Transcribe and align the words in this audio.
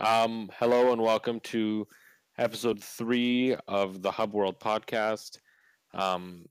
Um, 0.00 0.50
hello 0.58 0.92
and 0.94 1.02
welcome 1.02 1.40
to 1.40 1.86
episode 2.38 2.82
three 2.82 3.54
of 3.68 4.00
the 4.00 4.10
Hub 4.10 4.32
World 4.32 4.58
podcast. 4.58 5.36
Um, 5.92 6.46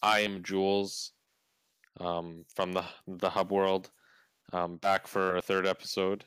I 0.00 0.20
am 0.20 0.44
Jules 0.44 1.10
um, 1.98 2.44
from 2.54 2.72
the 2.72 2.84
the 3.08 3.28
Hub 3.28 3.50
World, 3.50 3.90
um, 4.52 4.76
back 4.76 5.08
for 5.08 5.34
a 5.34 5.42
third 5.42 5.66
episode. 5.66 6.24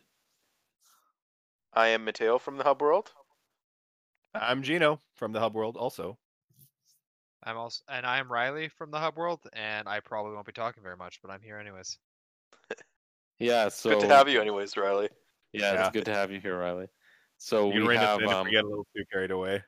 I 1.74 1.88
am 1.88 2.04
Matteo 2.04 2.38
from 2.40 2.58
the 2.58 2.66
Hub 2.66 2.82
World. 2.82 3.14
I'm 4.36 4.64
Gino 4.64 5.00
from 5.16 5.32
the 5.32 5.40
Hub 5.40 5.56
World 5.56 5.78
also. 5.78 6.18
I'm 7.42 7.56
also, 7.56 7.84
and 7.88 8.06
I'm 8.06 8.30
Riley 8.30 8.68
from 8.68 8.92
the 8.92 9.00
Hub 9.00 9.16
World, 9.16 9.40
and 9.54 9.88
I 9.88 10.02
probably 10.02 10.34
won't 10.34 10.46
be 10.46 10.52
talking 10.52 10.84
very 10.84 10.98
much, 10.98 11.22
but 11.22 11.32
I'm 11.32 11.42
here 11.42 11.58
anyways. 11.58 11.98
Yeah, 13.40 13.70
so 13.70 13.92
Good 13.92 14.02
to 14.02 14.08
have 14.08 14.28
you, 14.28 14.42
anyways, 14.42 14.76
Riley. 14.76 15.10
Yeah, 15.58 15.74
Yeah. 15.74 15.80
it's 15.82 15.94
good 15.94 16.06
to 16.06 16.14
have 16.14 16.32
you 16.32 16.40
here, 16.40 16.58
Riley. 16.58 16.88
So 17.38 17.72
You 17.72 17.86
we 17.86 17.96
have 17.96 18.22
um, 18.24 18.46
we 18.46 18.52
get 18.52 18.64
a 18.64 18.68
little 18.68 18.88
too 18.96 19.04
carried 19.12 19.32
away. 19.32 19.64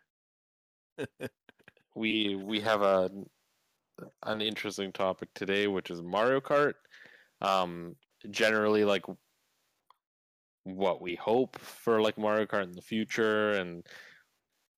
we 1.96 2.36
we 2.36 2.60
have 2.62 2.82
a 2.82 3.10
an 4.24 4.42
interesting 4.42 4.92
topic 4.92 5.30
today, 5.34 5.68
which 5.68 5.92
is 5.92 6.02
Mario 6.02 6.40
Kart. 6.42 6.74
Um, 7.42 7.96
generally, 8.32 8.86
like 8.86 9.06
what 10.64 11.02
we 11.02 11.16
hope 11.16 11.58
for 11.60 12.02
like 12.02 12.18
Mario 12.18 12.46
Kart 12.46 12.64
in 12.64 12.72
the 12.74 12.82
future, 12.82 13.52
and 13.52 13.86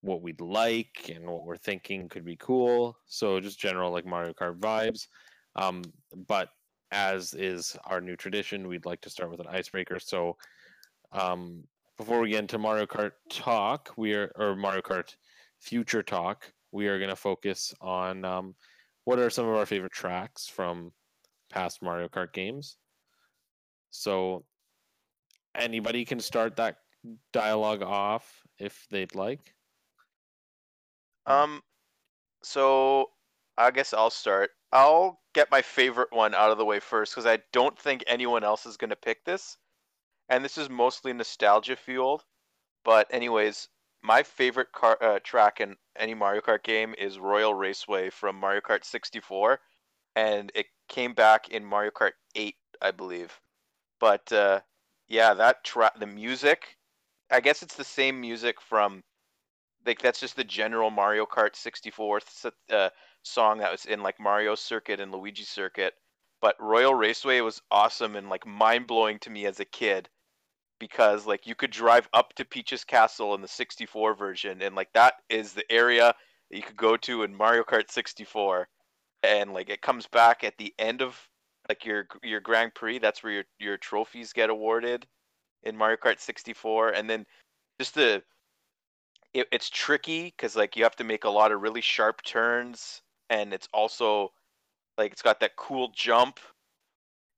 what 0.00 0.22
we'd 0.22 0.40
like, 0.40 1.10
and 1.14 1.26
what 1.26 1.44
we're 1.44 1.56
thinking 1.56 2.08
could 2.08 2.24
be 2.24 2.36
cool. 2.36 2.96
So 3.06 3.40
just 3.40 3.58
general 3.58 3.92
like 3.92 4.06
Mario 4.06 4.32
Kart 4.32 4.58
vibes. 4.58 5.06
Um, 5.56 5.82
but 6.26 6.48
as 6.90 7.34
is 7.34 7.76
our 7.84 8.00
new 8.00 8.16
tradition, 8.16 8.68
we'd 8.68 8.86
like 8.86 9.00
to 9.02 9.10
start 9.10 9.30
with 9.30 9.40
an 9.40 9.46
icebreaker. 9.48 9.98
So, 9.98 10.36
um, 11.12 11.64
before 11.98 12.20
we 12.20 12.30
get 12.30 12.40
into 12.40 12.58
Mario 12.58 12.86
Kart 12.86 13.12
talk, 13.30 13.92
we 13.96 14.14
are 14.14 14.32
or 14.36 14.56
Mario 14.56 14.82
Kart 14.82 15.14
future 15.60 16.02
talk, 16.02 16.52
we 16.72 16.88
are 16.88 16.98
going 16.98 17.10
to 17.10 17.16
focus 17.16 17.74
on 17.80 18.24
um, 18.24 18.54
what 19.04 19.18
are 19.18 19.30
some 19.30 19.46
of 19.46 19.54
our 19.54 19.66
favorite 19.66 19.92
tracks 19.92 20.48
from 20.48 20.92
past 21.50 21.82
Mario 21.82 22.08
Kart 22.08 22.32
games. 22.32 22.76
So, 23.90 24.44
anybody 25.54 26.04
can 26.04 26.18
start 26.18 26.56
that 26.56 26.76
dialogue 27.32 27.82
off 27.82 28.42
if 28.58 28.86
they'd 28.90 29.14
like. 29.14 29.54
Um, 31.26 31.62
so 32.42 33.10
I 33.56 33.70
guess 33.70 33.92
I'll 33.92 34.10
start. 34.10 34.50
I'll 34.72 35.20
get 35.34 35.50
my 35.50 35.62
favorite 35.62 36.08
one 36.10 36.34
out 36.34 36.50
of 36.50 36.58
the 36.58 36.64
way 36.64 36.80
first 36.80 37.12
because 37.12 37.26
I 37.26 37.38
don't 37.52 37.78
think 37.78 38.02
anyone 38.06 38.44
else 38.44 38.66
is 38.66 38.76
gonna 38.76 38.96
pick 38.96 39.24
this, 39.24 39.56
and 40.32 40.42
this 40.42 40.56
is 40.56 40.70
mostly 40.70 41.12
nostalgia 41.12 41.76
fueled. 41.76 42.24
But 42.84 43.06
anyways, 43.10 43.68
my 44.02 44.22
favorite 44.22 44.72
car 44.72 44.96
uh, 45.02 45.18
track 45.22 45.60
in 45.60 45.76
any 45.94 46.14
Mario 46.14 46.40
Kart 46.40 46.62
game 46.62 46.94
is 46.96 47.18
Royal 47.18 47.52
Raceway 47.52 48.08
from 48.08 48.36
Mario 48.36 48.62
Kart 48.62 48.82
64, 48.82 49.60
and 50.16 50.50
it 50.54 50.66
came 50.88 51.12
back 51.12 51.50
in 51.50 51.62
Mario 51.62 51.90
Kart 51.90 52.12
8, 52.34 52.56
I 52.80 52.92
believe. 52.92 53.38
But 54.00 54.32
uh, 54.32 54.60
yeah, 55.06 55.34
that 55.34 55.64
track, 55.64 56.00
the 56.00 56.06
music, 56.06 56.78
I 57.30 57.40
guess 57.40 57.62
it's 57.62 57.76
the 57.76 57.84
same 57.84 58.18
music 58.18 58.58
from 58.58 59.02
like 59.84 60.00
that's 60.00 60.20
just 60.20 60.36
the 60.36 60.44
general 60.44 60.90
Mario 60.90 61.26
Kart 61.26 61.56
64 61.56 62.20
th- 62.20 62.54
uh, 62.70 62.88
song 63.22 63.58
that 63.58 63.70
was 63.70 63.84
in 63.84 64.02
like 64.02 64.18
Mario 64.18 64.54
Circuit 64.54 64.98
and 64.98 65.12
Luigi 65.12 65.44
Circuit. 65.44 65.92
But 66.40 66.56
Royal 66.58 66.94
Raceway 66.94 67.40
was 67.42 67.60
awesome 67.70 68.16
and 68.16 68.30
like 68.30 68.46
mind 68.46 68.86
blowing 68.86 69.18
to 69.20 69.30
me 69.30 69.44
as 69.44 69.60
a 69.60 69.66
kid 69.66 70.08
because 70.82 71.26
like 71.28 71.46
you 71.46 71.54
could 71.54 71.70
drive 71.70 72.08
up 72.12 72.34
to 72.34 72.44
Peach's 72.44 72.82
Castle 72.82 73.36
in 73.36 73.40
the 73.40 73.46
64 73.46 74.16
version 74.16 74.60
and 74.62 74.74
like 74.74 74.92
that 74.94 75.14
is 75.28 75.52
the 75.52 75.70
area 75.70 76.12
that 76.50 76.56
you 76.56 76.62
could 76.64 76.76
go 76.76 76.96
to 76.96 77.22
in 77.22 77.32
Mario 77.32 77.62
Kart 77.62 77.88
64 77.88 78.66
and 79.22 79.52
like 79.52 79.70
it 79.70 79.80
comes 79.80 80.08
back 80.08 80.42
at 80.42 80.58
the 80.58 80.74
end 80.80 81.00
of 81.00 81.16
like 81.68 81.84
your 81.84 82.08
your 82.24 82.40
Grand 82.40 82.74
Prix 82.74 82.98
that's 82.98 83.22
where 83.22 83.32
your 83.32 83.44
your 83.60 83.76
trophies 83.76 84.32
get 84.32 84.50
awarded 84.50 85.06
in 85.62 85.76
Mario 85.76 85.98
Kart 85.98 86.18
64 86.18 86.88
and 86.88 87.08
then 87.08 87.24
just 87.78 87.94
the 87.94 88.20
it, 89.32 89.46
it's 89.52 89.70
tricky 89.70 90.34
because 90.36 90.56
like 90.56 90.74
you 90.74 90.82
have 90.82 90.96
to 90.96 91.04
make 91.04 91.22
a 91.22 91.30
lot 91.30 91.52
of 91.52 91.62
really 91.62 91.80
sharp 91.80 92.24
turns 92.24 93.02
and 93.30 93.54
it's 93.54 93.68
also 93.72 94.32
like 94.98 95.12
it's 95.12 95.22
got 95.22 95.38
that 95.38 95.54
cool 95.54 95.92
jump. 95.94 96.40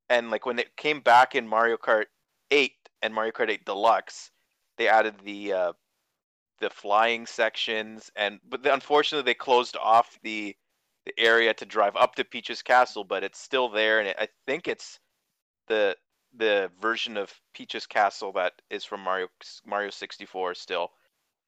And 0.09 0.31
like 0.31 0.47
when 0.47 0.59
it 0.59 0.75
came 0.79 1.01
back 1.01 1.35
in 1.35 1.47
mario 1.47 1.77
kart 1.77 2.07
8 2.51 2.73
and 3.05 3.15
mario 3.15 3.31
kart 3.33 3.51
8 3.51 3.65
deluxe 3.65 4.31
they 4.79 4.89
added 4.89 5.15
the 5.25 5.53
uh 5.53 5.73
the 6.61 6.71
flying 6.71 7.27
sections 7.27 8.11
and 8.17 8.41
but 8.49 8.63
the, 8.63 8.73
unfortunately 8.73 9.25
they 9.31 9.35
closed 9.35 9.77
off 9.77 10.19
the 10.23 10.57
the 11.07 11.13
area 11.19 11.53
to 11.55 11.67
drive 11.67 11.95
up 11.97 12.15
to 12.17 12.25
peach's 12.25 12.63
castle 12.63 13.05
but 13.05 13.23
it's 13.23 13.39
still 13.39 13.69
there 13.69 14.01
and 14.01 14.09
it, 14.09 14.17
i 14.19 14.27
think 14.47 14.67
it's 14.67 14.99
the 15.69 15.97
the 16.37 16.71
version 16.81 17.17
of 17.17 17.33
peach's 17.55 17.87
castle 17.87 18.33
that 18.33 18.55
is 18.71 18.85
from 18.85 19.01
mario 19.01 19.29
mario 19.67 19.91
64 19.91 20.55
still 20.55 20.91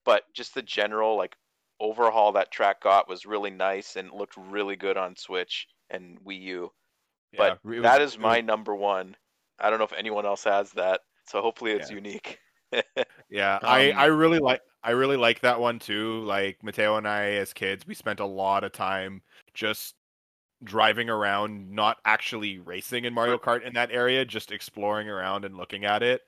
but 0.04 0.22
just 0.34 0.54
the 0.54 0.62
general 0.62 1.16
like 1.16 1.36
overhaul 1.80 2.32
that 2.32 2.50
track 2.52 2.82
got 2.82 3.08
was 3.08 3.26
really 3.26 3.50
nice 3.50 3.96
and 3.96 4.10
looked 4.12 4.36
really 4.36 4.76
good 4.76 4.96
on 4.96 5.14
Switch 5.14 5.66
and 5.90 6.18
Wii 6.24 6.40
U. 6.42 6.72
But 7.36 7.58
Yeah, 7.64 7.70
was- 7.70 7.82
that 7.82 8.00
is 8.00 8.16
my 8.18 8.38
was- 8.38 8.46
number 8.46 8.74
one. 8.74 9.14
I 9.58 9.68
don't 9.68 9.78
know 9.78 9.84
if 9.84 9.92
anyone 9.92 10.24
else 10.24 10.44
has 10.44 10.72
that, 10.72 11.02
so 11.28 11.41
hopefully 11.42 11.72
it's 11.72 11.91
Yeah. 11.91 11.97
unique. 11.97 12.38
Yeah, 13.31 13.59
I 13.62 13.91
Um, 13.92 13.98
I 13.98 14.04
really 14.06 14.38
like 14.38 14.60
I 14.82 14.91
really 14.91 15.16
like 15.16 15.41
that 15.41 15.59
one 15.60 15.78
too. 15.78 16.20
Like 16.20 16.62
Matteo 16.62 16.97
and 16.97 17.06
I 17.09 17.32
as 17.32 17.53
kids, 17.53 17.87
we 17.87 17.94
spent 17.94 18.20
a 18.20 18.26
lot 18.26 18.64
of 18.64 18.72
time 18.72 19.22
just 19.54 19.94
driving 20.65 21.10
around, 21.10 21.70
not 21.70 21.98
actually 22.04 22.59
racing 22.59 23.04
in 23.04 23.12
Mario 23.12 23.36
Kart 23.38 23.62
in 23.62 23.75
that 23.75 23.91
area, 23.91 24.25
just 24.25 24.53
exploring 24.53 25.09
around 25.09 25.44
and 25.44 25.56
looking 25.56 25.84
at 25.84 26.03
it. 26.03 26.22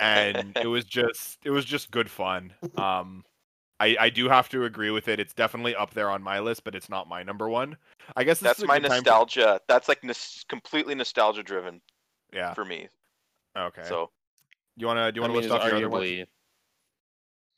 And 0.00 0.56
it 0.56 0.66
was 0.66 0.84
just 0.84 1.38
it 1.44 1.50
was 1.50 1.64
just 1.64 1.90
good 1.90 2.10
fun. 2.10 2.52
Um 2.76 3.24
I, 3.82 3.96
I 3.98 4.10
do 4.10 4.28
have 4.28 4.50
to 4.50 4.64
agree 4.66 4.90
with 4.90 5.08
it. 5.08 5.18
It's 5.18 5.32
definitely 5.32 5.74
up 5.74 5.94
there 5.94 6.10
on 6.10 6.22
my 6.22 6.38
list, 6.38 6.64
but 6.64 6.74
it's 6.74 6.90
not 6.90 7.08
my 7.08 7.22
number 7.22 7.48
one. 7.48 7.78
I 8.14 8.24
guess 8.24 8.38
this 8.38 8.48
That's 8.48 8.58
is 8.58 8.66
my 8.66 8.78
time 8.78 8.90
for- 8.90 8.94
nostalgia. 8.96 9.58
That's 9.68 9.88
like 9.88 10.04
nos- 10.04 10.44
completely 10.50 10.94
nostalgia 10.94 11.42
driven 11.42 11.80
yeah. 12.30 12.52
for 12.52 12.66
me. 12.66 12.88
Okay. 13.56 13.84
So 13.88 14.10
you 14.76 14.86
wanna 14.86 15.12
do 15.12 15.18
you 15.18 15.22
wanna 15.22 15.34
mean, 15.34 15.42
list 15.42 15.54
it's 15.54 15.64
off 15.64 15.68
your 15.68 15.76
other 15.76 15.88
ones? 15.88 16.04
arguably 16.04 16.26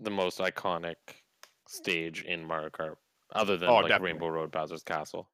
the 0.00 0.10
most 0.10 0.38
iconic 0.38 0.96
stage 1.68 2.22
in 2.24 2.44
Mario 2.44 2.70
Kart, 2.70 2.96
other 3.34 3.56
than 3.56 3.68
Oh, 3.68 3.74
like 3.76 3.88
definitely. 3.88 4.12
Rainbow 4.12 4.28
Road 4.28 4.50
Bowser's 4.50 4.82
Castle. 4.82 5.30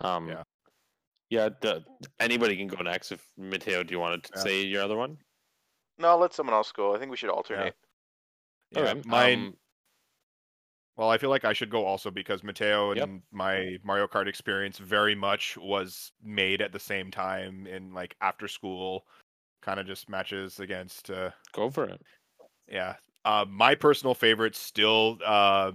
Um, 0.00 0.28
Yeah. 0.28 0.42
yeah. 1.30 1.48
the- 1.60 1.84
anybody 2.20 2.56
can 2.56 2.66
go 2.68 2.82
next. 2.82 3.12
If 3.12 3.26
Matteo, 3.36 3.82
do 3.82 3.92
you 3.92 3.98
want 4.00 4.22
to 4.24 4.30
Yeah. 4.36 4.42
say 4.42 4.62
your 4.62 4.82
other 4.82 4.96
one? 4.96 5.18
no, 5.96 6.08
I'll 6.08 6.18
let 6.18 6.34
someone 6.34 6.54
else 6.54 6.72
go. 6.72 6.94
I 6.94 6.98
think 6.98 7.10
we 7.12 7.16
should 7.16 7.30
alternate. 7.30 7.76
Yeah, 8.72 8.80
Okay, 8.80 9.02
mine. 9.06 9.38
um, 9.46 9.58
Well, 10.96 11.10
I 11.10 11.18
feel 11.18 11.30
like 11.30 11.44
I 11.44 11.52
should 11.52 11.70
go 11.70 11.84
also 11.86 12.10
because 12.10 12.42
Matteo 12.44 12.90
and 12.90 12.98
Yep. 12.98 13.08
my 13.32 13.78
Mario 13.82 14.06
Kart 14.08 14.26
experience 14.28 14.78
very 14.78 15.14
much 15.16 15.56
was 15.56 16.12
made 16.20 16.60
at 16.62 16.70
the 16.72 16.78
same 16.80 17.10
time 17.10 17.66
in 17.66 17.92
like 17.94 18.16
after 18.20 18.46
school 18.48 19.06
kind 19.64 19.80
of 19.80 19.86
just 19.86 20.08
matches 20.08 20.60
against 20.60 21.10
uh 21.10 21.30
go 21.52 21.70
for 21.70 21.84
it. 21.84 22.00
yeah. 22.68 22.94
Uh 23.24 23.44
my 23.48 23.74
personal 23.74 24.14
favorite 24.14 24.54
still 24.54 25.18
uh 25.24 25.72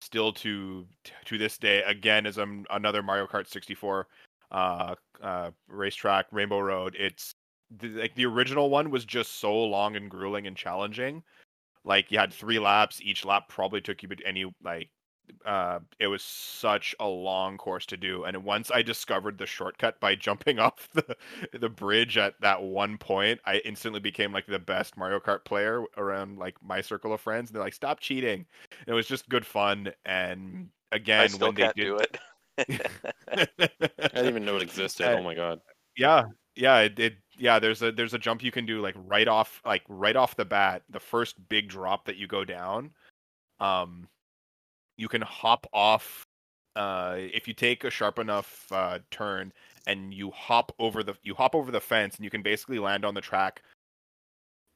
still 0.00 0.32
to 0.32 0.86
to 1.24 1.38
this 1.38 1.58
day 1.58 1.82
again 1.82 2.26
is 2.26 2.38
um, 2.38 2.64
another 2.70 3.02
Mario 3.02 3.26
Kart 3.26 3.48
64 3.48 4.06
uh 4.50 4.94
uh 5.22 5.50
racetrack 5.68 6.26
Rainbow 6.30 6.60
Road. 6.60 6.96
It's 6.98 7.34
the, 7.78 7.88
like 7.88 8.14
the 8.14 8.26
original 8.26 8.68
one 8.68 8.90
was 8.90 9.04
just 9.04 9.40
so 9.40 9.54
long 9.54 9.96
and 9.96 10.10
grueling 10.10 10.46
and 10.46 10.56
challenging 10.56 11.22
like 11.84 12.10
you 12.10 12.18
had 12.18 12.32
three 12.32 12.58
laps 12.58 13.00
each 13.02 13.24
lap 13.24 13.48
probably 13.48 13.80
took 13.80 14.02
you 14.02 14.08
any 14.24 14.44
like 14.62 14.90
uh 15.46 15.78
it 15.98 16.06
was 16.06 16.22
such 16.22 16.94
a 17.00 17.06
long 17.06 17.56
course 17.56 17.86
to 17.86 17.96
do 17.96 18.24
and 18.24 18.44
once 18.44 18.70
i 18.72 18.82
discovered 18.82 19.38
the 19.38 19.46
shortcut 19.46 19.98
by 20.00 20.14
jumping 20.16 20.58
off 20.58 20.88
the 20.94 21.16
the 21.52 21.68
bridge 21.68 22.16
at 22.18 22.34
that 22.40 22.62
one 22.62 22.98
point 22.98 23.40
i 23.46 23.56
instantly 23.64 24.00
became 24.00 24.32
like 24.32 24.46
the 24.46 24.58
best 24.58 24.96
mario 24.96 25.18
kart 25.18 25.44
player 25.44 25.84
around 25.96 26.38
like 26.38 26.54
my 26.62 26.80
circle 26.80 27.12
of 27.12 27.20
friends 27.20 27.50
and 27.50 27.56
they're 27.56 27.64
like 27.64 27.74
stop 27.74 28.00
cheating 28.00 28.44
and 28.80 28.88
it 28.88 28.94
was 28.94 29.06
just 29.06 29.28
good 29.28 29.46
fun 29.46 29.92
and 30.04 30.68
again 30.92 31.20
I 31.20 31.26
still 31.26 31.48
when 31.48 31.54
they 31.54 31.62
can't 31.62 31.76
did 31.76 31.84
do 31.84 31.96
it. 31.96 32.18
I 32.58 34.08
didn't 34.08 34.28
even 34.28 34.44
know 34.44 34.56
it 34.56 34.62
existed. 34.62 35.06
Uh, 35.06 35.18
oh 35.18 35.22
my 35.22 35.34
god. 35.34 35.60
yeah 35.96 36.24
yeah 36.54 36.80
it, 36.80 36.98
it 36.98 37.14
yeah 37.38 37.58
there's 37.58 37.82
a 37.82 37.90
there's 37.92 38.14
a 38.14 38.18
jump 38.18 38.42
you 38.42 38.50
can 38.50 38.66
do 38.66 38.80
like 38.80 38.94
right 39.06 39.28
off 39.28 39.60
like 39.64 39.82
right 39.88 40.16
off 40.16 40.36
the 40.36 40.44
bat 40.44 40.82
the 40.90 41.00
first 41.00 41.36
big 41.48 41.68
drop 41.68 42.04
that 42.04 42.16
you 42.16 42.26
go 42.26 42.44
down 42.44 42.90
um 43.60 44.06
you 44.96 45.08
can 45.08 45.22
hop 45.22 45.66
off 45.72 46.22
uh 46.76 47.16
if 47.18 47.46
you 47.46 47.54
take 47.54 47.84
a 47.84 47.90
sharp 47.90 48.18
enough 48.18 48.66
uh 48.72 48.98
turn 49.10 49.52
and 49.86 50.14
you 50.14 50.30
hop 50.30 50.72
over 50.78 51.02
the 51.02 51.14
you 51.22 51.34
hop 51.34 51.54
over 51.54 51.70
the 51.70 51.80
fence 51.80 52.16
and 52.16 52.24
you 52.24 52.30
can 52.30 52.42
basically 52.42 52.78
land 52.78 53.04
on 53.04 53.14
the 53.14 53.20
track 53.20 53.62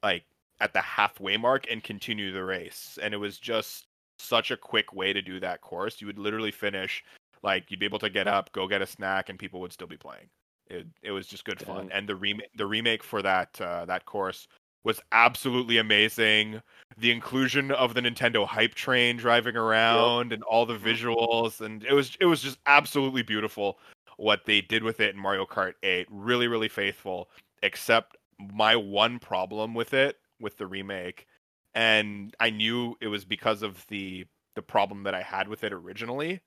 like 0.03 0.23
at 0.59 0.73
the 0.73 0.81
halfway 0.81 1.37
mark 1.37 1.65
and 1.69 1.83
continue 1.83 2.31
the 2.31 2.43
race. 2.43 2.97
And 3.01 3.13
it 3.13 3.17
was 3.17 3.37
just 3.37 3.87
such 4.19 4.51
a 4.51 4.57
quick 4.57 4.93
way 4.93 5.13
to 5.13 5.21
do 5.21 5.39
that 5.39 5.61
course. 5.61 6.01
You 6.01 6.07
would 6.07 6.17
literally 6.17 6.51
finish 6.51 7.03
like 7.43 7.69
you'd 7.69 7.79
be 7.79 7.85
able 7.85 7.99
to 7.99 8.09
get 8.09 8.27
up, 8.27 8.51
go 8.51 8.67
get 8.67 8.81
a 8.81 8.87
snack, 8.87 9.29
and 9.29 9.37
people 9.37 9.61
would 9.61 9.73
still 9.73 9.87
be 9.87 9.97
playing. 9.97 10.29
It 10.67 10.87
it 11.01 11.11
was 11.11 11.27
just 11.27 11.45
good 11.45 11.59
fun. 11.59 11.89
And 11.93 12.09
the 12.09 12.15
remake 12.15 12.49
the 12.55 12.65
remake 12.65 13.03
for 13.03 13.21
that 13.21 13.59
uh, 13.61 13.85
that 13.85 14.05
course 14.05 14.47
was 14.87 15.01
absolutely 15.11 15.77
amazing. 15.77 16.61
The 16.97 17.11
inclusion 17.11 17.71
of 17.71 17.93
the 17.93 17.99
Nintendo 17.99 18.47
hype 18.47 18.73
train 18.73 19.17
driving 19.17 19.57
around 19.57 20.31
and 20.31 20.41
all 20.43 20.65
the 20.65 20.75
mm-hmm. 20.75 20.87
visuals 20.87 21.59
and 21.59 21.83
it 21.83 21.91
was 21.91 22.17
it 22.21 22.25
was 22.25 22.41
just 22.41 22.57
absolutely 22.65 23.21
beautiful 23.21 23.79
what 24.15 24.45
they 24.45 24.61
did 24.61 24.83
with 24.83 25.01
it 25.01 25.13
in 25.13 25.21
Mario 25.21 25.45
Kart 25.45 25.73
8. 25.83 26.07
Really 26.09 26.47
really 26.47 26.69
faithful 26.69 27.29
except 27.61 28.15
my 28.53 28.77
one 28.77 29.19
problem 29.19 29.73
with 29.73 29.93
it 29.93 30.15
with 30.39 30.57
the 30.57 30.65
remake 30.65 31.27
and 31.75 32.33
I 32.39 32.49
knew 32.49 32.95
it 33.01 33.07
was 33.09 33.25
because 33.25 33.63
of 33.63 33.85
the 33.89 34.25
the 34.55 34.61
problem 34.61 35.03
that 35.03 35.13
I 35.13 35.21
had 35.21 35.49
with 35.49 35.65
it 35.65 35.73
originally 35.73 36.39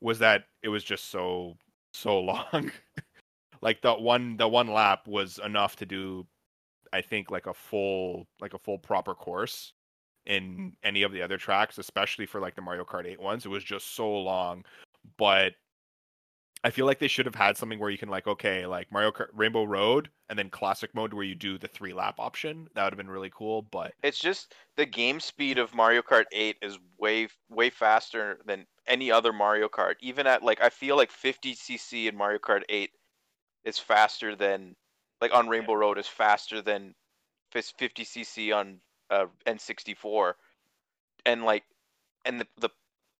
was 0.00 0.20
that 0.20 0.44
it 0.62 0.68
was 0.68 0.84
just 0.84 1.10
so 1.10 1.56
so 1.92 2.20
long. 2.54 2.70
like 3.62 3.82
the 3.82 3.94
one 3.94 4.36
the 4.36 4.46
one 4.46 4.68
lap 4.68 5.08
was 5.08 5.40
enough 5.44 5.74
to 5.76 5.86
do 5.86 6.24
I 6.92 7.00
think 7.02 7.30
like 7.30 7.46
a 7.46 7.54
full 7.54 8.26
like 8.40 8.54
a 8.54 8.58
full 8.58 8.78
proper 8.78 9.14
course 9.14 9.72
in 10.26 10.74
any 10.82 11.02
of 11.02 11.12
the 11.12 11.22
other 11.22 11.38
tracks, 11.38 11.78
especially 11.78 12.26
for 12.26 12.40
like 12.40 12.54
the 12.54 12.62
Mario 12.62 12.84
Kart 12.84 13.06
8 13.06 13.20
ones. 13.20 13.46
It 13.46 13.48
was 13.48 13.64
just 13.64 13.94
so 13.94 14.10
long. 14.10 14.64
But 15.16 15.54
I 16.62 16.70
feel 16.70 16.84
like 16.84 16.98
they 16.98 17.08
should 17.08 17.24
have 17.24 17.34
had 17.34 17.56
something 17.56 17.78
where 17.78 17.90
you 17.90 17.96
can 17.96 18.10
like 18.10 18.26
okay, 18.26 18.66
like 18.66 18.92
Mario 18.92 19.12
Kart 19.12 19.28
Rainbow 19.32 19.64
Road 19.64 20.10
and 20.28 20.38
then 20.38 20.50
classic 20.50 20.94
mode 20.94 21.14
where 21.14 21.24
you 21.24 21.34
do 21.34 21.58
the 21.58 21.68
three 21.68 21.94
lap 21.94 22.16
option. 22.18 22.68
That 22.74 22.84
would 22.84 22.92
have 22.92 22.98
been 22.98 23.10
really 23.10 23.30
cool, 23.34 23.62
but 23.62 23.94
It's 24.02 24.18
just 24.18 24.54
the 24.76 24.86
game 24.86 25.20
speed 25.20 25.58
of 25.58 25.74
Mario 25.74 26.02
Kart 26.02 26.26
8 26.32 26.56
is 26.60 26.78
way 26.98 27.28
way 27.48 27.70
faster 27.70 28.40
than 28.46 28.66
any 28.86 29.10
other 29.10 29.32
Mario 29.32 29.68
Kart. 29.68 29.94
Even 30.00 30.26
at 30.26 30.42
like 30.42 30.60
I 30.60 30.68
feel 30.68 30.96
like 30.96 31.10
50cc 31.10 32.08
in 32.08 32.16
Mario 32.16 32.38
Kart 32.38 32.62
8 32.68 32.90
is 33.64 33.78
faster 33.78 34.36
than 34.36 34.74
like 35.20 35.34
on 35.34 35.48
Rainbow 35.48 35.74
Road 35.74 35.98
is 35.98 36.06
faster 36.06 36.62
than 36.62 36.94
50cc 37.54 38.54
on 38.56 38.80
uh, 39.10 39.26
N64. 39.46 40.34
And 41.26 41.44
like 41.44 41.64
and 42.24 42.40
the 42.40 42.46
the 42.58 42.70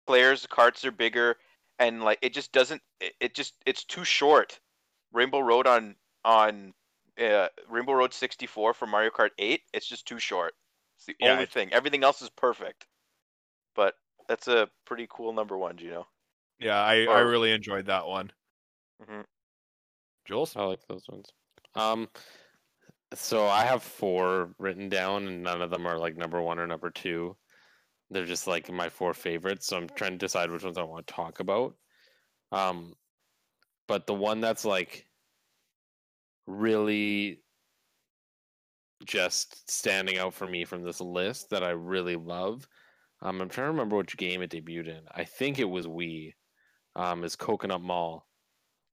players 0.06 0.46
carts 0.46 0.84
are 0.84 0.90
bigger 0.90 1.36
and 1.78 2.02
like 2.02 2.18
it 2.22 2.32
just 2.32 2.52
doesn't 2.52 2.82
it, 3.00 3.12
it 3.20 3.34
just 3.34 3.54
it's 3.66 3.84
too 3.84 4.04
short. 4.04 4.58
Rainbow 5.12 5.40
Road 5.40 5.66
on 5.66 5.96
on 6.24 6.72
uh, 7.20 7.48
Rainbow 7.68 7.92
Road 7.92 8.14
64 8.14 8.72
for 8.74 8.86
Mario 8.86 9.10
Kart 9.10 9.30
8, 9.38 9.60
it's 9.74 9.86
just 9.86 10.06
too 10.06 10.18
short. 10.18 10.54
It's 10.96 11.06
the 11.06 11.16
Yeah, 11.20 11.32
only 11.32 11.42
it's- 11.42 11.52
thing. 11.54 11.72
Everything 11.72 12.04
else 12.04 12.22
is 12.22 12.30
perfect. 12.30 12.86
But 13.74 13.94
that's 14.28 14.48
a 14.48 14.68
pretty 14.86 15.06
cool 15.10 15.32
number 15.32 15.56
one, 15.58 15.76
Gino. 15.76 16.06
yeah, 16.58 16.80
I, 16.80 17.04
I 17.04 17.20
really 17.20 17.52
enjoyed 17.52 17.86
that 17.86 18.06
one. 18.06 18.30
Mhm. 19.02 19.24
Jules? 20.26 20.56
I 20.56 20.62
like 20.64 20.80
those 20.88 21.06
ones. 21.08 21.30
Um, 21.74 22.08
so 23.14 23.46
I 23.46 23.64
have 23.64 23.82
four 23.82 24.54
written 24.58 24.88
down, 24.88 25.26
and 25.26 25.42
none 25.42 25.62
of 25.62 25.70
them 25.70 25.86
are 25.86 25.98
like 25.98 26.16
number 26.16 26.40
one 26.40 26.58
or 26.58 26.66
number 26.66 26.90
two. 26.90 27.36
They're 28.10 28.26
just 28.26 28.46
like 28.46 28.70
my 28.70 28.88
four 28.88 29.14
favorites. 29.14 29.66
So 29.66 29.76
I'm 29.76 29.88
trying 29.88 30.12
to 30.12 30.18
decide 30.18 30.50
which 30.50 30.64
ones 30.64 30.78
I 30.78 30.82
want 30.82 31.06
to 31.06 31.12
talk 31.12 31.40
about. 31.40 31.74
Um, 32.52 32.94
but 33.86 34.06
the 34.06 34.14
one 34.14 34.40
that's 34.40 34.64
like 34.64 35.04
really 36.46 37.40
just 39.04 39.70
standing 39.70 40.18
out 40.18 40.34
for 40.34 40.46
me 40.46 40.64
from 40.64 40.82
this 40.82 41.00
list 41.00 41.50
that 41.50 41.62
I 41.62 41.70
really 41.70 42.16
love. 42.16 42.66
Um, 43.22 43.40
I'm 43.40 43.48
trying 43.48 43.66
to 43.66 43.72
remember 43.72 43.96
which 43.96 44.16
game 44.16 44.42
it 44.42 44.50
debuted 44.50 44.88
in. 44.88 45.02
I 45.10 45.24
think 45.24 45.58
it 45.58 45.68
was 45.68 45.86
Wii. 45.86 46.34
Um, 46.96 47.22
is 47.22 47.36
Coconut 47.36 47.80
Mall. 47.80 48.26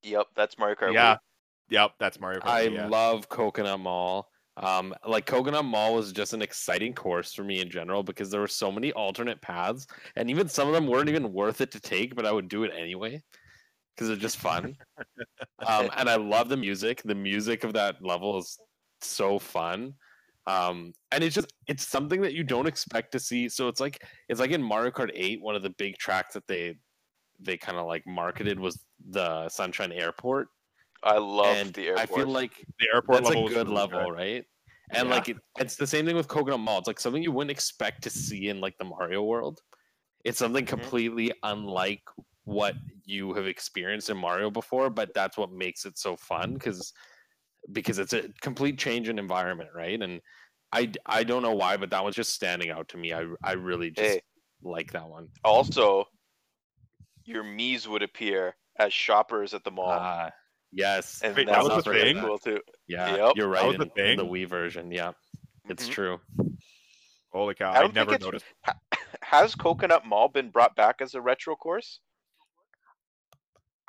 Yep, 0.03 0.27
that's 0.35 0.57
Mario 0.57 0.75
Kart. 0.75 0.93
Yeah. 0.93 1.15
Wii. 1.15 1.19
Yep, 1.69 1.93
that's 1.99 2.19
Mario 2.19 2.39
Kart. 2.39 2.49
I 2.49 2.61
yeah. 2.63 2.87
love 2.87 3.29
Coconut 3.29 3.79
Mall. 3.79 4.29
Um, 4.57 4.95
like 5.05 5.25
Coconut 5.25 5.65
Mall 5.65 5.93
was 5.93 6.11
just 6.11 6.33
an 6.33 6.41
exciting 6.41 6.93
course 6.93 7.33
for 7.33 7.43
me 7.43 7.61
in 7.61 7.69
general 7.69 8.01
because 8.01 8.31
there 8.31 8.41
were 8.41 8.47
so 8.47 8.71
many 8.71 8.91
alternate 8.93 9.41
paths, 9.41 9.85
and 10.15 10.29
even 10.29 10.47
some 10.47 10.67
of 10.67 10.73
them 10.73 10.87
weren't 10.87 11.09
even 11.09 11.31
worth 11.31 11.61
it 11.61 11.71
to 11.71 11.79
take, 11.79 12.15
but 12.15 12.25
I 12.25 12.31
would 12.31 12.47
do 12.47 12.63
it 12.63 12.71
anyway 12.75 13.21
because 13.95 14.09
it's 14.09 14.21
just 14.21 14.37
fun. 14.37 14.75
um, 15.65 15.89
and 15.97 16.09
I 16.09 16.15
love 16.15 16.49
the 16.49 16.57
music. 16.57 17.01
The 17.03 17.15
music 17.15 17.63
of 17.63 17.73
that 17.73 18.03
level 18.03 18.37
is 18.39 18.57
so 19.01 19.39
fun. 19.39 19.93
Um, 20.45 20.93
and 21.11 21.23
it's 21.23 21.35
just 21.35 21.51
it's 21.67 21.85
something 21.85 22.21
that 22.21 22.33
you 22.33 22.43
don't 22.43 22.67
expect 22.67 23.11
to 23.11 23.19
see. 23.19 23.49
So 23.49 23.67
it's 23.67 23.81
like 23.81 24.03
it's 24.29 24.39
like 24.39 24.51
in 24.51 24.63
Mario 24.63 24.91
Kart 24.91 25.11
8, 25.13 25.41
one 25.41 25.55
of 25.55 25.63
the 25.63 25.71
big 25.71 25.97
tracks 25.97 26.33
that 26.35 26.47
they 26.47 26.77
they 27.39 27.57
kind 27.57 27.77
of 27.77 27.85
like 27.85 28.03
marketed 28.07 28.59
was 28.59 28.83
the 29.09 29.49
Sunshine 29.49 29.91
Airport. 29.91 30.47
I 31.03 31.17
love 31.17 31.61
and 31.63 31.73
the 31.73 31.87
airport. 31.87 32.01
I 32.01 32.05
feel 32.05 32.27
like 32.31 32.65
the 32.79 32.87
airport 32.93 33.21
that's 33.23 33.23
level 33.23 33.43
a 33.43 33.43
good 33.43 33.67
really 33.67 33.75
level, 33.75 34.11
right? 34.11 34.45
And 34.91 35.09
Yeah. 35.09 35.09
like 35.09 35.29
it, 35.29 35.37
it's 35.57 35.75
the 35.75 35.87
same 35.87 36.05
thing 36.05 36.15
with 36.15 36.27
Coconut 36.27 36.59
Mall. 36.59 36.79
It's 36.79 36.87
like 36.87 36.99
something 36.99 37.23
you 37.23 37.31
wouldn't 37.31 37.51
expect 37.51 38.03
to 38.03 38.09
see 38.09 38.49
in 38.49 38.61
like 38.61 38.77
the 38.77 38.85
Mario 38.85 39.23
world. 39.23 39.61
It's 40.25 40.39
something 40.39 40.65
Mhm. 40.65 40.67
completely 40.67 41.33
unlike 41.43 42.03
what 42.45 42.75
you 43.05 43.33
have 43.35 43.47
experienced 43.47 44.09
in 44.09 44.17
Mario 44.17 44.51
before, 44.51 44.89
but 44.89 45.13
that's 45.15 45.37
what 45.37 45.51
makes 45.51 45.85
it 45.85 45.97
so 45.97 46.17
fun 46.17 46.55
because 46.55 46.93
because 47.73 47.99
it's 47.99 48.13
a 48.13 48.29
complete 48.41 48.79
change 48.79 49.09
in 49.09 49.19
environment, 49.19 49.71
right? 49.75 50.01
And 50.01 50.21
I 50.73 50.91
I 51.05 51.23
don't 51.25 51.43
know 51.43 51.55
why, 51.55 51.77
but 51.77 51.91
that 51.91 52.05
was 52.05 52.15
just 52.15 52.33
standing 52.33 52.71
out 52.71 52.89
to 52.89 52.97
me. 52.97 53.13
I 53.13 53.25
I 53.43 53.53
really 53.53 53.91
just 53.91 54.19
Hey. 54.19 54.21
like 54.63 54.91
that 54.93 55.09
one. 55.09 55.29
also 55.43 56.05
your 57.25 57.43
Mii's 57.43 57.87
would 57.87 58.01
appear 58.01 58.55
as 58.79 58.91
shoppers 58.91 59.53
at 59.53 59.63
the 59.63 59.69
mall. 59.69 60.09
Ah, 60.09 60.31
yes, 60.71 61.21
and 61.23 61.35
Wait, 61.35 61.45
that 61.47 61.53
that 61.53 61.63
was 61.63 61.85
was 61.85 61.87
a 61.87 61.91
thing? 61.99 62.19
cool 62.19 62.37
too. 62.37 62.59
yeah, 62.87 63.15
Yep. 63.15 63.33
you're 63.35 63.51
That 63.51 63.61
right. 63.63 63.67
was 63.79 63.87
a 63.87 63.99
In, 64.01 64.05
in 64.11 64.17
the? 64.17 64.25
Wii 64.25 64.47
version, 64.47 64.91
yeah, 64.91 65.11
it's 65.69 65.87
Mhm. 65.87 65.91
true. 65.91 66.21
Holy 67.31 67.53
cow! 67.55 67.71
I 67.71 67.83
I 67.83 67.87
never 67.87 68.17
noticed. 68.17 68.45
Has 69.21 69.55
Coconut 69.55 70.05
Mall 70.05 70.27
been 70.29 70.49
brought 70.49 70.75
back 70.75 71.01
as 71.01 71.13
a 71.15 71.21
retro 71.21 71.55
course? 71.55 71.99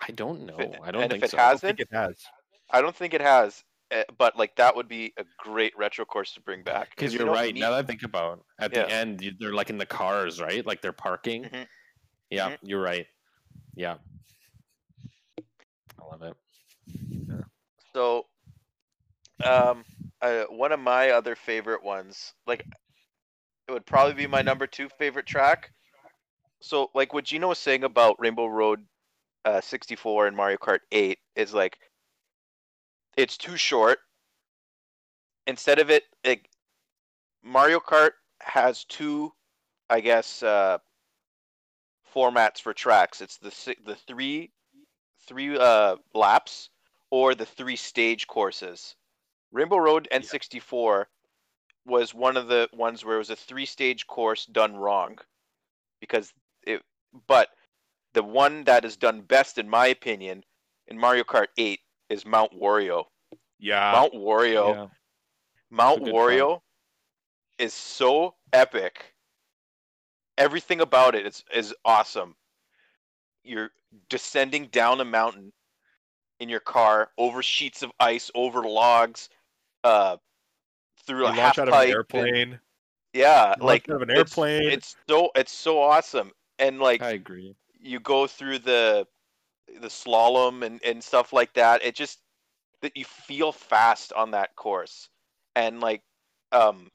I 0.00 0.12
don't 0.12 0.46
know. 0.46 0.56
it- 0.58 0.78
I 0.82 0.90
don't 0.90 1.02
and 1.04 1.12
if 1.12 1.20
think 1.20 1.25
it 1.25 1.30
so. 1.30 1.38
I 1.38 1.40
don't 1.40 1.50
hasn't, 1.50 1.76
think 1.78 1.88
it 1.90 1.96
has. 1.96 2.16
I 2.70 2.80
don't 2.82 2.94
think 2.96 3.14
it 3.14 3.20
has. 3.20 3.64
eh, 3.90 4.04
But 4.19 4.36
like 4.36 4.54
that 4.56 4.76
would 4.76 4.86
be 4.88 5.12
a 5.16 5.25
great 5.38 5.76
retro 5.78 6.04
course 6.04 6.34
to 6.34 6.40
bring 6.42 6.62
back. 6.62 6.90
Because 6.90 7.12
you 7.12 7.20
you're 7.20 7.30
right. 7.32 7.54
Mii- 7.54 7.60
Now 7.60 7.70
that 7.70 7.78
I 7.78 7.82
think 7.86 8.02
about, 8.02 8.38
it, 8.38 8.44
at 8.64 8.76
Yeah. 8.76 8.84
the 8.86 8.92
end, 8.92 9.36
they're 9.40 9.54
like 9.54 9.70
in 9.70 9.78
the 9.78 9.86
cars, 9.86 10.40
right? 10.40 10.64
Like 10.66 10.82
they're 10.82 10.92
parking. 10.92 11.44
Mhm. 11.44 11.66
Yeah, 12.30 12.50
Mhm. 12.50 12.58
you're 12.62 12.82
right. 12.82 13.06
Yeah, 13.75 13.97
I 16.00 16.04
love 16.04 16.23
it. 16.23 16.37
So, 17.95 18.26
um, 19.45 19.85
one 20.50 20.73
of 20.73 20.80
my 20.80 21.11
other 21.11 21.35
favorite 21.35 21.83
ones, 21.83 22.35
like, 22.47 22.64
it 23.66 23.73
would 23.73 23.87
probably 23.87 24.14
be 24.14 24.26
my 24.26 24.42
number 24.42 24.66
two 24.66 24.88
favorite 24.99 25.26
track. 25.26 25.71
So, 26.61 26.90
like, 26.95 27.12
what 27.12 27.25
Gino 27.25 27.49
was 27.49 27.59
saying 27.59 27.85
about 27.85 28.16
Rainbow 28.18 28.47
Road 28.47 28.85
uh, 29.45 29.61
64 29.61 30.26
and 30.26 30.37
Mario 30.37 30.57
Kart 30.59 30.80
8 30.92 31.18
is 31.37 31.54
like, 31.54 31.78
it's 33.16 33.37
too 33.37 33.57
short. 33.57 33.99
Instead 35.47 35.78
of 35.78 35.90
it, 35.90 36.04
like, 36.25 36.49
Mario 37.42 37.80
Kart 37.80 38.12
has 38.40 38.85
two, 38.85 39.33
I 39.88 40.00
guess, 40.00 40.42
uh, 40.42 40.78
formats 42.14 42.61
for 42.61 42.73
tracks. 42.73 43.21
It's 43.21 43.38
the 43.38 43.76
the 43.85 43.95
three 43.95 44.52
three 45.26 45.57
uh 45.59 45.97
laps 46.14 46.71
or 47.11 47.35
the 47.35 47.47
three 47.47 47.77
stage 47.77 48.27
courses. 48.27 48.95
Rainbow 49.53 49.79
Road 49.79 50.09
N64 50.12 51.07
was 51.87 52.15
one 52.15 52.37
of 52.37 52.49
the 52.49 52.69
ones 52.73 53.05
where 53.05 53.17
it 53.17 53.19
was 53.19 53.31
a 53.31 53.37
three 53.37 53.67
stage 53.67 54.07
course 54.07 54.47
done 54.47 54.77
wrong. 54.77 55.19
Because 56.00 56.33
it 56.62 56.83
but 57.27 57.49
the 58.12 58.23
one 58.23 58.65
that 58.65 58.85
is 58.85 58.97
done 58.97 59.23
best 59.23 59.59
in 59.59 59.69
my 59.69 59.87
opinion 59.87 60.45
in 60.88 60.99
Mario 60.99 61.25
Kart 61.25 61.49
8 61.57 61.81
is 62.09 62.27
Mount 62.27 62.53
Wario. 62.53 63.05
Yeah. 63.59 63.93
Mount 63.93 64.15
Wario. 64.15 64.75
Yeah. 64.75 64.87
Mount 65.71 66.03
Wario 66.03 66.61
is 67.59 67.75
so 67.75 68.35
epic. 68.53 69.15
Everything 70.37 70.81
about 70.81 71.15
it 71.15 71.27
is 71.27 71.43
is 71.55 71.75
awesome. 71.85 72.37
You're 73.45 73.71
descending 74.09 74.67
down 74.67 75.00
a 75.00 75.05
mountain 75.05 75.53
in 76.40 76.49
your 76.49 76.61
car 76.61 77.11
over 77.18 77.42
sheets 77.42 77.83
of 77.83 77.90
ice, 78.00 78.30
over 78.35 78.62
logs, 78.62 79.28
uh, 79.85 80.16
through 81.07 81.21
You 81.21 81.25
a 81.25 81.26
launch 81.26 81.38
half 81.38 81.59
out 81.59 81.68
of 81.68 81.75
pipe. 81.75 81.83
an 81.85 81.88
and- 81.88 81.95
airplane. 81.97 82.61
yeah, 83.12 83.54
You 83.59 83.64
like 83.64 83.88
launch 83.88 83.90
out 83.90 83.97
of 83.97 84.02
an 84.02 84.11
it's- 84.11 84.28
airplane. 84.38 84.71
It's, 84.71 84.97
so 85.09 85.30
it's 85.35 85.52
so 85.52 85.80
awesome, 85.80 86.33
and 86.59 86.78
like 86.80 87.02
I 87.02 87.11
agree. 87.12 87.54
you 87.80 88.00
go 88.00 88.26
through 88.26 88.61
the 88.61 89.07
the 89.80 89.88
slalom 89.88 90.64
and, 90.64 90.83
and 90.83 91.04
stuff 91.04 91.33
like 91.33 91.52
that 91.52 91.85
it 91.85 91.95
just 91.95 92.21
that 92.80 92.97
you 92.97 93.04
feel 93.04 93.52
fast 93.52 94.14
on 94.14 94.30
that 94.30 94.57
course 94.57 95.11
and 95.57 95.80
like 95.80 96.00
um 96.52 96.90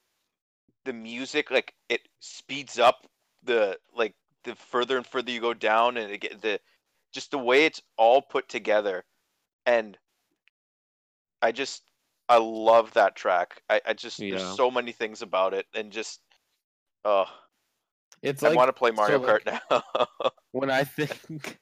the 0.83 0.91
music 0.91 1.51
like 1.51 1.71
it 1.89 2.01
speeds 2.19 2.79
up 2.79 3.05
the 3.43 3.77
like 3.95 4.15
the 4.43 4.55
further 4.55 4.97
and 4.97 5.05
further 5.05 5.29
you 5.31 5.39
go 5.39 5.53
down 5.53 5.97
and 5.97 6.11
it 6.11 6.17
get 6.19 6.41
the 6.41 6.59
just 7.13 7.29
the 7.29 7.37
way 7.37 7.65
it's 7.67 7.81
all 7.95 8.23
put 8.23 8.49
together 8.49 9.03
and 9.65 9.97
I 11.41 11.51
just 11.51 11.83
I 12.29 12.37
love 12.37 12.93
that 12.93 13.15
track. 13.15 13.61
I, 13.69 13.81
I 13.85 13.93
just 13.93 14.19
Yeah. 14.19 14.37
there's 14.37 14.55
so 14.55 14.71
many 14.71 14.91
things 14.91 15.21
about 15.21 15.53
it 15.53 15.65
and 15.75 15.91
just 15.91 16.21
oh 17.05 17.25
It's 18.21 18.43
I 18.43 18.49
like 18.49 18.57
want 18.57 18.69
to 18.69 18.73
play 18.73 18.91
Mario 18.91 19.19
so, 19.19 19.27
Kart 19.27 19.45
like, 19.45 19.61
now. 19.71 19.83
when 20.51 20.69
I 20.69 20.83
think 20.83 21.59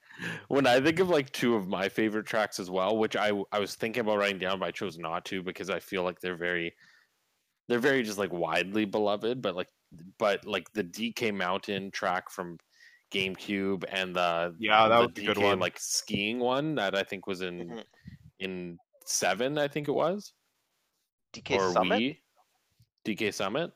when 0.47 0.67
I 0.67 0.79
think 0.79 0.99
of 0.99 1.09
like 1.09 1.31
two 1.31 1.55
of 1.55 1.67
my 1.67 1.89
favorite 1.89 2.25
tracks 2.25 2.59
as 2.59 2.69
well, 2.69 2.97
which 2.97 3.15
I 3.15 3.31
I 3.51 3.59
was 3.59 3.75
thinking 3.75 4.01
about 4.01 4.17
writing 4.17 4.39
down, 4.39 4.59
but 4.59 4.67
I 4.67 4.71
chose 4.71 4.97
not 4.97 5.25
to 5.25 5.41
because 5.41 5.69
I 5.69 5.79
feel 5.79 6.03
like 6.03 6.19
they're 6.19 6.37
very 6.37 6.75
they're 7.67 7.79
very 7.79 8.03
just 8.03 8.17
like 8.17 8.31
widely 8.31 8.85
beloved, 8.85 9.41
but 9.41 9.55
like 9.55 9.69
but 10.19 10.45
like 10.45 10.71
the 10.73 10.83
DK 10.83 11.33
Mountain 11.33 11.91
track 11.91 12.29
from 12.29 12.57
GameCube 13.11 13.83
and 13.89 14.15
the 14.15 14.55
Yeah, 14.59 14.87
that 14.87 14.95
the 15.15 15.21
was 15.21 15.29
a 15.29 15.33
good 15.33 15.37
one. 15.43 15.59
like 15.59 15.77
skiing 15.79 16.39
one 16.39 16.75
that 16.75 16.95
I 16.95 17.03
think 17.03 17.27
was 17.27 17.41
in 17.41 17.69
Mhm. 17.69 17.83
in 18.39 18.77
seven, 19.05 19.57
I 19.57 19.67
think 19.67 19.87
it 19.87 19.91
was. 19.91 20.33
DK 21.33 21.57
or 21.57 21.71
Summit? 21.71 21.99
Wii. 21.99 22.17
DK 23.05 23.31
Summit? 23.33 23.71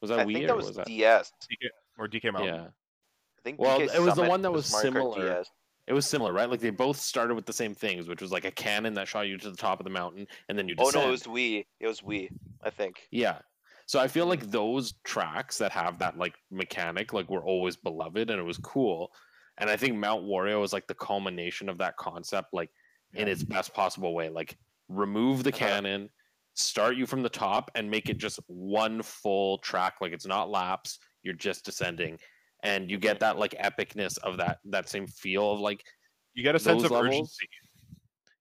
Was 0.00 0.10
that 0.10 0.20
I 0.20 0.24
Wii 0.24 0.32
think 0.34 0.44
or 0.44 0.46
that 0.48 0.56
was, 0.56 0.66
was 0.68 0.76
that 0.76 0.86
DS. 0.86 1.32
DK, 1.50 1.68
or 1.98 2.08
DK 2.08 2.30
Mountain. 2.32 2.54
Yeah. 2.54 2.66
I 2.66 3.42
think 3.42 3.58
Well, 3.58 3.78
DK 3.80 3.94
it 3.94 4.00
was 4.00 4.14
the 4.14 4.24
one 4.24 4.42
that 4.42 4.50
was 4.52 4.70
Mario 4.72 4.90
similar. 4.90 5.28
DS. 5.38 5.50
It 5.86 5.92
was 5.92 6.06
similar, 6.06 6.32
right? 6.32 6.48
Like 6.48 6.60
they 6.60 6.70
both 6.70 6.98
started 6.98 7.34
with 7.34 7.46
the 7.46 7.52
same 7.52 7.74
things, 7.74 8.06
which 8.06 8.20
was 8.22 8.30
like 8.30 8.44
a 8.44 8.50
cannon 8.52 8.94
that 8.94 9.08
shot 9.08 9.22
you 9.22 9.38
to 9.38 9.50
the 9.50 9.56
top 9.56 9.80
of 9.80 9.84
the 9.84 9.90
mountain, 9.90 10.26
and 10.48 10.56
then 10.58 10.68
you 10.68 10.74
Oh 10.78 10.90
no, 10.94 11.08
it 11.08 11.10
was 11.10 11.22
Wii. 11.24 11.66
It 11.80 11.86
was 11.86 12.00
Wii, 12.02 12.28
I 12.62 12.70
think. 12.70 13.08
Yeah. 13.10 13.40
So 13.90 13.98
I 13.98 14.06
feel 14.06 14.26
like 14.26 14.52
those 14.52 14.94
tracks 15.02 15.58
that 15.58 15.72
have 15.72 15.98
that 15.98 16.16
like 16.16 16.36
mechanic, 16.52 17.12
like 17.12 17.28
were 17.28 17.42
always 17.42 17.74
beloved, 17.74 18.30
and 18.30 18.38
it 18.38 18.44
was 18.44 18.56
cool. 18.58 19.10
And 19.58 19.68
I 19.68 19.76
think 19.76 19.96
Mount 19.96 20.22
Wario 20.22 20.62
is 20.62 20.72
like 20.72 20.86
the 20.86 20.94
culmination 20.94 21.68
of 21.68 21.76
that 21.78 21.96
concept, 21.96 22.50
like 22.52 22.70
in 23.14 23.26
its 23.26 23.42
best 23.42 23.74
possible 23.74 24.14
way. 24.14 24.28
Like 24.28 24.56
remove 24.88 25.42
the 25.42 25.50
cannon, 25.66 26.08
start 26.54 26.94
you 26.94 27.04
from 27.04 27.24
the 27.24 27.28
top, 27.28 27.68
and 27.74 27.90
make 27.90 28.08
it 28.08 28.18
just 28.18 28.38
one 28.46 29.02
full 29.02 29.58
track. 29.58 29.94
Like 30.00 30.12
it's 30.12 30.24
not 30.24 30.50
laps, 30.50 31.00
you're 31.24 31.34
just 31.34 31.64
descending, 31.64 32.16
and 32.62 32.88
you 32.88 32.96
get 32.96 33.18
that 33.18 33.40
like 33.40 33.56
epicness 33.60 34.18
of 34.18 34.36
that 34.36 34.58
that 34.66 34.88
same 34.88 35.08
feel 35.08 35.50
of 35.50 35.58
like 35.58 35.82
You 36.34 36.44
get 36.44 36.54
a 36.54 36.60
sense 36.60 36.84
of 36.84 36.92
levels, 36.92 37.10
urgency, 37.10 37.48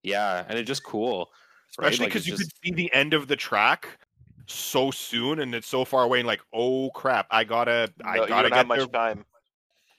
yeah, 0.03 0.45
and 0.47 0.59
it's 0.59 0.67
just 0.67 0.83
cool. 0.83 1.27
especially 1.71 2.05
Like, 2.05 2.09
because 2.13 2.27
it's 2.27 2.27
you 2.27 2.37
could 2.37 2.53
see 2.63 2.71
the 2.71 2.93
end 2.93 3.15
of 3.15 3.27
the 3.27 3.35
track 3.35 3.97
so 4.49 4.91
soon, 4.91 5.39
and 5.39 5.53
it's 5.55 5.67
so 5.67 5.85
far 5.85 6.03
away. 6.03 6.19
And 6.19 6.27
like, 6.27 6.41
oh 6.53 6.89
crap, 6.91 7.27
I 7.31 7.43
gotta, 7.43 7.91
I 8.03 8.17
No, 8.17 8.21
you 8.23 8.27
gotta 8.29 8.49
get 8.49 8.67
much 8.67 8.79
there. 8.79 8.87
time. 8.87 9.25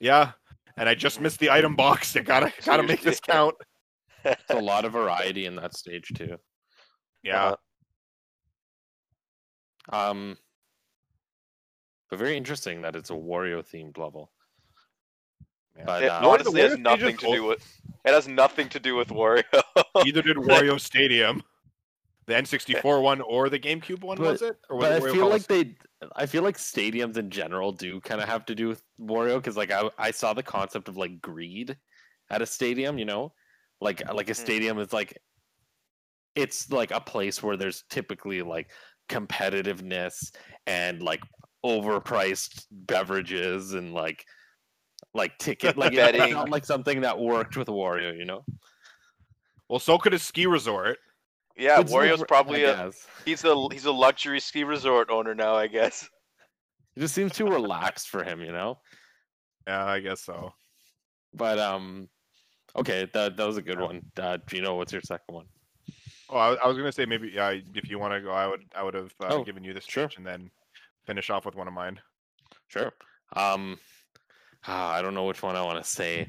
Yeah, 0.00 0.33
and 0.76 0.88
I 0.88 0.95
just 0.95 1.21
missed 1.21 1.38
the 1.40 1.50
item 1.50 1.76
box. 1.76 2.16
I 2.16 2.21
gotta, 2.21 2.52
gotta 2.64 2.83
make 2.83 3.02
this 3.02 3.21
count. 3.21 3.54
It's 4.23 4.50
a 4.50 4.57
lot 4.61 4.85
of 4.85 4.92
variety 4.92 5.47
in 5.47 5.57
that 5.57 5.75
stage 5.75 6.12
too. 6.14 6.37
Yeah, 7.23 7.54
Uh-huh. 9.88 10.11
Um, 10.11 10.37
but 12.11 12.19
very 12.19 12.37
interesting 12.37 12.83
that 12.83 12.97
it's 12.97 13.09
a 13.09 13.14
Wario 13.14 13.64
themed 13.66 13.97
level. 13.97 14.30
Yeah. 15.76 15.85
But 15.87 16.02
It 16.02 16.09
uh, 16.11 16.21
Wario- 16.21 16.26
honestly 16.33 16.61
has 16.61 16.76
nothing 16.78 17.16
to 17.16 17.33
do 17.33 17.45
with. 17.45 17.80
It 18.04 18.12
has 18.12 18.28
nothing 18.28 18.69
to 18.71 18.78
do 18.80 18.95
with 18.95 19.09
Wario. 19.09 19.42
Neither 20.04 20.21
did 20.23 20.37
Wario 20.37 20.78
Stadium, 20.78 21.42
the 22.31 22.37
N64 22.37 23.03
one 23.03 23.21
or 23.21 23.49
the 23.49 23.59
GameCube 23.59 24.03
one, 24.05 24.19
was 24.19 24.41
it? 24.41 24.57
Or 24.71 24.81
but 24.81 24.93
I 24.93 25.01
feel 25.01 25.29
like 25.29 25.47
they, 25.49 25.77
I 26.15 26.27
feel 26.27 26.43
like 26.43 26.57
stadiums 26.57 27.17
in 27.17 27.29
general 27.29 27.73
do 27.73 28.01
kind 28.01 28.21
of 28.21 28.29
have 28.29 28.47
to 28.47 28.55
do 28.55 28.69
with 28.69 28.83
Wario 29.01 29.37
because 29.37 29.57
like 29.57 29.73
I, 29.73 29.91
I 29.99 30.13
saw 30.13 30.33
the 30.33 30.43
concept 30.43 30.89
of 30.89 30.97
like 30.97 31.21
greed 31.21 31.77
at 32.31 32.41
a 32.41 32.47
stadium, 32.47 32.99
you 32.99 33.05
know, 33.05 33.33
like 33.81 34.03
like 34.13 34.31
a 34.31 34.33
Mhm. 34.33 34.37
stadium 34.37 34.79
is 34.79 34.93
like, 34.93 35.19
it's 36.37 36.71
like 36.71 36.93
a 36.93 37.01
place 37.01 37.43
where 37.43 37.57
there's 37.57 37.83
typically 37.91 38.43
like 38.43 38.71
competitiveness 39.09 40.31
and 40.69 41.03
like 41.03 41.23
overpriced 41.67 42.65
beverages 42.71 43.75
and 43.75 43.93
like 43.93 44.25
like 45.15 45.37
ticket 45.39 45.77
like 45.77 45.93
it 45.95 45.97
Betting. 45.97 46.33
felt 46.33 46.51
like 46.51 46.65
something 46.65 47.01
that 47.01 47.19
worked 47.19 47.57
with 47.57 47.67
Wario, 47.67 48.17
you 48.17 48.25
know. 48.25 48.45
well, 49.69 49.81
so 49.81 49.99
could 49.99 50.15
a 50.15 50.19
ski 50.21 50.47
resort. 50.47 50.99
Yeah, 51.61 51.81
It's 51.81 51.93
Wario's 51.93 52.14
over- 52.14 52.26
probably 52.26 52.64
a 52.64 52.90
he's 53.25 53.45
a 53.45 53.55
he's 53.71 53.85
a 53.85 53.93
luxury 53.93 54.40
ski 54.40 54.64
resort 54.64 55.11
owner 55.11 55.35
now, 55.35 55.55
I 55.55 55.67
guess. 55.67 56.09
It 56.97 57.00
just 57.00 57.14
seems 57.14 57.33
too 57.33 57.47
relaxed 57.47 58.09
for 58.09 58.25
him, 58.25 58.40
you 58.43 58.50
know. 58.52 58.79
Yeah, 59.67 59.85
I 59.85 60.00
guess 60.00 60.23
so. 60.23 60.52
But 61.35 61.59
um, 61.59 62.09
okay, 62.75 63.09
that 63.12 63.37
that 63.37 63.47
was 63.47 63.59
a 63.59 63.62
good 63.62 63.79
Yeah. 63.79 63.85
one. 63.87 64.02
Uh, 64.19 64.38
Gino, 64.49 64.76
what's 64.76 64.93
your 64.93 65.02
second 65.02 65.35
one? 65.35 65.47
Oh, 66.31 66.37
I, 66.38 66.55
I 66.55 66.67
was 66.67 66.76
gonna 66.76 66.90
say 66.93 67.07
maybe 67.07 67.31
yeah, 67.35 67.50
if 67.75 67.88
you 67.90 67.99
want 67.99 68.14
to 68.14 68.21
go, 68.21 68.31
I 68.33 68.47
would 68.47 68.62
I 68.75 68.83
would 68.83 68.95
have 68.95 69.12
uh, 69.21 69.29
Oh, 69.31 69.45
given 69.45 69.62
you 69.62 69.73
this 69.75 69.85
sure. 69.85 70.09
and 70.17 70.26
then 70.26 70.50
finish 71.07 71.31
off 71.31 71.45
with 71.45 71.55
one 71.57 71.69
of 71.69 71.75
mine. 71.75 72.00
Sure. 72.69 72.93
Um, 73.37 73.79
ah, 74.67 74.93
I 74.93 75.02
don't 75.02 75.14
know 75.14 75.26
which 75.26 75.43
one 75.43 75.57
I 75.57 75.62
want 75.62 75.83
to 75.83 75.88
say. 75.88 76.26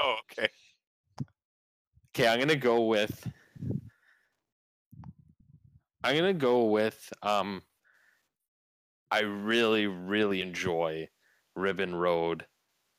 Oh, 0.00 0.16
okay. 0.32 0.48
Okay, 2.14 2.28
I'm 2.28 2.38
gonna 2.38 2.56
go 2.56 2.82
with. 2.84 3.26
I'm 6.04 6.16
gonna 6.16 6.34
go 6.34 6.64
with. 6.64 7.12
Um, 7.22 7.62
I 9.10 9.20
really, 9.20 9.86
really 9.86 10.40
enjoy 10.40 11.08
Ribbon 11.54 11.94
Road 11.94 12.46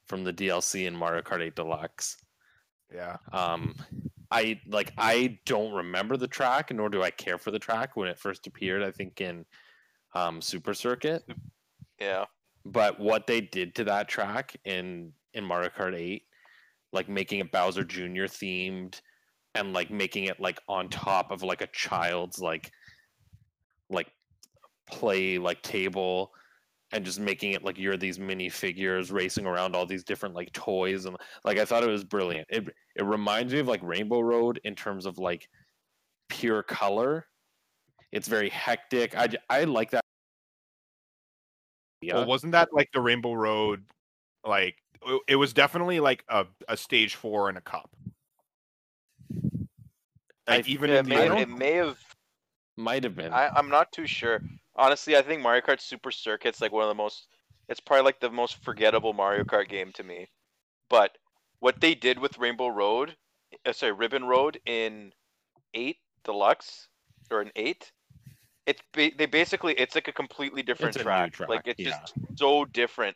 from 0.07 0.23
the 0.23 0.33
DLC 0.33 0.85
in 0.85 0.95
Mario 0.95 1.21
Kart 1.21 1.41
8 1.41 1.55
Deluxe. 1.55 2.17
Yeah. 2.93 3.17
Um, 3.31 3.75
I 4.29 4.59
like. 4.67 4.93
I 4.97 5.39
don't 5.45 5.73
remember 5.73 6.17
the 6.17 6.27
track, 6.27 6.71
nor 6.73 6.89
do 6.89 7.01
I 7.03 7.09
care 7.11 7.37
for 7.37 7.51
the 7.51 7.59
track 7.59 7.95
when 7.95 8.07
it 8.07 8.19
first 8.19 8.45
appeared. 8.47 8.83
I 8.83 8.91
think 8.91 9.21
in 9.21 9.45
um, 10.15 10.41
Super 10.41 10.73
Circuit. 10.73 11.23
Yeah. 11.99 12.25
but 12.65 12.99
what 12.99 13.27
they 13.27 13.41
did 13.41 13.75
to 13.75 13.83
that 13.85 14.07
track 14.09 14.55
in 14.65 15.13
in 15.33 15.43
Mario 15.45 15.69
Kart 15.69 15.95
8 15.95 16.23
like 16.91 17.09
making 17.09 17.39
it 17.39 17.51
Bowser 17.51 17.83
Jr. 17.83 18.25
themed 18.25 19.01
and 19.55 19.73
like 19.73 19.89
making 19.91 20.25
it 20.25 20.39
like 20.39 20.59
on 20.67 20.89
top 20.89 21.31
of 21.31 21.43
like 21.43 21.61
a 21.61 21.67
child's 21.67 22.39
like 22.39 22.71
like 23.89 24.11
play 24.89 25.37
like 25.37 25.61
table 25.61 26.33
and 26.91 27.03
just 27.03 27.19
making 27.19 27.53
it 27.53 27.63
like 27.63 27.77
you're 27.79 27.97
these 27.97 28.19
mini 28.19 28.49
figures 28.49 29.11
racing 29.11 29.45
around 29.45 29.75
all 29.75 29.85
these 29.85 30.03
different 30.03 30.35
like 30.35 30.51
toys 30.53 31.05
and 31.05 31.15
like 31.43 31.57
I 31.57 31.65
thought 31.65 31.83
it 31.83 31.89
was 31.89 32.03
brilliant. 32.03 32.47
It 32.49 32.67
it 32.95 33.03
reminds 33.03 33.53
me 33.53 33.59
of 33.59 33.67
like 33.67 33.81
Rainbow 33.83 34.19
Road 34.19 34.59
in 34.63 34.75
terms 34.75 35.05
of 35.05 35.17
like 35.17 35.47
pure 36.29 36.61
color. 36.63 37.25
It's 38.11 38.27
very 38.27 38.49
hectic. 38.49 39.17
I 39.17 39.29
I 39.49 39.63
like 39.63 39.91
that. 39.91 40.03
Yeah. 42.01 42.15
Well, 42.15 42.25
wasn't 42.27 42.51
that 42.51 42.69
like 42.73 42.89
the 42.93 43.01
Rainbow 43.01 43.33
Road? 43.33 43.83
Like 44.45 44.75
it- 45.05 45.21
it 45.29 45.35
was 45.35 45.51
definitely 45.53 45.99
like 45.99 46.23
a, 46.29 46.45
a 46.69 46.77
stage 46.77 47.15
four 47.15 47.49
and 47.49 47.57
a 47.57 47.61
cup. 47.61 47.89
I- 50.47 50.61
even 50.65 50.89
Yeah, 50.89 50.99
in 50.99 51.05
it, 51.05 51.09
the 51.09 51.15
may, 51.29 51.41
it 51.41 51.49
may 51.49 51.73
have. 51.73 51.97
Might 52.75 53.03
have 53.03 53.15
been. 53.15 53.31
I, 53.33 53.49
I'm 53.49 53.69
not 53.69 53.91
too 53.91 54.07
sure. 54.07 54.41
Honestly, 54.75 55.15
I 55.15 55.21
think 55.21 55.41
Mario 55.41 55.61
Kart 55.61 55.79
Super 55.81 56.11
Circuit's 56.11 56.61
like 56.61 56.71
one 56.71 56.83
of 56.83 56.89
the 56.89 56.95
most. 56.95 57.27
It's 57.69 57.79
probably 57.79 58.03
like 58.03 58.19
the 58.19 58.31
most 58.31 58.63
forgettable 58.63 59.13
Mario 59.13 59.43
Kart 59.43 59.69
game 59.69 59.91
to 59.93 60.03
me. 60.03 60.27
But 60.89 61.11
what 61.59 61.79
they 61.79 61.95
did 61.95 62.19
with 62.19 62.37
Rainbow 62.37 62.67
Road, 62.67 63.15
uh, 63.65 63.71
sorry, 63.73 63.91
Ribbon 63.93 64.25
Road 64.25 64.59
in 64.65 65.11
eight 65.73 65.97
Deluxe 66.23 66.87
or 67.31 67.41
in 67.41 67.51
eight, 67.55 67.91
it's 68.65 68.81
ba- 68.91 69.11
they 69.17 69.27
basically 69.27 69.73
it's 69.75 69.95
like 69.95 70.07
a 70.07 70.11
completely 70.11 70.63
different 70.63 70.95
It's 70.95 70.97
a 70.97 70.99
new 70.99 71.03
track. 71.05 71.33
track, 71.33 71.49
Like 71.49 71.61
it's 71.67 71.79
yeah. 71.79 71.99
just 72.01 72.13
so 72.35 72.65
different. 72.65 73.15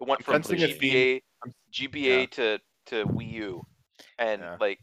It 0.00 0.06
went 0.08 0.24
from 0.24 0.42
Sensing 0.42 0.62
a 0.62 0.68
GBA 0.74 1.22
I'm- 1.44 1.54
GBA 1.72 2.20
yeah. 2.20 2.26
to 2.32 2.58
to 2.86 3.04
Wii 3.06 3.32
U, 3.32 3.62
and 4.18 4.40
Yeah. 4.42 4.56
like 4.60 4.78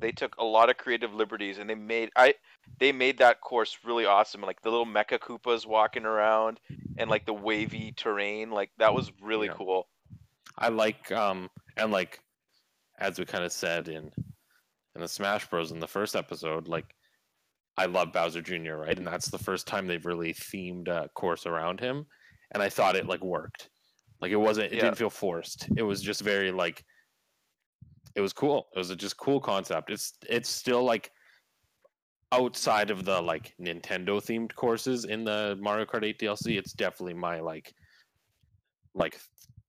they 0.00 0.12
took 0.12 0.36
a 0.38 0.44
lot 0.44 0.70
of 0.70 0.76
creative 0.76 1.14
liberties, 1.14 1.58
and 1.58 1.68
they 1.68 1.74
made 1.74 2.10
I 2.16 2.34
they 2.78 2.92
made 2.92 3.18
that 3.18 3.40
course 3.40 3.78
really 3.84 4.06
awesome. 4.06 4.40
Like 4.42 4.62
the 4.62 4.70
little 4.70 4.86
Mecha 4.86 5.18
Koopas 5.18 5.66
walking 5.66 6.04
around, 6.04 6.60
and 6.96 7.10
like 7.10 7.26
the 7.26 7.34
wavy 7.34 7.92
terrain, 7.92 8.50
like 8.50 8.70
that 8.78 8.94
was 8.94 9.12
really 9.20 9.48
Yeah. 9.48 9.54
cool. 9.54 9.88
I 10.56 10.68
like 10.68 11.10
um 11.12 11.50
and 11.76 11.92
like 11.92 12.20
as 12.98 13.18
we 13.18 13.24
kind 13.24 13.44
of 13.44 13.52
said 13.52 13.88
in 13.88 14.10
in 14.94 15.00
the 15.00 15.08
Smash 15.08 15.48
Bros 15.48 15.70
in 15.70 15.78
the 15.78 15.86
first 15.86 16.16
episode, 16.16 16.66
like 16.68 16.94
I 17.76 17.86
love 17.86 18.12
Bowser 18.12 18.42
Jr. 18.42 18.74
right, 18.74 18.98
and 18.98 19.06
that's 19.06 19.30
the 19.30 19.38
first 19.38 19.68
time 19.68 19.86
they've 19.86 20.04
really 20.04 20.34
themed 20.34 20.88
a 20.88 21.08
course 21.14 21.46
around 21.46 21.78
him, 21.78 22.06
and 22.50 22.60
I 22.62 22.68
thought 22.68 22.96
it 22.96 23.06
like 23.06 23.22
worked. 23.22 23.70
Like 24.20 24.32
it 24.32 24.36
wasn't, 24.36 24.72
it 24.72 24.76
Yeah. 24.76 24.82
didn't 24.82 24.98
feel 24.98 25.10
forced. 25.10 25.68
It 25.76 25.82
was 25.84 26.02
just 26.02 26.22
very 26.22 26.50
like, 26.50 26.84
it 28.14 28.20
was 28.20 28.32
cool. 28.32 28.68
It 28.74 28.78
was 28.78 28.90
a 28.90 28.96
just 28.96 29.16
cool 29.16 29.40
concept. 29.40 29.90
It's 29.90 30.14
it's 30.28 30.48
still 30.48 30.84
like 30.84 31.10
outside 32.32 32.90
of 32.90 33.04
the 33.04 33.20
like 33.20 33.54
Nintendo 33.60 34.20
themed 34.20 34.54
courses 34.54 35.04
in 35.04 35.24
the 35.24 35.56
Mario 35.60 35.86
Kart 35.86 36.04
8 36.04 36.18
DLC, 36.18 36.58
it's 36.58 36.72
definitely 36.72 37.14
my 37.14 37.40
like 37.40 37.72
like 38.94 39.18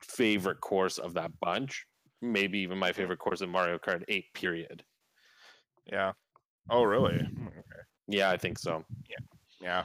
favorite 0.02 0.60
course 0.62 0.98
of 0.98 1.14
that 1.14 1.32
bunch. 1.40 1.86
Maybe 2.22 2.60
even 2.60 2.78
my 2.78 2.92
favorite 2.92 3.20
course 3.20 3.42
in 3.42 3.50
Mario 3.50 3.78
Kart 3.78 4.04
8 4.08 4.26
period. 4.34 4.84
Yeah. 5.86 6.14
Oh, 6.70 6.84
really? 6.84 7.20
Hmm, 7.20 7.48
Yeah, 8.08 8.30
I 8.30 8.38
think 8.38 8.60
so. 8.60 8.84
Yeah, 9.10 9.18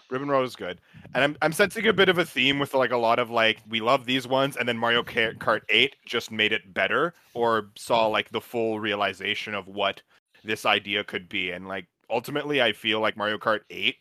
Ribbon 0.08 0.28
Road 0.28 0.44
is 0.44 0.54
good, 0.54 0.80
and 1.14 1.24
I'm 1.24 1.36
I'm 1.42 1.52
sensing 1.52 1.86
a 1.86 1.92
bit 1.92 2.08
of 2.08 2.18
a 2.18 2.24
theme 2.24 2.58
with 2.58 2.74
like 2.74 2.92
a 2.92 2.96
lot 2.96 3.18
of 3.18 3.30
like 3.30 3.58
we 3.68 3.80
love 3.80 4.04
these 4.04 4.26
ones, 4.26 4.56
and 4.56 4.68
then 4.68 4.78
Mario 4.78 5.02
Kart 5.02 5.62
8 5.68 5.96
just 6.06 6.30
made 6.30 6.52
it 6.52 6.72
better, 6.72 7.14
or 7.34 7.70
saw 7.76 8.06
like 8.06 8.30
the 8.30 8.40
full 8.40 8.78
realization 8.78 9.54
of 9.54 9.66
what 9.66 10.00
this 10.44 10.64
idea 10.64 11.02
could 11.02 11.28
be, 11.28 11.50
and 11.50 11.66
like 11.66 11.86
ultimately, 12.08 12.62
I 12.62 12.72
feel 12.72 13.00
like 13.00 13.16
Mario 13.16 13.38
Kart 13.38 13.60
8 13.70 13.96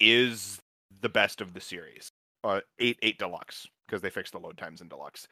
is 0.00 0.60
the 1.00 1.08
best 1.08 1.40
of 1.40 1.54
the 1.54 1.60
series. 1.60 2.10
Uh, 2.42 2.60
8 2.78 2.98
8 3.02 3.18
Deluxe 3.18 3.66
because 3.86 4.02
they 4.02 4.10
fixed 4.10 4.32
the 4.32 4.40
load 4.40 4.58
times 4.58 4.80
in 4.80 4.88
Deluxe, 4.88 5.28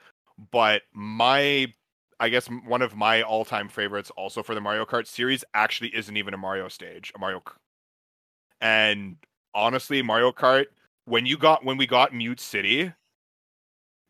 but 0.53 0.83
my 0.93 1.73
I 2.21 2.29
guess 2.29 2.47
one 2.47 2.83
of 2.83 2.97
my 2.97 3.23
all-time 3.23 3.69
favorites 3.69 4.11
also 4.17 4.43
for 4.43 4.55
the 4.55 4.61
Mario 4.61 4.85
Kart 4.85 5.07
series 5.07 5.45
actually 5.55 5.95
isn't 5.95 6.17
even 6.17 6.35
a 6.35 6.39
Mario 6.39 6.69
stage, 6.69 7.13
a 7.15 7.19
Mario 7.19 7.43
and 8.61 9.17
honestly, 9.55 10.03
Mario 10.03 10.33
Kart, 10.33 10.67
when 11.07 11.27
you 11.27 11.37
got 11.37 11.65
when 11.65 11.77
we 11.77 11.87
got 11.87 12.15
Mute 12.15 12.41
City, 12.41 12.93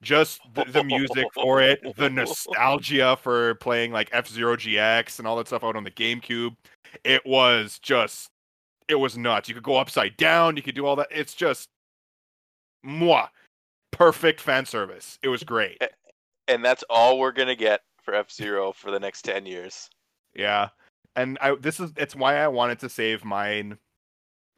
just 0.03 0.41
the, 0.55 0.65
the 0.65 0.85
music 0.85 1.27
for 1.35 1.61
it, 1.61 1.81
the 1.97 2.11
nostalgia 2.11 3.17
for 3.21 3.55
playing 3.57 3.93
like 3.93 4.09
F 4.13 4.29
Zero 4.29 4.57
GX 4.57 5.19
and 5.19 5.27
all 5.27 5.37
that 5.37 5.47
stuff 5.47 5.65
out 5.65 5.77
on 5.77 5.85
the 5.85 5.91
GameCube, 5.91 6.57
it 7.03 7.25
was 7.27 7.79
just 7.79 8.31
it 8.89 8.97
was 8.97 9.17
nuts. 9.17 9.49
You 9.49 9.55
could 9.55 9.65
go 9.65 9.77
upside 9.77 10.17
down, 10.17 10.57
you 10.57 10.63
could 10.63 10.75
do 10.75 10.87
all 10.87 10.97
that. 10.97 11.09
It's 11.11 11.35
just 11.35 11.69
moi. 12.83 13.29
Perfect 13.91 14.41
fan 14.41 14.67
service. 14.67 15.19
It 15.23 15.29
was 15.29 15.43
great. 15.43 15.83
and 16.49 16.65
that's 16.65 16.85
all 16.91 17.19
we're 17.19 17.33
gonna 17.33 17.57
get 17.57 17.81
for 18.03 18.15
F 18.15 18.31
Zero 18.31 18.73
for 18.73 18.91
the 18.91 19.01
next 19.01 19.23
ten 19.23 19.47
years. 19.47 19.89
Yeah. 20.35 20.69
And 21.17 21.39
I 21.41 21.55
this 21.55 21.81
is 21.81 21.93
it's 21.97 22.15
why 22.15 22.37
I 22.37 22.49
wanted 22.49 22.79
to 22.81 22.89
save 22.89 23.25
mine 23.25 23.79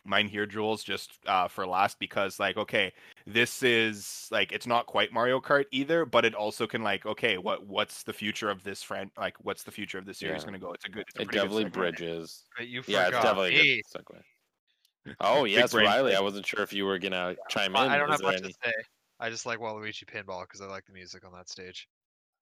mine 0.07 0.29
here 0.29 0.47
Jules 0.47 0.83
just 0.85 1.19
uh 1.27 1.49
for 1.49 1.67
last 1.67 1.99
because 1.99 2.39
like 2.41 2.57
okay, 2.57 2.93
this 3.27 3.63
is 3.63 4.29
like 4.31 4.53
it's 4.53 4.67
not 4.67 4.87
quite 4.87 5.13
Mario 5.13 5.41
Kart 5.41 5.65
either, 5.73 6.05
but 6.07 6.25
it 6.25 6.35
also 6.35 6.67
can 6.67 6.83
like 6.83 7.05
okay, 7.07 7.39
what 7.39 7.67
what's 7.67 8.03
the 8.03 8.13
future 8.13 8.51
of 8.51 8.63
this 8.65 8.83
friend 8.83 9.11
like 9.19 9.37
what's 9.43 9.63
the 9.63 9.71
future 9.71 9.99
of 9.99 10.07
this 10.07 10.19
series 10.19 10.43
Yeah. 10.43 10.47
going 10.51 10.61
to 10.61 10.67
go? 10.67 10.73
It's 10.73 10.85
a 10.85 10.89
good 10.91 11.05
it's 11.09 11.19
a 11.19 11.23
It 11.23 11.25
pretty 11.27 11.39
good 11.39 11.43
definitely 11.45 11.71
bridges. 11.71 12.45
But 12.57 12.69
you 12.69 12.83
Yeah, 12.87 13.09
it's 13.09 13.17
definitely 13.17 13.57
a 13.57 13.77
good 13.77 14.05
segue. 14.05 15.15
Oh 15.21 15.45
yes, 15.45 15.73
Riley. 15.75 16.15
I 16.15 16.21
wasn't 16.21 16.47
sure 16.47 16.63
if 16.63 16.73
you 16.73 16.85
were 16.85 16.99
gonna 16.99 17.37
chime 17.49 17.73
in. 17.73 17.77
I 17.77 17.95
I 17.95 17.99
don't 17.99 18.09
Was 18.11 18.21
have 18.21 18.27
much 18.33 18.37
any- 18.43 18.49
to 18.53 18.59
say. 18.65 18.73
I 19.19 19.31
just 19.31 19.47
like 19.47 19.59
Waluigi 19.61 20.05
Pinball 20.05 20.43
because 20.43 20.61
I 20.61 20.67
like 20.67 20.85
the 20.85 20.93
music 20.93 21.25
on 21.25 21.33
that 21.33 21.49
stage. 21.49 21.89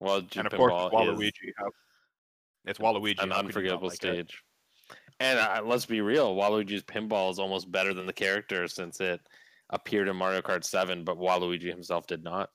Well, 0.01 0.17
And 0.37 0.47
of 0.47 0.53
course 0.53 0.73
Pinball 0.73 0.87
it's 0.87 0.95
Waluigi. 0.95 1.53
How- 1.57 1.71
It's 2.67 2.79
Waluigi. 2.79 3.23
an 3.23 3.31
how 3.31 3.37
could 3.37 3.47
unforgettable 3.47 3.89
like 3.89 3.95
it? 3.95 3.97
stage. 3.99 4.43
And 5.21 5.39
uh, 5.39 5.63
let's 5.65 5.87
be 5.87 6.01
real, 6.01 6.35
Waluigi's 6.35 6.83
pinball 6.83 7.31
is 7.31 7.39
almost 7.39 7.71
better 7.71 7.95
than 7.95 8.07
the 8.07 8.13
character 8.13 8.67
since 8.69 9.01
it 9.01 9.21
appeared 9.71 10.09
in 10.09 10.17
Mario 10.17 10.43
Kart 10.43 10.65
7, 10.65 11.05
but 11.05 11.17
Waluigi 11.19 11.69
himself 11.71 12.07
did 12.07 12.25
not. 12.25 12.51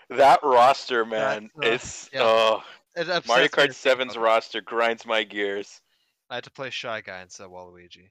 that 0.09 0.39
roster, 0.43 1.05
man, 1.05 1.49
That's, 1.55 1.69
uh, 1.69 1.73
it's 1.73 2.09
yeah. 2.13 2.19
oh 2.23 2.63
It 2.95 3.07
Mario 3.27 3.47
Kart 3.47 3.67
to 3.67 3.69
7's 3.73 4.13
about 4.13 4.15
it. 4.15 4.19
roster 4.19 4.61
grinds 4.61 5.05
my 5.05 5.23
gears. 5.23 5.81
I 6.29 6.35
had 6.35 6.43
to 6.43 6.51
play 6.51 6.69
Shy 6.69 7.01
Guy 7.01 7.21
instead 7.21 7.45
of 7.45 7.51
Waluigi. 7.51 8.09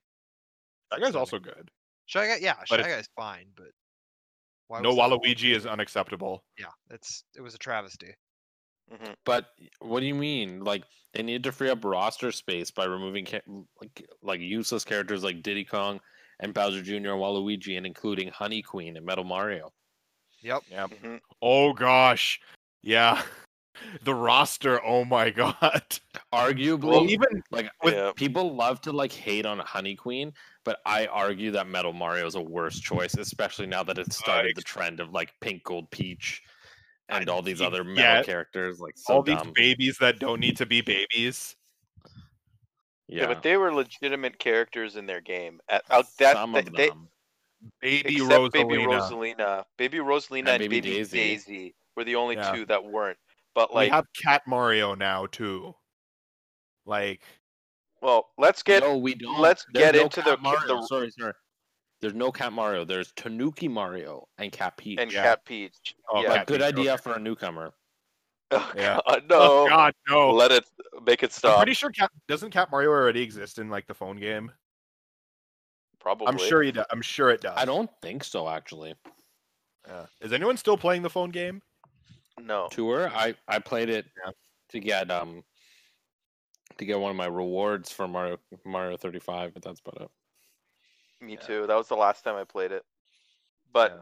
That 0.90 1.00
guy's 1.00 1.14
also 1.14 1.38
good. 1.38 1.70
Shy 2.06 2.26
Guy, 2.26 2.38
yeah, 2.40 2.54
But 2.58 2.68
Shy 2.68 2.74
it's- 2.80 2.96
Guy's 2.96 3.08
fine, 3.16 3.46
but 3.56 3.66
why 4.68 4.80
No 4.80 4.94
Waluigi 4.94 5.54
is 5.54 5.66
unacceptable. 5.66 6.42
Yeah, 6.58 6.66
it's 6.90 7.24
it 7.36 7.40
was 7.42 7.54
a 7.54 7.58
travesty. 7.58 8.14
Mhm. 8.92 9.14
But 9.24 9.50
what 9.80 10.00
do 10.00 10.06
you 10.06 10.14
mean? 10.14 10.64
Like 10.64 10.84
they 11.12 11.22
need 11.22 11.42
to 11.44 11.52
free 11.52 11.70
up 11.70 11.84
roster 11.84 12.32
space 12.32 12.70
by 12.70 12.84
removing 12.84 13.24
ca- 13.26 13.40
like 13.80 14.06
like 14.22 14.40
useless 14.40 14.84
characters 14.84 15.22
like 15.24 15.42
Diddy 15.42 15.64
Kong 15.64 16.00
and 16.40 16.54
Bowser 16.54 16.82
Jr. 16.82 16.94
and 16.94 17.04
Waluigi, 17.06 17.76
and 17.76 17.86
including 17.86 18.28
Honey 18.28 18.62
Queen 18.62 18.96
and 18.96 19.04
Metal 19.04 19.24
Mario. 19.24 19.72
Yep. 20.40 20.62
Yeah. 20.70 20.86
Mhm. 20.86 21.20
Oh 21.42 21.72
gosh. 21.72 22.40
Yeah. 22.82 23.22
The 24.02 24.12
roster, 24.12 24.84
oh 24.84 25.04
my 25.04 25.30
god. 25.62 25.84
Arguably, 26.34 26.82
Well, 26.82 27.08
even 27.08 27.44
like 27.52 27.70
with- 27.84 27.94
Yeah. 27.94 28.10
people 28.16 28.56
love 28.56 28.80
to 28.80 28.90
like 28.92 29.12
hate 29.12 29.46
on 29.46 29.60
Honey 29.60 29.94
Queen, 29.94 30.32
but 30.64 30.80
I 30.84 31.06
argue 31.06 31.52
that 31.52 31.68
Metal 31.68 31.92
Mario 31.92 32.26
is 32.26 32.34
a 32.34 32.40
worse 32.40 32.80
choice, 32.80 33.14
especially 33.14 33.66
now 33.68 33.84
that 33.84 33.96
it's 33.98 34.16
started 34.16 34.56
the 34.56 34.62
trend 34.62 34.98
of 34.98 35.12
like 35.12 35.32
Pink 35.40 35.62
Gold 35.62 35.88
Peach 35.92 36.42
and 37.08 37.28
I- 37.28 37.32
all 37.32 37.42
these 37.42 37.60
other 37.60 37.84
metal 37.84 38.02
yeah. 38.02 38.22
characters. 38.22 38.80
Like 38.80 38.94
so 38.96 39.14
all 39.14 39.22
these 39.22 39.42
babies 39.54 39.96
that 40.00 40.18
don't 40.18 40.40
need 40.40 40.56
to 40.58 40.66
be 40.66 40.80
babies. 40.80 41.56
Yeah. 43.06 43.22
yeah, 43.22 43.26
but 43.26 43.42
they 43.42 43.56
were 43.56 43.72
legitimate 43.72 44.38
characters 44.38 44.96
in 44.96 45.06
their 45.06 45.20
game. 45.22 45.60
At, 45.70 45.82
out 45.90 46.06
that, 46.18 46.34
some 46.34 46.52
they, 46.52 46.58
of 46.60 46.72
they- 46.72 46.88
them. 46.88 47.08
Baby 47.80 48.14
except 48.16 48.30
Rosalina. 48.30 48.52
Baby 48.52 48.76
Rosalina, 48.84 49.64
Baby 49.78 49.98
Rosalina, 49.98 50.38
and, 50.38 50.48
And 50.48 50.58
Baby, 50.60 50.80
Baby 50.80 50.96
Daisy. 50.98 51.16
Daisy. 51.18 51.74
were 51.96 52.04
the 52.04 52.14
only 52.14 52.36
Yeah. 52.36 52.52
two 52.52 52.66
that 52.66 52.84
weren't. 52.84 53.18
But 53.54 53.74
like, 53.74 53.90
we 53.90 53.96
have 53.96 54.04
Cat 54.22 54.42
Mario 54.46 54.94
now 54.94 55.26
too. 55.26 55.74
Like 56.86 57.22
well, 58.00 58.28
let's 58.38 58.62
get 58.62 58.84
no, 58.84 58.96
we 58.96 59.14
don't. 59.16 59.40
let's 59.40 59.66
There's 59.72 59.86
get 59.86 59.94
no 59.96 60.02
into 60.04 60.22
Cat 60.22 60.36
the- 60.36 60.42
Mario. 60.42 60.80
the- 60.80 60.86
Sorry, 60.86 61.10
sorry. 61.18 61.32
There's 62.00 62.14
no 62.14 62.30
Cat 62.30 62.52
Mario. 62.52 62.84
There's 62.84 63.12
Tanuki 63.12 63.66
Mario 63.68 64.28
and 64.38 64.52
Cat 64.52 64.76
Peach. 64.76 64.98
and 65.00 65.10
Yeah. 65.12 65.22
Cat 65.24 65.44
Peach. 65.44 65.94
Oh, 66.12 66.22
yeah. 66.22 66.28
But 66.28 66.34
Cat 66.36 66.46
good 66.46 66.60
Peach, 66.60 66.68
idea 66.78 66.94
okay. 66.94 67.02
for 67.02 67.12
a 67.14 67.18
newcomer. 67.18 67.72
Oh, 68.50 68.72
Yeah. 68.74 68.98
God, 69.06 69.24
no. 69.28 69.36
oh 69.38 69.68
god, 69.68 69.92
no. 70.08 70.30
Let 70.30 70.50
it 70.52 70.64
make 71.04 71.22
it 71.22 71.26
I'm 71.26 71.30
stop. 71.32 71.56
pretty 71.58 71.74
sure 71.74 71.90
Cat 71.90 72.10
doesn't 72.28 72.50
Cat 72.50 72.70
Mario 72.70 72.88
already 72.88 73.20
exist 73.20 73.58
in 73.58 73.68
like 73.68 73.86
the 73.86 73.92
phone 73.92 74.16
game. 74.16 74.50
Probably. 76.00 76.28
I'm 76.28 76.38
sure 76.38 76.62
he 76.62 76.72
does. 76.72 76.86
I'm 76.90 77.02
sure 77.02 77.28
it 77.28 77.42
does. 77.42 77.52
I 77.56 77.66
don't 77.66 77.90
think 78.00 78.24
so, 78.24 78.48
actually. 78.48 78.94
Yeah. 79.86 80.06
Is 80.22 80.32
anyone 80.32 80.56
still 80.56 80.78
playing 80.78 81.02
the 81.02 81.10
phone 81.10 81.28
game? 81.30 81.60
No. 82.40 82.68
Tour. 82.70 83.10
I 83.14 83.34
I 83.48 83.58
played 83.58 83.90
it 83.90 84.06
Yeah. 84.24 84.32
to 84.70 84.80
get 84.80 85.10
um 85.10 85.42
to 86.78 86.84
get 86.86 86.98
one 86.98 87.10
of 87.10 87.16
my 87.16 87.26
rewards 87.26 87.92
for 87.92 88.08
Mario 88.08 88.38
Mario 88.64 88.96
35, 88.96 89.52
but 89.52 89.62
that's 89.62 89.80
about 89.84 90.02
it. 90.04 90.10
Me 91.20 91.32
Yeah. 91.34 91.40
too. 91.40 91.66
That 91.66 91.76
was 91.76 91.88
the 91.88 91.96
last 91.96 92.22
time 92.24 92.36
I 92.36 92.44
played 92.44 92.72
it. 92.72 92.84
But, 93.72 94.00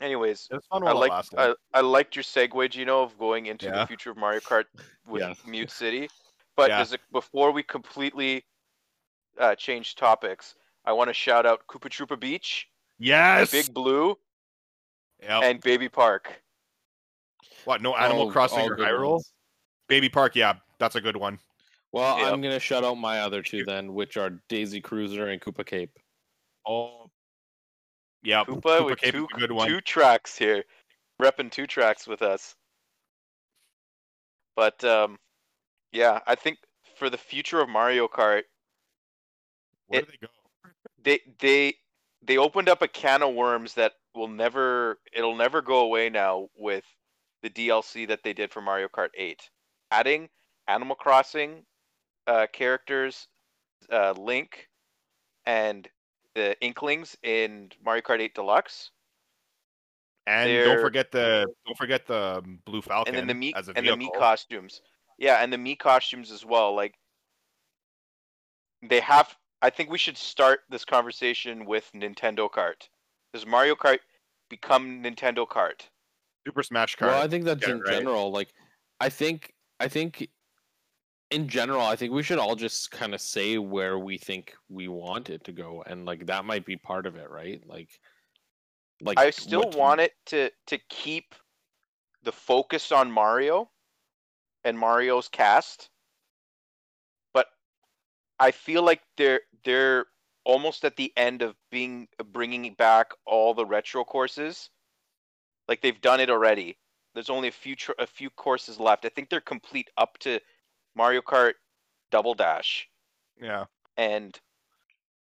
anyways, 0.00 0.48
It 0.50 0.54
was 0.54 0.66
fun 0.66 0.82
I 0.82 0.92
while 0.92 1.02
it 1.02 1.10
lasted. 1.10 1.38
I, 1.38 1.54
I 1.74 1.80
liked 1.80 2.16
your 2.16 2.22
segue, 2.22 2.70
Gino, 2.70 3.02
of 3.02 3.18
going 3.18 3.46
into 3.46 3.66
Yeah. 3.66 3.80
the 3.80 3.86
future 3.86 4.10
of 4.10 4.16
Mario 4.16 4.40
Kart 4.40 4.64
with 5.06 5.22
Yes. 5.22 5.38
Mute 5.46 5.70
City. 5.70 6.08
But 6.56 6.70
Yeah. 6.70 6.80
as 6.80 6.92
a, 6.92 6.98
before 7.12 7.52
we 7.52 7.62
completely 7.62 8.44
uh, 9.38 9.54
change 9.54 9.94
topics, 9.94 10.56
I 10.84 10.92
want 10.92 11.06
to 11.06 11.14
shout 11.14 11.46
out 11.46 11.64
Koopa 11.68 11.88
Troopa 11.88 12.18
Beach, 12.18 12.68
yes. 12.98 13.52
Big 13.52 13.72
Blue, 13.72 14.18
Yep. 15.22 15.42
and 15.44 15.60
Baby 15.60 15.88
Park. 15.88 16.42
what? 17.64 17.80
No 17.80 17.94
Animal 17.94 18.22
All- 18.24 18.32
Crossing 18.32 18.58
all 18.60 18.72
or 18.72 18.76
Hyrule? 18.76 19.10
ones. 19.12 19.32
Baby 19.86 20.08
Park. 20.08 20.34
Yeah, 20.34 20.54
that's 20.80 20.96
a 20.96 21.00
good 21.00 21.16
one. 21.16 21.38
Well, 21.92 22.18
Yep. 22.18 22.32
I'm 22.32 22.40
gonna 22.42 22.58
shout 22.58 22.82
out 22.82 22.96
my 22.96 23.20
other 23.20 23.40
two 23.42 23.64
then, 23.64 23.94
which 23.94 24.16
are 24.16 24.30
Daisy 24.48 24.80
Cruiser 24.80 25.28
and 25.28 25.40
Koopa 25.40 25.64
Cape. 25.64 25.96
Oh. 26.68 27.10
Yeah, 28.22 28.44
Koopa, 28.44 28.84
with 28.84 29.00
Cape 29.00 29.14
two, 29.14 29.26
good 29.38 29.52
one. 29.52 29.68
two 29.68 29.80
tracks 29.80 30.36
here, 30.36 30.64
repping 31.22 31.50
two 31.50 31.66
tracks 31.66 32.06
with 32.06 32.20
us. 32.20 32.54
But 34.56 34.82
um, 34.84 35.18
yeah, 35.92 36.18
I 36.26 36.34
think 36.34 36.58
for 36.96 37.08
the 37.08 37.16
future 37.16 37.60
of 37.60 37.68
Mario 37.68 38.08
Kart, 38.08 38.42
Where 39.86 40.00
it- 40.00 40.06
do 40.06 40.12
they 40.20 40.26
go? 40.26 40.32
they 41.02 41.20
they 41.38 41.74
they 42.22 42.36
opened 42.38 42.68
up 42.68 42.82
a 42.82 42.88
can 42.88 43.22
of 43.22 43.34
worms 43.34 43.74
that 43.74 43.92
will 44.14 44.28
never 44.28 44.98
it'll 45.12 45.36
never 45.36 45.62
go 45.62 45.80
away 45.80 46.10
now 46.10 46.48
with 46.56 46.84
the 47.42 47.50
DLC 47.50 48.06
that 48.08 48.24
they 48.24 48.32
did 48.32 48.52
for 48.52 48.60
Mario 48.60 48.88
Kart 48.88 49.10
8. 49.16 49.40
Adding 49.92 50.28
Animal 50.66 50.96
Crossing 50.96 51.62
uh, 52.26 52.48
characters, 52.52 53.28
uh, 53.92 54.12
Link, 54.18 54.68
and 55.46 55.88
the 56.38 56.56
Inklings 56.60 57.16
in 57.24 57.70
Mario 57.84 58.00
Kart 58.02 58.20
8 58.20 58.32
Deluxe, 58.32 58.92
And 60.26 60.48
they're- 60.48 60.64
don't 60.66 60.80
forget 60.80 61.10
the 61.10 61.46
don't 61.66 61.76
forget 61.76 62.06
the 62.06 62.42
um, 62.44 62.60
Blue 62.64 62.80
Falcon 62.80 63.14
and 63.14 63.28
then 63.28 63.40
the 63.40 63.52
Mii 63.52 63.56
as 63.56 63.68
a 63.68 63.72
and 63.76 63.86
the 63.86 63.96
vehicle. 63.96 64.14
Mii 64.14 64.18
costumes. 64.18 64.82
Yeah, 65.18 65.42
and 65.42 65.52
the 65.52 65.56
Mii 65.56 65.78
costumes 65.78 66.30
as 66.30 66.44
well. 66.44 66.74
Like 66.76 66.94
they 68.82 69.00
have. 69.00 69.36
I 69.60 69.70
think 69.70 69.90
we 69.90 69.98
should 69.98 70.16
start 70.16 70.60
this 70.70 70.84
conversation 70.84 71.64
with 71.64 71.90
Nintendo 71.92 72.48
Kart. 72.48 72.88
Does 73.34 73.44
Mario 73.44 73.74
Kart 73.74 73.98
become 74.48 75.02
Nintendo 75.02 75.48
Kart? 75.48 75.80
Super 76.46 76.62
Smash 76.62 76.96
Kart. 76.96 77.08
Well, 77.08 77.22
I 77.22 77.26
think 77.26 77.44
that's 77.44 77.60
get 77.60 77.70
in 77.70 77.78
it 77.78 77.82
right. 77.82 77.98
general. 77.98 78.30
Like, 78.30 78.54
I 79.00 79.08
think 79.08 79.52
I 79.80 79.88
think 79.88 80.28
in 81.30 81.48
general, 81.48 81.82
I 81.82 81.96
think 81.96 82.12
we 82.12 82.22
should 82.22 82.38
all 82.38 82.56
just 82.56 82.90
kind 82.90 83.14
of 83.14 83.20
say 83.20 83.58
where 83.58 83.98
we 83.98 84.16
think 84.16 84.54
we 84.68 84.88
want 84.88 85.30
it 85.30 85.44
to 85.44 85.52
go, 85.52 85.82
and 85.86 86.06
like 86.06 86.26
that 86.26 86.44
might 86.44 86.64
be 86.64 86.76
part 86.76 87.06
of 87.06 87.16
it, 87.16 87.30
right? 87.30 87.60
Like, 87.66 87.90
like 89.00 89.18
I 89.18 89.30
still 89.30 89.70
want 89.70 90.00
it 90.00 90.12
to 90.26 90.50
to 90.68 90.78
keep 90.88 91.34
the 92.22 92.32
focus 92.32 92.92
on 92.92 93.10
Mario 93.10 93.70
and 94.64 94.78
Mario's 94.78 95.28
cast, 95.28 95.90
but 97.34 97.46
I 98.38 98.50
feel 98.50 98.82
like 98.82 99.02
they're 99.16 99.40
they're 99.64 100.06
almost 100.44 100.84
at 100.84 100.96
the 100.96 101.12
end 101.16 101.42
of 101.42 101.54
being 101.70 102.08
bringing 102.32 102.72
back 102.74 103.12
all 103.26 103.52
the 103.52 103.66
retro 103.66 104.02
courses. 104.02 104.70
Like 105.68 105.82
they've 105.82 106.00
done 106.00 106.20
it 106.20 106.30
already. 106.30 106.78
There's 107.12 107.28
only 107.28 107.48
a 107.48 107.52
few 107.52 107.76
tr- 107.76 107.92
a 107.98 108.06
few 108.06 108.30
courses 108.30 108.80
left. 108.80 109.04
I 109.04 109.10
think 109.10 109.28
they're 109.28 109.42
complete 109.42 109.90
up 109.98 110.16
to 110.20 110.40
Mario 110.98 111.22
Kart 111.22 111.54
Double 112.10 112.34
Dash, 112.34 112.88
Yeah. 113.40 113.64
and 113.96 114.38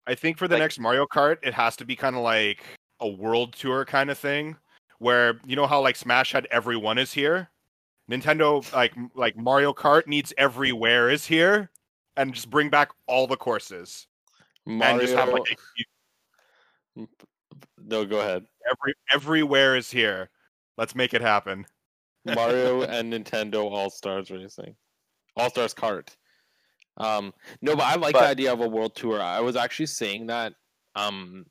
I 0.07 0.15
think 0.15 0.37
for 0.39 0.47
the 0.47 0.55
Like- 0.57 0.63
next 0.63 0.79
Mario 0.79 1.07
Kart, 1.07 1.39
it 1.43 1.55
has 1.55 1.75
to 1.77 1.85
be 1.87 1.97
kind 1.97 2.15
of 2.15 2.23
like 2.23 2.63
a 3.01 3.09
world 3.09 3.55
tour 3.55 3.85
kind 3.87 4.11
of 4.11 4.19
thing, 4.19 4.57
where 4.99 5.41
you 5.47 5.57
know 5.57 5.67
how 5.67 5.81
like 5.81 5.97
Smash 5.97 6.33
had 6.33 6.47
everyone 6.51 6.99
is 6.99 7.13
here. 7.15 7.51
Nintendo 8.11 8.71
like 8.75 8.93
like 9.15 9.37
Mario 9.37 9.73
Kart 9.73 10.07
needs 10.07 10.35
everywhere 10.37 11.09
is 11.09 11.25
here, 11.27 11.71
and 12.19 12.35
just 12.35 12.51
bring 12.51 12.69
back 12.69 12.91
all 13.07 13.27
the 13.27 13.37
courses 13.39 14.07
Mario. 14.67 14.93
and 14.93 15.01
just 15.01 15.15
have 15.15 15.31
like 15.31 15.51
a 15.51 15.57
huge- 15.75 15.89
no, 17.79 18.05
go 18.05 18.21
ahead. 18.21 18.47
every 18.71 18.95
everywhere 19.11 19.77
is 19.77 19.91
here. 19.91 20.29
Let's 20.77 20.95
make 20.95 21.15
it 21.15 21.23
happen. 21.23 21.67
Mario 22.27 22.83
and 22.95 23.11
Nintendo 23.13 23.71
All 23.71 23.89
Stars 23.91 24.31
Racing, 24.31 24.77
All 25.37 25.51
Stars 25.51 25.75
Kart. 25.75 26.09
Um, 26.97 27.35
no, 27.61 27.75
but 27.75 27.85
I 27.85 27.97
like 27.97 28.13
But- 28.13 28.21
the 28.21 28.29
idea 28.29 28.53
of 28.53 28.61
a 28.61 28.69
world 28.69 28.95
tour. 28.95 29.21
I 29.21 29.41
was 29.41 29.57
actually 29.57 29.87
saying 29.87 30.27
that, 30.29 30.55
um, 30.95 31.47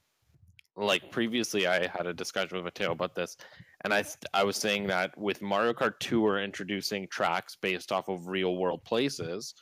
like 0.76 1.12
previously, 1.12 1.68
I 1.68 1.88
had 1.88 2.08
a 2.08 2.14
discussion 2.14 2.56
with 2.56 2.64
Matteo 2.64 2.92
about 2.92 3.14
this, 3.14 3.38
and 3.84 3.94
I 3.94 4.04
I 4.34 4.44
was 4.44 4.56
saying 4.58 4.88
that 4.88 5.16
with 5.18 5.42
Mario 5.42 5.74
Kart 5.74 6.00
Tour 6.00 6.40
introducing 6.42 7.08
tracks 7.10 7.56
based 7.56 7.92
off 7.92 8.08
of 8.08 8.28
real 8.28 8.56
world 8.56 8.84
places, 8.86 9.54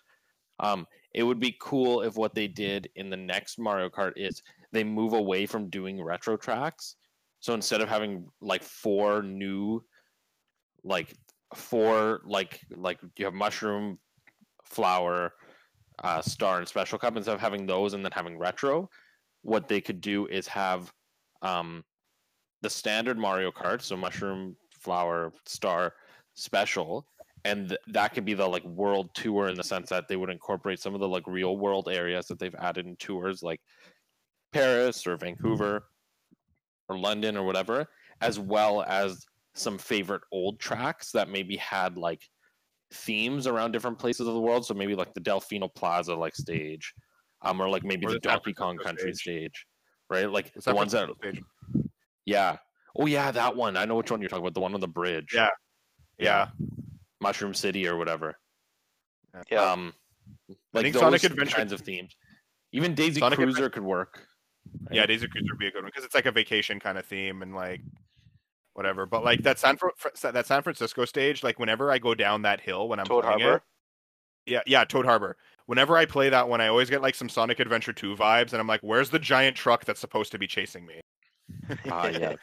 um, 0.60 0.88
it 1.14 1.24
would 1.24 1.40
be 1.40 1.58
cool 1.60 2.04
if 2.04 2.16
what 2.16 2.34
they 2.36 2.48
did 2.48 2.90
in 2.96 3.10
the 3.10 3.18
next 3.18 3.60
Mario 3.60 3.90
Kart 3.90 4.14
is 4.16 4.42
they 4.72 4.84
move 4.84 5.14
away 5.14 5.46
from 5.46 5.70
doing 5.70 6.02
retro 6.02 6.38
tracks. 6.38 6.96
So 7.42 7.54
instead 7.56 7.82
of 7.82 7.90
having 7.90 8.28
like 8.40 8.64
four 8.64 9.24
new 9.24 9.84
like 10.84 11.14
four 11.56 12.22
like 12.24 12.62
like 12.76 13.00
you 13.18 13.26
have 13.26 13.34
mushroom 13.34 14.00
flower 14.72 15.34
uh 16.04 16.22
star 16.22 16.60
and 16.60 16.68
special 16.68 16.98
cup 16.98 17.18
instead 17.18 17.36
of 17.36 17.42
having 17.42 17.66
those 17.66 17.94
and 17.94 18.04
then 18.04 18.12
having 18.14 18.38
retro 18.38 18.90
what 19.42 19.68
they 19.68 19.82
could 19.82 20.00
do 20.00 20.26
is 20.28 20.48
have 20.48 20.92
um 21.42 21.84
the 22.62 22.70
standard 22.70 23.18
mario 23.18 23.52
kart 23.52 23.82
so 23.82 23.98
mushroom 23.98 24.56
flower 24.74 25.34
star 25.46 25.94
special 26.36 27.06
and 27.44 27.70
th- 27.70 27.82
that 27.88 28.14
could 28.14 28.24
be 28.24 28.34
the 28.34 28.48
like 28.48 28.64
world 28.64 29.10
tour 29.14 29.50
in 29.50 29.58
the 29.58 29.64
sense 29.64 29.90
that 29.90 30.08
they 30.08 30.16
would 30.16 30.30
incorporate 30.30 30.80
some 30.80 30.94
of 30.94 31.02
the 31.02 31.08
like 31.08 31.28
real 31.28 31.58
world 31.58 31.90
areas 31.90 32.28
that 32.28 32.40
they've 32.40 32.56
added 32.56 32.86
in 32.86 32.96
tours 32.96 33.44
like 33.44 33.60
paris 34.54 35.06
or 35.06 35.18
vancouver 35.18 35.84
or 36.88 36.98
london 36.98 37.36
or 37.36 37.44
whatever 37.44 37.88
as 38.22 38.40
well 38.40 38.84
as 38.84 39.26
some 39.54 39.78
favorite 39.78 40.22
old 40.32 40.60
tracks 40.60 41.12
that 41.12 41.30
maybe 41.30 41.58
had 41.58 41.98
like 41.98 42.22
themes 42.94 43.48
around 43.48 43.72
different 43.72 43.98
places 44.00 44.28
of 44.28 44.34
the 44.34 44.40
world. 44.42 44.66
So 44.66 44.74
maybe 44.74 44.96
like 44.96 45.14
the 45.14 45.22
Delfino 45.22 45.74
Plaza 45.74 46.16
like 46.16 46.36
stage, 46.36 46.94
um, 47.42 47.62
or 47.62 47.70
like 47.70 47.84
maybe 47.84 48.06
Or 48.06 48.10
the, 48.10 48.16
the 48.16 48.20
Donkey 48.20 48.54
Kong 48.54 48.78
Country 48.78 49.14
stage. 49.14 49.22
stage, 49.22 49.66
right? 50.10 50.30
Like 50.30 50.54
The 50.54 50.62
the 50.62 50.76
ones 50.76 50.92
that, 50.94 51.08
Francisco 51.20 51.40
stage. 51.72 51.86
yeah. 52.26 52.58
Oh 52.98 53.06
yeah, 53.06 53.32
that 53.32 53.56
one. 53.56 53.78
I 53.78 53.86
know 53.86 53.96
which 53.96 54.12
one 54.12 54.20
you're 54.22 54.30
talking 54.30 54.44
about. 54.44 54.54
The 54.54 54.60
one 54.62 54.74
on 54.74 54.80
the 54.82 54.88
bridge. 54.88 55.32
Yeah. 55.34 55.50
Yeah. 56.18 56.50
Mushroom 57.22 57.54
City 57.54 57.88
or 57.88 57.96
whatever. 57.98 58.36
yeah, 59.50 59.72
Um, 59.72 59.94
like 60.74 60.92
those 60.92 61.00
Sonic 61.02 61.24
Adventure- 61.24 61.56
kinds 61.56 61.72
of 61.72 61.82
themes. 61.82 62.16
Even 62.74 62.96
Daisy 62.96 63.20
Sonic 63.20 63.38
Cruiser 63.38 63.70
could 63.70 63.84
work. 63.84 64.28
Yeah, 64.92 65.06
Daisy 65.06 65.28
Cruiser 65.28 65.48
would 65.54 65.60
be 65.60 65.68
a 65.68 65.72
good 65.72 65.84
one 65.84 65.92
because 65.94 66.04
it's 66.06 66.16
like 66.16 66.26
a 66.26 66.32
vacation 66.32 66.80
kind 66.80 66.98
of 66.98 67.06
theme 67.06 67.42
and 67.42 67.56
like 67.56 67.82
whatever. 68.74 69.06
But 69.06 69.24
like 69.24 69.44
that 69.44 69.60
San 69.60 69.78
Fr- 69.78 69.90
that 70.22 70.46
San 70.46 70.62
Francisco 70.62 71.06
stage, 71.06 71.44
like 71.44 71.60
whenever 71.60 71.92
I 71.92 72.00
go 72.00 72.16
down 72.16 72.44
that 72.44 72.62
hill 72.62 72.88
when 72.88 73.00
I'm 73.00 73.06
Toad 73.06 73.24
playing 73.24 73.40
Harbor. 73.40 73.58
it, 73.58 74.52
yeah, 74.52 74.62
yeah, 74.66 74.84
Toad 74.84 75.06
Harbor. 75.06 75.38
Whenever 75.68 75.96
I 75.98 76.06
play 76.06 76.30
that 76.30 76.50
one, 76.50 76.60
I 76.62 76.68
always 76.68 76.90
get 76.90 77.02
like 77.02 77.16
some 77.16 77.30
Sonic 77.30 77.60
Adventure 77.60 77.94
2 77.94 78.16
vibes, 78.16 78.52
and 78.52 78.60
I'm 78.60 78.68
like, 78.68 78.82
"Where's 78.82 79.10
the 79.10 79.20
giant 79.20 79.56
truck 79.56 79.86
that's 79.86 80.00
supposed 80.00 80.32
to 80.32 80.40
be 80.40 80.48
chasing 80.48 80.86
me?" 80.86 81.00
Ah, 81.90 82.08
yeah. 82.08 82.36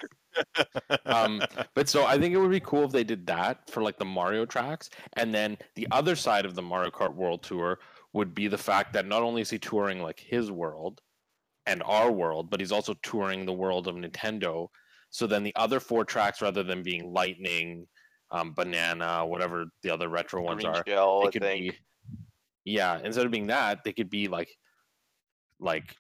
um, 1.07 1.43
but 1.75 1.88
so 1.88 2.05
I 2.05 2.19
think 2.19 2.35
it 2.35 2.38
would 2.38 2.51
be 2.51 2.61
cool 2.61 2.85
if 2.85 2.93
they 2.93 3.05
did 3.05 3.27
that 3.27 3.69
for 3.71 3.83
like 3.83 3.99
the 3.99 4.05
Mario 4.05 4.47
tracks, 4.47 4.91
and 5.14 5.35
then 5.35 5.59
the 5.75 5.88
other 5.91 6.17
side 6.17 6.47
of 6.47 6.55
the 6.55 6.62
Mario 6.62 6.91
Kart 6.91 7.14
World 7.14 7.43
Tour 7.43 7.79
would 8.12 8.35
be 8.35 8.49
the 8.49 8.59
fact 8.59 8.93
that 8.95 9.07
not 9.07 9.23
only 9.23 9.43
is 9.43 9.51
he 9.51 9.59
touring 9.59 10.03
like 10.03 10.21
his 10.21 10.51
world 10.51 11.01
and 11.67 11.83
our 11.85 12.11
world, 12.11 12.51
but 12.51 12.61
he's 12.61 12.73
also 12.73 12.95
touring 13.03 13.45
the 13.45 13.53
world 13.53 13.87
of 13.87 13.95
Nintendo. 13.95 14.69
So 15.11 15.27
then 15.27 15.42
the 15.42 15.55
other 15.57 15.81
four 15.81 16.05
tracks, 16.05 16.42
rather 16.42 16.62
than 16.62 16.83
being 16.83 17.12
Lightning, 17.12 17.87
um, 18.31 18.53
Banana, 18.53 19.25
whatever 19.25 19.66
the 19.83 19.90
other 19.90 20.09
retro 20.09 20.42
ones 20.42 20.62
Green 20.62 20.75
are, 20.77 20.85
Shell, 20.87 21.23
they 21.25 21.31
could 21.31 21.42
be 21.42 21.73
yeah 22.64 23.01
instead 23.03 23.25
of 23.25 23.33
being 23.33 23.47
that 23.47 23.83
they 23.83 23.92
could 23.94 24.11
be 24.11 24.29
like 24.29 24.51
like 25.59 25.97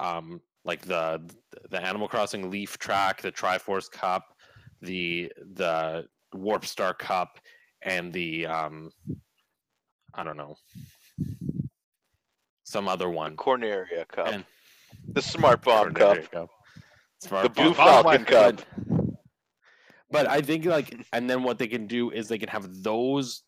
um 0.00 0.40
like 0.64 0.80
the 0.82 1.22
the 1.70 1.80
animal 1.80 2.08
crossing 2.08 2.50
leaf 2.50 2.76
track 2.78 3.22
the 3.22 3.30
triforce 3.30 3.88
cup 3.88 4.24
the 4.82 5.30
the 5.54 6.04
warp 6.34 6.64
star 6.66 6.92
cup 6.92 7.38
and 7.82 8.12
the 8.12 8.46
um 8.46 8.90
i 10.14 10.24
don't 10.24 10.36
know 10.36 10.56
some 12.64 12.88
other 12.88 13.10
one. 13.10 13.36
Corneria 13.36 14.06
Cup, 14.08 14.28
And- 14.28 14.44
the 15.08 15.22
Smart 15.22 15.62
Bomb 15.62 15.92
Cup, 15.92 16.30
Cup. 16.30 16.50
The 17.20 17.50
Blue 17.54 17.74
Bomb. 17.74 17.74
Falcon 17.74 18.24
Cup. 18.24 18.62
But 20.10 20.28
I 20.28 20.40
think 20.40 20.64
like, 20.64 21.06
and 21.12 21.30
then 21.30 21.42
what 21.42 21.58
they 21.58 21.68
can 21.68 21.86
do 21.86 22.10
is 22.10 22.28
they 22.28 22.38
can 22.38 22.48
have 22.48 22.82
those, 22.82 23.42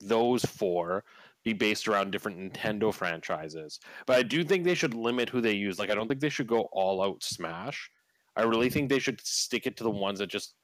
those 0.00 0.44
four 0.44 1.04
be 1.44 1.52
based 1.52 1.88
around 1.88 2.10
different 2.10 2.38
Nintendo 2.38 2.92
franchises. 2.92 3.78
But 4.06 4.16
I 4.16 4.22
do 4.22 4.44
think 4.44 4.64
they 4.64 4.74
should 4.74 4.94
limit 4.94 5.28
who 5.28 5.40
they 5.40 5.54
use. 5.54 5.78
Like, 5.78 5.90
I 5.90 5.94
don't 5.94 6.08
think 6.08 6.20
they 6.20 6.28
should 6.28 6.48
go 6.48 6.68
all 6.72 7.02
out 7.02 7.22
Smash. 7.22 7.90
I 8.36 8.42
really 8.42 8.70
think 8.70 8.88
they 8.88 8.98
should 8.98 9.20
stick 9.22 9.66
it 9.66 9.76
to 9.76 9.84
the 9.84 9.90
ones 9.90 10.18
that 10.18 10.28
just 10.28 10.54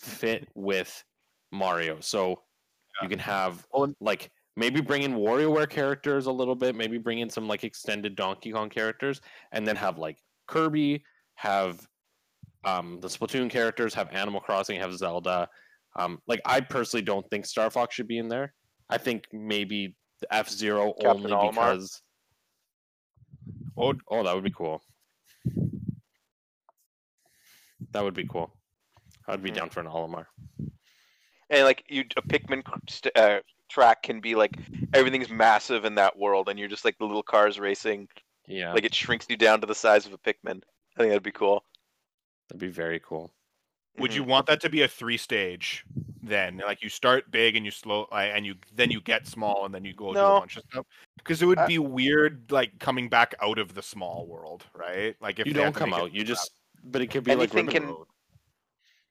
fit 0.00 0.48
with 0.54 1.02
Mario. 1.52 2.00
So 2.00 2.42
you 3.02 3.08
can 3.08 3.18
have 3.18 3.66
like 4.00 4.30
maybe 4.56 4.80
bring 4.80 5.02
in 5.02 5.14
WarioWare 5.14 5.68
characters 5.68 6.26
a 6.26 6.32
little 6.32 6.54
bit, 6.54 6.74
maybe 6.74 6.98
bring 6.98 7.18
in 7.18 7.30
some 7.30 7.46
like 7.46 7.64
extended 7.64 8.16
Donkey 8.16 8.52
Kong 8.52 8.68
characters, 8.68 9.20
and 9.52 9.66
then 9.66 9.76
have 9.76 9.98
like 9.98 10.18
Kirby, 10.46 11.04
have 11.36 11.86
um, 12.64 12.98
the 13.00 13.08
Splatoon 13.08 13.48
characters, 13.48 13.94
have 13.94 14.10
Animal 14.12 14.40
Crossing, 14.40 14.78
have 14.80 14.92
Zelda. 14.96 15.48
Um, 15.96 16.18
like 16.26 16.40
I 16.44 16.60
personally 16.60 17.04
don't 17.04 17.28
think 17.30 17.46
Star 17.46 17.70
Fox 17.70 17.94
should 17.94 18.08
be 18.08 18.18
in 18.18 18.28
there. 18.28 18.52
I 18.90 18.98
think 18.98 19.24
maybe 19.32 19.94
F 20.30 20.48
Zero 20.50 20.92
only 21.04 21.30
Olimar? 21.30 21.50
because 21.50 22.02
Oh, 23.78 23.94
oh 24.10 24.22
that 24.24 24.34
would 24.34 24.44
be 24.44 24.50
cool. 24.56 24.82
That 27.92 28.02
would 28.04 28.14
be 28.14 28.26
cool. 28.26 28.52
I'd 29.28 29.42
be 29.42 29.50
Mhm. 29.50 29.54
down 29.54 29.70
for 29.70 29.80
an 29.80 29.86
Olimar. 29.86 30.26
and 31.48 31.64
like 31.64 31.84
you, 31.88 32.04
a 32.16 32.22
Pikmin 32.22 32.62
st- 32.88 33.16
uh, 33.16 33.40
track 33.68 34.02
can 34.02 34.20
be 34.20 34.34
like 34.34 34.52
everything's 34.92 35.30
massive 35.30 35.84
in 35.84 35.94
that 35.94 36.16
world, 36.18 36.48
and 36.48 36.58
you're 36.58 36.68
just 36.68 36.84
like 36.84 36.98
the 36.98 37.04
little 37.04 37.22
cars 37.22 37.58
racing. 37.60 38.08
Yeah, 38.48 38.72
Like 38.72 38.84
it 38.84 38.94
shrinks 38.94 39.26
you 39.28 39.36
down 39.36 39.60
to 39.60 39.66
the 39.66 39.74
size 39.74 40.06
of 40.06 40.12
a 40.12 40.18
Pikmin. 40.18 40.62
I 40.96 41.00
think 41.00 41.10
that'd 41.10 41.22
be 41.22 41.32
cool. 41.32 41.64
that'd 42.48 42.60
be 42.60 42.68
very 42.68 43.00
cool. 43.00 43.32
would 43.98 44.14
you 44.14 44.22
Mhm. 44.24 44.26
want 44.26 44.46
that 44.46 44.60
to 44.60 44.68
be 44.68 44.82
a 44.82 44.88
three 44.88 45.16
stage? 45.16 45.82
Then, 46.22 46.58
like 46.58 46.82
you 46.82 46.88
start 46.90 47.30
big 47.30 47.56
and 47.56 47.64
you 47.64 47.70
slow, 47.70 48.04
and 48.12 48.44
you 48.44 48.56
then 48.74 48.90
you 48.90 49.00
get 49.00 49.26
small 49.26 49.64
and 49.64 49.74
then 49.74 49.84
you 49.86 49.94
go 49.94 50.12
do 50.12 50.18
No. 50.18 50.36
a 50.36 50.40
bunch 50.40 50.56
of 50.58 50.64
stuff. 50.70 50.84
Because 51.16 51.40
it 51.40 51.46
would 51.46 51.58
I- 51.58 51.66
be 51.66 51.78
weird, 51.78 52.50
like 52.52 52.78
coming 52.78 53.08
back 53.08 53.34
out 53.40 53.58
of 53.58 53.74
the 53.74 53.82
small 53.82 54.26
world, 54.26 54.66
right? 54.74 55.16
Like 55.20 55.38
if 55.38 55.46
you 55.46 55.54
they 55.54 55.60
have 55.60 55.68
don't 55.68 55.72
to 55.74 55.78
come 55.78 55.90
make 55.90 55.98
it 55.98 56.02
out. 56.02 56.12
You 56.12 56.24
just, 56.24 56.50
but 56.84 57.00
it 57.00 57.06
could 57.06 57.24
be 57.24 57.30
like 57.30 57.54
Anything 57.54 57.66
Ribbon 57.66 57.82
can- 57.84 57.90
Road. 57.94 58.06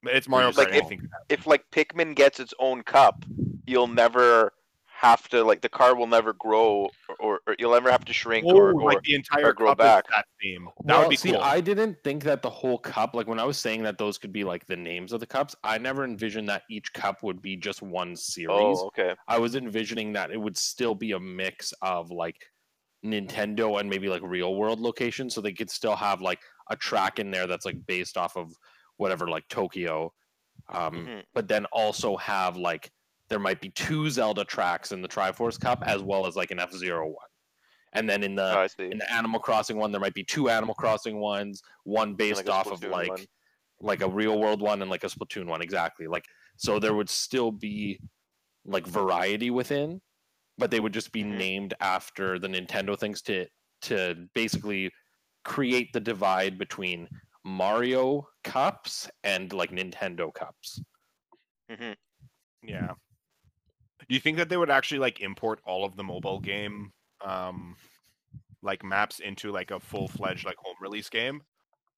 But 0.04 0.16
It's 0.16 0.28
Mario 0.28 0.52
Kart. 0.52 0.58
Like, 0.58 0.68
if- 0.68 0.74
anything 0.76 1.00
can 1.00 1.10
happen. 1.10 1.26
If 1.30 1.48
like 1.48 1.64
Pikmin 1.72 2.14
gets 2.16 2.40
its 2.40 2.54
own 2.60 2.84
cup, 2.84 3.26
you'll 3.66 3.88
never 3.88 4.54
have 5.02 5.28
to 5.30 5.44
like 5.44 5.62
the 5.62 5.70
car 5.70 5.96
will 5.96 6.08
never 6.08 6.34
grow 6.34 6.90
or, 7.10 7.16
or, 7.20 7.40
or 7.48 7.56
you'll 7.60 7.74
never 7.74 7.92
have 7.92 8.06
to 8.06 8.14
shrink 8.14 8.46
Oh, 8.48 8.56
or, 8.56 8.72
or 8.74 8.94
like 8.94 9.02
the 9.04 9.16
entire 9.16 9.54
grow 9.54 9.70
cup 9.70 9.78
back. 9.78 10.06
that 10.10 10.26
theme. 10.42 10.68
That 10.86 10.94
well, 10.94 11.02
would 11.02 11.10
be 11.10 11.16
see, 11.18 11.32
cool. 11.32 11.42
I 11.42 11.60
didn't 11.62 11.98
think 12.04 12.24
that 12.24 12.42
the 12.42 12.50
whole 12.50 12.78
cup, 12.78 13.14
like 13.14 13.28
when 13.28 13.40
I 13.40 13.44
was 13.44 13.58
saying 13.58 13.84
that 13.84 13.98
those 13.98 14.18
could 14.18 14.32
be 14.32 14.44
like 14.44 14.66
the 14.68 14.78
names 14.78 15.12
of 15.12 15.20
the 15.20 15.26
cups, 15.26 15.56
I 15.64 15.78
never 15.78 16.06
envisioned 16.06 16.48
that 16.50 16.64
each 16.70 16.94
cup 16.94 17.24
would 17.24 17.42
be 17.42 17.58
just 17.58 17.82
one 17.82 18.16
series. 18.16 18.50
oh 18.50 18.88
okay 18.88 19.16
I 19.28 19.38
was 19.40 19.56
envisioning 19.56 20.14
that 20.14 20.32
it 20.32 20.40
would 20.40 20.58
still 20.58 20.96
be 20.96 21.12
a 21.12 21.20
mix 21.20 21.74
of 21.82 22.12
like 22.12 22.38
Nintendo 23.04 23.80
and 23.80 23.90
maybe 23.90 24.08
like 24.08 24.22
real 24.24 24.56
world 24.56 24.80
locations, 24.80 25.34
so 25.36 25.42
they 25.42 25.54
could 25.54 25.70
still 25.70 25.96
have 25.96 26.22
like 26.22 26.40
a 26.70 26.76
track 26.76 27.20
in 27.20 27.32
there 27.32 27.48
that's 27.48 27.66
like 27.66 27.86
based 27.86 28.18
off 28.18 28.38
of 28.38 28.54
whatever, 28.98 29.28
like 29.28 29.48
Tokyo, 29.50 30.14
um, 30.70 31.06
Mhm. 31.08 31.24
but 31.34 31.48
then 31.48 31.66
also 31.66 32.16
have 32.18 32.58
like 32.58 32.92
there 33.30 33.40
might 33.40 33.62
be 33.62 33.70
two 33.70 34.10
Zelda 34.10 34.44
tracks 34.46 34.92
in 34.92 35.02
the 35.02 35.08
Triforce 35.08 35.60
Cup 35.60 35.84
as 35.86 36.02
well 36.02 36.26
as 36.28 36.36
like 36.36 36.52
an 36.52 36.60
F 36.60 36.72
Zero 36.74 37.08
one, 37.08 37.30
and 37.94 38.10
then 38.10 38.24
in 38.24 38.36
the 38.36 38.58
oh, 38.58 38.84
in 38.84 38.98
the 38.98 39.12
Animal 39.12 39.40
Crossing 39.40 39.78
one, 39.78 39.92
there 39.92 40.02
might 40.02 40.14
be 40.14 40.24
two 40.24 40.50
Animal 40.50 40.76
Crossing 40.76 41.20
ones, 41.20 41.62
one 41.84 42.14
based 42.16 42.38
like, 42.38 42.48
a 42.48 42.52
off 42.52 42.72
of 42.72 42.84
like 42.84 43.10
one. 43.10 43.26
like 43.80 44.02
a 44.02 44.10
real 44.10 44.40
world 44.40 44.62
one 44.62 44.82
and 44.82 44.92
like 44.92 45.04
a 45.04 45.08
Splatoon 45.08 45.48
one, 45.48 45.62
exactly. 45.62 46.08
Like 46.08 46.26
so, 46.58 46.80
there 46.80 46.94
would 46.94 47.10
still 47.10 47.52
be 47.52 48.00
like 48.66 48.88
variety 48.88 49.52
within, 49.52 50.02
but 50.58 50.72
they 50.72 50.80
would 50.80 50.94
just 50.94 51.12
be 51.12 51.24
Mhm. 51.24 51.38
named 51.38 51.74
after 51.82 52.40
the 52.40 52.48
Nintendo 52.48 52.98
things 52.98 53.22
to 53.24 53.48
to 53.82 54.28
basically 54.34 54.92
create 55.44 55.94
the 55.94 56.00
divide 56.00 56.58
between 56.58 57.08
Mario 57.44 58.28
cups 58.44 59.08
and 59.24 59.54
like 59.54 59.70
Nintendo 59.70 60.34
cups. 60.34 60.82
hmm 61.70 61.92
Yeah. 62.64 62.94
Do 64.08 64.14
you 64.16 64.20
think 64.22 64.38
that 64.38 64.50
they 64.50 64.58
would 64.58 64.70
actually 64.70 65.00
like 65.00 65.22
import 65.22 65.60
all 65.66 65.84
of 65.86 65.96
the 65.96 66.04
mobile 66.04 66.40
game 66.40 66.92
um 67.24 67.76
like 68.62 68.84
maps 68.84 69.20
into 69.20 69.52
like 69.52 69.72
a 69.72 69.80
full 69.80 70.08
fledged 70.08 70.46
like 70.46 70.58
home 70.58 70.76
release 70.82 71.10
game? 71.10 71.42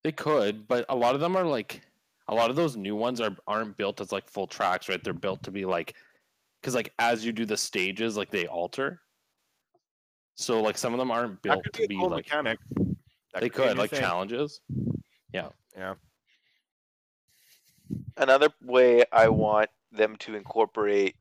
They 0.04 0.12
could, 0.12 0.68
but 0.68 0.86
a 0.90 0.96
lot 0.96 1.16
of 1.16 1.22
them 1.22 1.36
are 1.36 1.44
like 1.46 1.82
a 2.28 2.36
lot 2.36 2.50
of 2.50 2.56
those 2.56 2.76
new 2.78 2.96
ones 2.96 3.20
are 3.22 3.36
aren't 3.48 3.78
built 3.78 4.02
as 4.02 4.12
like 4.12 4.30
full 4.30 4.48
tracks, 4.48 4.90
right? 4.90 5.04
They're 5.04 5.14
built 5.14 5.44
to 5.44 5.52
be 5.52 5.66
like 5.66 5.96
because 6.62 6.76
like 6.76 6.94
as 7.00 7.26
you 7.26 7.32
do 7.32 7.46
the 7.46 7.58
stages, 7.58 8.18
like 8.18 8.30
they 8.30 8.48
alter. 8.48 9.02
So 10.36 10.62
like 10.62 10.78
some 10.78 10.94
of 10.94 11.00
them 11.00 11.12
aren't 11.12 11.42
That 11.44 11.62
built 11.62 11.64
could 11.64 11.74
to 11.74 11.82
be 11.82 11.88
be 11.88 11.96
a 11.96 12.00
cool 12.00 12.10
like 12.10 12.26
mechanic. 12.26 12.60
That 13.34 13.42
they 13.42 13.42
be 13.42 13.48
a 13.48 13.50
could 13.50 13.78
like 13.78 13.90
thing. 13.92 14.00
challenges. 14.00 14.62
Yeah. 15.34 15.50
Yeah. 15.76 15.96
another 18.18 18.50
way 18.62 19.04
I 19.12 19.30
want 19.30 19.70
them 19.92 20.16
to 20.18 20.36
incorporate 20.36 21.16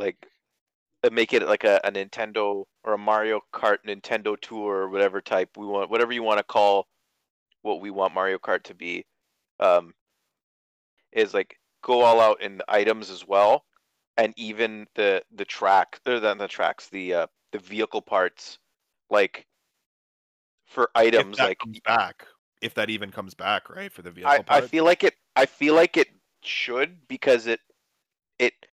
like 0.00 0.26
uh, 1.04 1.10
make 1.12 1.32
it 1.32 1.46
like 1.46 1.64
a, 1.64 1.80
a 1.84 1.92
Nintendo 1.92 2.64
or 2.84 2.94
a 2.94 2.98
Mario 2.98 3.40
Kart 3.52 3.78
Nintendo 3.86 4.36
Tour 4.40 4.76
or 4.76 4.88
whatever 4.88 5.20
type 5.20 5.56
we 5.56 5.66
want 5.66 5.90
whatever 5.90 6.12
you 6.12 6.22
want 6.22 6.38
to 6.38 6.44
call 6.44 6.88
what 7.62 7.80
we 7.80 7.90
want 7.90 8.14
Mario 8.14 8.38
Kart 8.38 8.62
to 8.64 8.74
be 8.74 9.04
um 9.60 9.94
is 11.12 11.34
like 11.34 11.56
go 11.82 12.02
all 12.02 12.20
out 12.20 12.40
in 12.42 12.58
the 12.58 12.64
items 12.68 13.10
as 13.10 13.26
well 13.26 13.64
and 14.16 14.32
even 14.36 14.86
the 14.94 15.22
the 15.34 15.44
track 15.44 16.00
or 16.06 16.18
than 16.18 16.38
the 16.38 16.48
tracks 16.48 16.88
the 16.88 17.14
uh 17.14 17.26
the 17.52 17.58
vehicle 17.58 18.02
parts 18.02 18.58
like 19.10 19.46
for 20.70 20.88
items 20.94 21.36
that 21.36 21.48
like 21.48 21.58
comes 21.58 21.80
back, 21.80 22.26
if 22.62 22.74
that 22.74 22.90
even 22.90 23.10
comes 23.10 23.34
back, 23.34 23.68
right, 23.68 23.92
for 23.92 24.02
the 24.02 24.10
vehicle 24.10 24.44
I, 24.48 24.58
I 24.58 24.60
feel 24.60 24.84
like 24.84 25.02
it 25.02 25.14
I 25.34 25.46
feel 25.46 25.74
like 25.74 25.96
it 25.96 26.08
should 26.42 27.08
because 27.08 27.46
it 27.46 27.60
it 28.38 28.54
I 28.54 28.66
think 28.66 28.68
they 28.68 28.69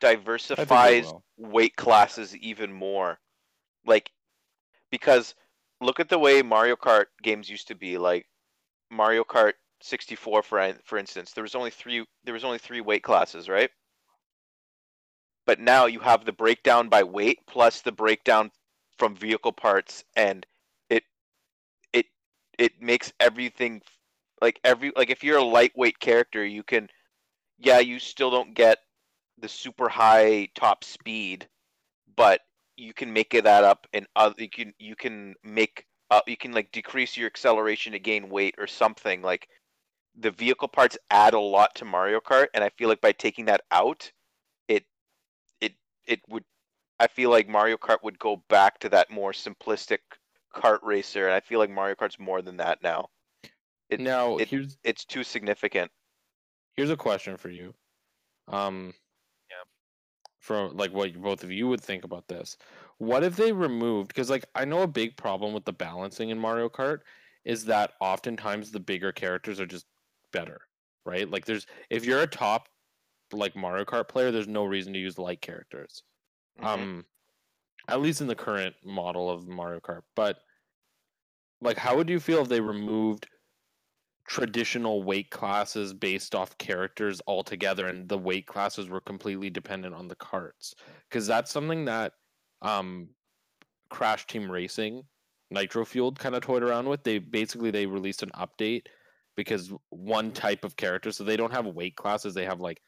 diversifies 0.00 1.06
will. 1.06 1.22
weight 1.36 1.76
classes 1.76 2.36
even 2.36 2.72
more. 2.72 3.18
Like 3.86 4.10
because 4.90 5.34
look 5.80 6.00
at 6.00 6.08
the 6.08 6.18
way 6.18 6.42
Mario 6.42 6.76
Kart 6.76 7.06
games 7.22 7.48
used 7.48 7.68
to 7.68 7.74
be 7.74 7.98
like 7.98 8.26
Mario 8.90 9.24
Kart 9.24 9.52
64 9.82 10.42
for 10.42 10.74
for 10.84 10.98
instance 10.98 11.32
there 11.32 11.42
was 11.42 11.54
only 11.54 11.70
3 11.70 12.04
there 12.24 12.34
was 12.34 12.44
only 12.44 12.58
3 12.58 12.80
weight 12.80 13.02
classes, 13.02 13.48
right? 13.48 13.70
But 15.46 15.60
now 15.60 15.86
you 15.86 16.00
have 16.00 16.24
the 16.24 16.32
breakdown 16.32 16.88
by 16.88 17.02
weight 17.02 17.38
plus 17.46 17.80
the 17.80 17.92
breakdown 17.92 18.50
from 18.98 19.16
vehicle 19.16 19.52
parts 19.52 20.04
and 20.16 20.44
it 20.90 21.04
it 21.92 22.06
it 22.58 22.82
makes 22.82 23.12
everything 23.18 23.80
like 24.42 24.60
every 24.64 24.92
like 24.96 25.10
if 25.10 25.24
you're 25.24 25.38
a 25.38 25.44
lightweight 25.44 25.98
character 25.98 26.44
you 26.44 26.62
can 26.62 26.88
yeah 27.58 27.78
you 27.78 27.98
still 27.98 28.30
don't 28.30 28.54
get 28.54 28.78
the 29.40 29.48
super 29.48 29.88
high 29.88 30.48
top 30.54 30.84
speed 30.84 31.48
but 32.16 32.40
you 32.76 32.92
can 32.94 33.12
make 33.12 33.34
it 33.34 33.44
that 33.44 33.64
up 33.64 33.86
and 33.92 34.06
other 34.16 34.34
you 34.38 34.48
can 34.50 34.72
you 34.78 34.96
can 34.96 35.34
make 35.44 35.86
uh, 36.10 36.20
you 36.26 36.36
can 36.36 36.52
like 36.52 36.72
decrease 36.72 37.16
your 37.16 37.26
acceleration 37.26 37.92
to 37.92 37.98
gain 37.98 38.28
weight 38.28 38.54
or 38.58 38.66
something 38.66 39.22
like 39.22 39.48
the 40.18 40.30
vehicle 40.30 40.66
parts 40.68 40.98
add 41.10 41.34
a 41.34 41.38
lot 41.40 41.74
to 41.74 41.84
Mario 41.84 42.20
Kart 42.20 42.46
and 42.54 42.64
I 42.64 42.70
feel 42.70 42.88
like 42.88 43.00
by 43.00 43.12
taking 43.12 43.44
that 43.46 43.62
out 43.70 44.10
it 44.68 44.84
it 45.60 45.72
it 46.06 46.20
would 46.28 46.44
I 46.98 47.06
feel 47.06 47.30
like 47.30 47.48
Mario 47.48 47.76
Kart 47.76 48.02
would 48.02 48.18
go 48.18 48.42
back 48.48 48.78
to 48.80 48.88
that 48.90 49.10
more 49.10 49.32
simplistic 49.32 49.98
kart 50.54 50.80
racer 50.82 51.26
and 51.26 51.34
I 51.34 51.40
feel 51.40 51.60
like 51.60 51.70
Mario 51.70 51.94
Kart's 51.94 52.18
more 52.18 52.42
than 52.42 52.56
that 52.58 52.82
now 52.82 53.08
It- 53.88 54.00
now 54.00 54.36
it- 54.36 54.48
here's 54.48 54.76
it's 54.82 55.04
too 55.04 55.22
significant 55.22 55.90
here's 56.74 56.90
a 56.90 56.96
question 56.96 57.36
for 57.36 57.50
you. 57.50 57.74
Um. 58.48 58.94
From 60.40 60.74
like 60.76 60.92
what 60.92 61.12
both 61.20 61.44
of 61.44 61.52
you 61.52 61.68
would 61.68 61.82
think 61.82 62.02
about 62.02 62.26
this. 62.28 62.56
What 62.96 63.22
if 63.22 63.36
they 63.36 63.52
removed 63.52 64.08
because 64.08 64.30
like 64.30 64.46
I 64.54 64.64
know 64.64 64.82
a 64.82 64.86
big 64.86 65.16
problem 65.16 65.52
with 65.52 65.66
the 65.66 65.72
balancing 65.72 66.30
in 66.30 66.38
Mario 66.38 66.70
Kart 66.70 67.00
is 67.44 67.66
that 67.66 67.92
oftentimes 68.00 68.70
the 68.70 68.80
bigger 68.80 69.12
characters 69.12 69.60
are 69.60 69.66
just 69.66 69.86
better, 70.32 70.62
right? 71.04 71.30
Like 71.30 71.44
there's 71.44 71.66
if 71.90 72.06
you're 72.06 72.22
a 72.22 72.26
top 72.26 72.70
like 73.32 73.54
Mario 73.54 73.84
Kart 73.84 74.08
player, 74.08 74.30
there's 74.30 74.48
no 74.48 74.64
reason 74.64 74.94
to 74.94 74.98
use 74.98 75.18
light 75.18 75.42
characters. 75.42 76.02
Mhm. 76.58 76.64
Um 76.64 77.06
at 77.86 78.00
least 78.00 78.22
in 78.22 78.26
the 78.26 78.34
current 78.34 78.76
model 78.82 79.30
of 79.30 79.46
Mario 79.46 79.80
Kart. 79.80 80.02
But 80.16 80.38
like 81.60 81.76
how 81.76 81.96
would 81.96 82.08
you 82.08 82.18
feel 82.18 82.40
if 82.40 82.48
they 82.48 82.60
removed 82.60 83.28
traditional 84.30 85.02
weight 85.02 85.28
classes 85.28 85.92
based 85.92 86.36
off 86.36 86.56
characters 86.56 87.20
altogether 87.26 87.88
and 87.88 88.08
the 88.08 88.16
weight 88.16 88.46
classes 88.46 88.88
were 88.88 89.00
completely 89.00 89.50
dependent 89.50 89.92
on 89.92 90.06
the 90.06 90.14
carts. 90.14 90.72
Because 91.08 91.26
that's 91.26 91.50
something 91.50 91.84
that 91.86 92.12
um 92.62 93.08
crash 93.90 94.24
team 94.28 94.48
racing 94.48 95.02
nitro 95.50 95.84
fueled 95.84 96.16
kind 96.16 96.36
of 96.36 96.42
toyed 96.42 96.62
around 96.62 96.88
with. 96.88 97.02
They 97.02 97.18
basically 97.18 97.72
they 97.72 97.86
released 97.86 98.22
an 98.22 98.30
update 98.36 98.82
because 99.36 99.72
one 99.88 100.30
type 100.30 100.62
of 100.64 100.76
character 100.76 101.10
so 101.10 101.24
they 101.24 101.36
don't 101.36 101.52
have 101.52 101.66
weight 101.66 101.96
classes 101.96 102.32
they 102.32 102.44
have 102.44 102.60
like 102.60 102.80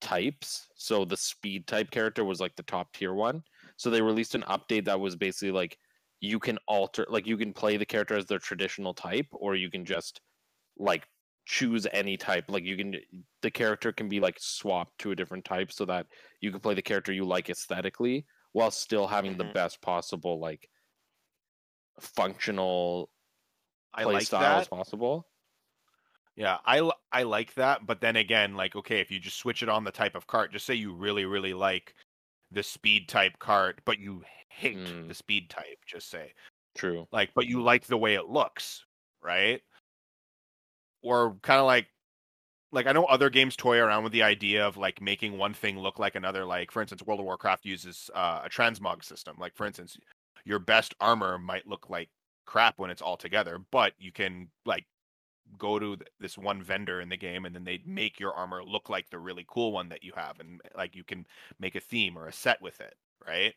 types. 0.00 0.68
So 0.74 1.04
the 1.04 1.18
speed 1.18 1.66
type 1.66 1.90
character 1.90 2.24
was 2.24 2.40
like 2.40 2.56
the 2.56 2.62
top 2.62 2.94
tier 2.94 3.12
one. 3.12 3.42
So 3.76 3.90
they 3.90 4.00
released 4.00 4.34
an 4.34 4.44
update 4.48 4.86
that 4.86 5.00
was 5.00 5.16
basically 5.16 5.52
like 5.52 5.76
you 6.22 6.38
can 6.38 6.56
alter 6.66 7.04
like 7.10 7.26
you 7.26 7.36
can 7.36 7.52
play 7.52 7.76
the 7.76 7.84
character 7.84 8.16
as 8.16 8.24
their 8.24 8.38
traditional 8.38 8.94
type 8.94 9.26
or 9.32 9.54
you 9.54 9.70
can 9.70 9.84
just 9.84 10.22
like 10.78 11.08
choose 11.44 11.86
any 11.92 12.16
type 12.16 12.44
like 12.48 12.64
you 12.64 12.76
can 12.76 12.96
the 13.42 13.50
character 13.50 13.92
can 13.92 14.08
be 14.08 14.20
like 14.20 14.38
swapped 14.38 14.96
to 14.98 15.10
a 15.10 15.16
different 15.16 15.44
type 15.44 15.72
so 15.72 15.84
that 15.84 16.06
you 16.40 16.50
can 16.52 16.60
play 16.60 16.74
the 16.74 16.82
character 16.82 17.12
you 17.12 17.24
like 17.24 17.50
aesthetically 17.50 18.24
while 18.52 18.70
still 18.70 19.08
having 19.08 19.36
the 19.36 19.44
Mhm. 19.44 19.54
best 19.54 19.80
possible 19.82 20.38
like 20.40 20.70
functional 22.00 23.10
I 23.94 24.04
play 24.04 24.18
like 24.18 24.34
style 24.34 24.58
that. 24.58 24.58
as 24.58 24.68
possible 24.68 25.28
Yeah, 26.36 26.58
I 26.64 26.90
I 27.12 27.24
like 27.24 27.54
that, 27.54 27.86
but 27.86 28.00
then 28.00 28.16
again, 28.16 28.54
like 28.54 28.74
okay, 28.76 29.00
if 29.00 29.10
you 29.10 29.18
just 29.20 29.36
switch 29.38 29.62
it 29.62 29.68
on 29.68 29.84
the 29.84 29.90
type 29.92 30.14
of 30.14 30.26
cart, 30.26 30.52
just 30.52 30.64
say 30.66 30.74
you 30.74 30.94
really 30.94 31.24
really 31.26 31.52
like 31.54 31.94
the 32.50 32.62
speed 32.62 33.08
type 33.08 33.38
cart, 33.38 33.82
but 33.84 33.98
you 33.98 34.24
hate 34.50 34.94
Mm. 34.94 35.08
the 35.08 35.14
speed 35.14 35.50
type, 35.50 35.78
just 35.86 36.08
say. 36.10 36.34
true 36.74 37.08
Like 37.12 37.34
but 37.34 37.46
you 37.48 37.62
like 37.62 37.86
the 37.86 37.98
way 37.98 38.14
it 38.16 38.26
looks, 38.28 38.86
right? 39.22 39.62
Or 41.02 41.36
kind 41.42 41.60
of 41.60 41.66
like 41.66 41.88
like 42.72 42.86
I 42.86 42.92
know 42.92 43.04
other 43.04 43.28
games 43.30 43.54
toy 43.54 43.78
around 43.78 44.04
with 44.04 44.12
the 44.12 44.22
idea 44.22 44.66
of 44.66 44.76
like 44.76 45.00
making 45.00 45.36
one 45.36 45.52
thing 45.52 45.78
look 45.78 45.98
like 45.98 46.14
another 46.14 46.44
like 46.44 46.70
for 46.70 46.80
instance 46.80 47.02
World 47.02 47.20
of 47.20 47.26
Warcraft 47.26 47.64
uses 47.64 48.10
uh, 48.14 48.40
a 48.44 48.48
transmog 48.48 49.04
system. 49.04 49.36
Like 49.38 49.54
for 49.54 49.66
instance, 49.66 49.96
your 50.44 50.58
best 50.58 50.94
armor 51.00 51.38
might 51.38 51.66
look 51.66 51.90
like 51.90 52.08
crap 52.46 52.78
when 52.78 52.90
it's 52.90 53.02
all 53.02 53.16
together, 53.16 53.58
but 53.70 53.92
you 53.98 54.12
can 54.12 54.48
like 54.64 54.86
go 55.58 55.78
to 55.78 55.96
th- 55.96 56.08
this 56.20 56.38
one 56.38 56.62
vendor 56.62 57.00
in 57.00 57.08
the 57.08 57.16
game 57.16 57.44
and 57.44 57.54
then 57.54 57.64
they 57.64 57.80
make 57.84 58.18
your 58.18 58.32
armor 58.32 58.62
look 58.64 58.88
like 58.88 59.08
the 59.10 59.18
really 59.18 59.44
cool 59.48 59.72
one 59.72 59.88
that 59.88 60.02
you 60.02 60.12
have 60.14 60.38
and 60.40 60.60
like 60.76 60.94
you 60.96 61.04
can 61.04 61.26
make 61.58 61.74
a 61.74 61.80
theme 61.80 62.16
or 62.16 62.26
a 62.26 62.32
set 62.32 62.60
with 62.62 62.80
it 62.80 62.94
right 63.26 63.54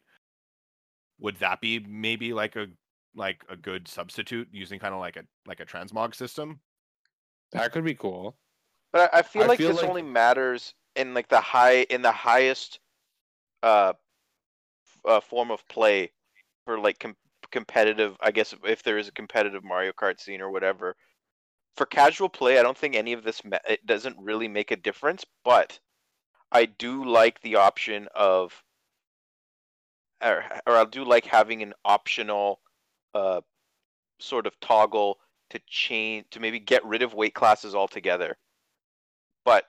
would 1.19 1.37
that 1.37 1.61
be 1.61 1.79
maybe 1.79 2.33
like 2.33 2.55
a 2.55 2.67
like 3.15 3.43
a 3.49 3.55
good 3.55 3.87
substitute 3.87 4.47
using 4.51 4.79
kind 4.79 4.93
of 4.93 4.99
like 4.99 5.15
a 5.15 5.23
like 5.45 5.59
a 5.59 5.65
transmog 5.65 6.13
system 6.13 6.59
that 7.55 7.71
could 7.71 7.83
be 7.83 7.95
cool 7.95 8.35
But 8.93 9.13
I, 9.13 9.19
I 9.19 9.21
feel 9.21 9.43
I 9.43 9.47
like 9.47 9.57
feel 9.57 9.69
this 9.69 9.81
like- 9.81 9.89
only 9.89 10.01
matters 10.01 10.73
in 10.95 11.13
like 11.13 11.27
the 11.27 11.41
high 11.41 11.83
in 11.89 12.01
the 12.01 12.11
highest 12.11 12.79
uh 13.63 13.93
uh, 15.05 15.19
form 15.21 15.51
of 15.51 15.67
play 15.67 16.11
for 16.65 16.79
like 16.79 16.97
com- 16.99 17.15
competitive. 17.51 18.17
I 18.21 18.31
guess 18.31 18.55
if 18.63 18.81
there 18.81 18.97
is 18.97 19.07
a 19.07 19.11
competitive 19.11 19.63
Mario 19.63 19.91
Kart 19.91 20.19
scene 20.19 20.41
or 20.41 20.49
whatever. 20.49 20.95
For 21.77 21.85
casual 21.85 22.29
play, 22.29 22.57
I 22.57 22.63
don't 22.63 22.77
think 22.77 22.95
any 22.95 23.13
of 23.13 23.23
this 23.23 23.43
ma- 23.43 23.59
it 23.69 23.85
doesn't 23.85 24.17
really 24.17 24.47
make 24.47 24.71
a 24.71 24.75
difference, 24.77 25.25
but 25.43 25.77
I 26.51 26.65
do 26.65 27.03
like 27.03 27.41
the 27.41 27.57
option 27.57 28.07
of, 28.15 28.63
or, 30.23 30.43
or 30.65 30.75
I 30.77 30.85
do 30.85 31.03
like 31.03 31.25
having 31.25 31.61
an 31.61 31.73
optional, 31.83 32.61
uh, 33.13 33.41
sort 34.19 34.47
of 34.47 34.57
toggle 34.61 35.19
to 35.55 35.61
change 35.67 36.25
to 36.31 36.39
maybe 36.39 36.59
get 36.59 36.85
rid 36.85 37.01
of 37.01 37.13
weight 37.13 37.33
classes 37.33 37.73
altogether. 37.75 38.37
But 39.45 39.65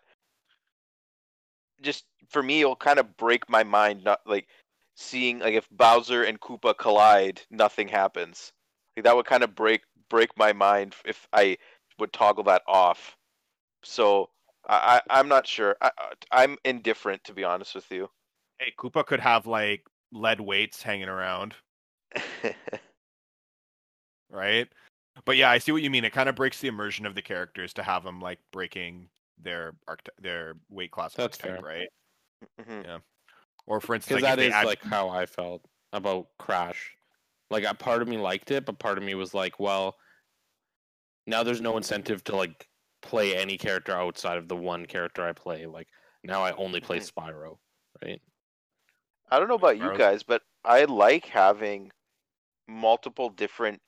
just 1.83 2.05
for 2.29 2.43
me, 2.43 2.61
it'll 2.61 2.77
kind 2.77 2.99
of 2.99 3.17
break 3.17 3.49
my 3.49 3.65
mind. 3.65 4.05
Not 4.05 4.21
like 4.27 4.49
seeing 4.97 5.39
like 5.39 5.55
if 5.55 5.69
Bowser 5.71 6.25
and 6.25 6.41
Koopa 6.41 6.77
collide, 6.77 7.41
nothing 7.51 7.89
happens. 7.89 8.53
Like 8.97 9.05
that 9.05 9.17
would 9.17 9.27
kind 9.27 9.45
of 9.45 9.55
break 9.55 9.83
break 10.09 10.31
my 10.37 10.53
mind 10.53 10.95
if 11.05 11.27
I 11.33 11.59
would 11.99 12.13
toggle 12.13 12.45
that 12.45 12.63
off. 12.67 13.17
So 13.83 14.31
I, 14.69 15.01
I 15.09 15.21
I'm 15.21 15.29
not 15.29 15.47
sure. 15.47 15.77
I, 15.81 15.91
I- 15.99 16.43
I'm 16.43 16.57
indifferent 16.65 17.23
to 17.25 17.35
be 17.35 17.45
honest 17.45 17.75
with 17.75 17.91
you. 17.91 18.09
Hey, 18.59 18.73
Koopa 18.79 19.07
could 19.07 19.21
have 19.21 19.47
like 19.47 19.85
lead 20.13 20.41
weights 20.41 20.83
hanging 20.83 21.09
around, 21.09 21.55
right? 24.31 24.69
But 25.25 25.37
yeah, 25.37 25.51
I 25.51 25.59
see 25.59 25.73
what 25.73 25.83
you 25.83 25.91
mean. 25.91 26.05
It 26.05 26.13
kind 26.13 26.29
of 26.29 26.35
breaks 26.35 26.61
the 26.61 26.69
immersion 26.69 27.07
of 27.07 27.15
the 27.15 27.23
characters 27.23 27.73
to 27.75 27.83
have 27.83 28.05
them 28.05 28.21
like 28.21 28.39
breaking 28.53 29.09
their 29.39 29.75
archety- 29.89 30.11
their 30.21 30.55
weight 30.69 30.91
class 30.91 31.15
That's 31.15 31.39
archetype, 31.43 31.63
fair. 31.65 31.79
right? 31.79 31.89
Mhm. 32.61 33.03
Or 33.67 33.81
for 33.81 33.95
instance, 33.95 34.21
because 34.21 34.23
like, 34.23 34.33
if 34.33 34.37
that 34.37 34.43
they 34.43 34.49
is 34.49 34.55
add- 34.55 34.67
like 34.67 34.83
how 34.83 35.09
I 35.09 35.27
felt 35.27 35.63
about 35.93 36.29
Crash. 36.39 36.93
Like, 37.51 37.65
a 37.65 37.75
part 37.75 38.03
of 38.03 38.09
me 38.09 38.19
liked 38.19 38.51
it, 38.51 38.65
but 38.67 38.79
part 38.79 38.99
of 38.99 39.05
me 39.05 39.15
was 39.15 39.33
like, 39.33 39.61
well, 39.61 39.97
now 41.27 41.43
there's 41.45 41.61
no 41.61 41.77
incentive 41.77 42.23
to 42.25 42.37
like 42.37 42.69
play 43.03 43.37
any 43.37 43.57
character 43.57 43.93
outside 43.93 44.37
of 44.39 44.49
the 44.49 44.57
one 44.57 44.85
character 44.87 45.25
I 45.27 45.33
play. 45.33 45.67
Like 45.67 45.89
now 46.25 46.43
I 46.43 46.53
only 46.53 46.81
play 46.81 46.99
Mhm. 46.99 47.13
Spyro, 47.13 47.59
right? 48.03 48.21
I 49.31 49.39
don't 49.39 49.49
know 49.49 49.55
about 49.55 49.79
you 49.79 49.97
guys, 49.97 50.23
but 50.23 50.43
I 50.65 50.85
like 50.85 51.27
having 51.27 51.91
multiple 52.69 53.29
different 53.31 53.81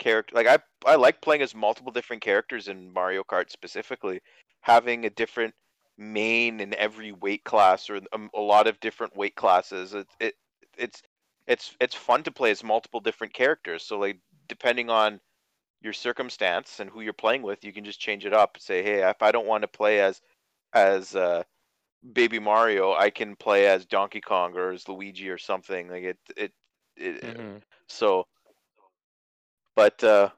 character. 0.00 0.34
Like 0.34 0.48
I, 0.48 0.58
I 0.84 0.96
like 0.96 1.20
playing 1.20 1.42
as 1.42 1.54
multiple 1.54 1.92
different 1.92 2.22
characters 2.22 2.66
in 2.66 2.92
Mario 2.92 3.22
Kart 3.22 3.50
specifically. 3.50 4.20
Having 4.62 5.04
a 5.06 5.10
different 5.10 5.54
main 5.96 6.58
in 6.60 6.74
every 6.74 7.12
weight 7.12 7.44
class 7.44 7.88
or 7.88 8.00
um, 8.12 8.28
a 8.34 8.40
lot 8.40 8.66
of 8.66 8.80
different 8.80 9.16
weight 9.16 9.36
classes. 9.36 9.94
It, 9.94 10.08
it, 10.18 10.34
it's, 10.76 11.02
it's, 11.46 11.76
it's 11.80 11.94
fun 11.94 12.24
to 12.24 12.32
play 12.32 12.50
as 12.50 12.64
multiple 12.64 13.00
different 13.00 13.32
characters. 13.32 13.84
So 13.84 13.98
like 13.98 14.18
depending 14.48 14.90
on 14.90 15.20
your 15.80 15.92
circumstance 15.92 16.80
and 16.80 16.90
who 16.90 17.02
you're 17.02 17.12
playing 17.12 17.42
with, 17.42 17.64
you 17.64 17.72
can 17.72 17.84
just 17.84 18.00
change 18.00 18.26
it 18.26 18.34
up. 18.34 18.56
Say, 18.58 18.82
hey, 18.82 19.08
if 19.08 19.22
I 19.22 19.30
don't 19.30 19.46
want 19.46 19.62
to 19.62 19.68
play 19.68 20.00
as, 20.00 20.20
as 20.74 21.14
uh, 21.14 21.44
Baby 22.12 22.40
Mario, 22.40 22.94
I 22.94 23.10
can 23.10 23.36
play 23.36 23.66
as 23.68 23.86
Donkey 23.86 24.20
Kong 24.20 24.56
or 24.56 24.72
as 24.72 24.88
Luigi 24.88 25.30
or 25.30 25.38
something. 25.38 25.88
Like 25.88 26.04
it, 26.04 26.18
it, 26.36 26.52
it 26.96 27.24
Mm-hmm. 27.24 27.58
so. 27.88 28.26
But 29.80 30.04
uh, 30.04 30.28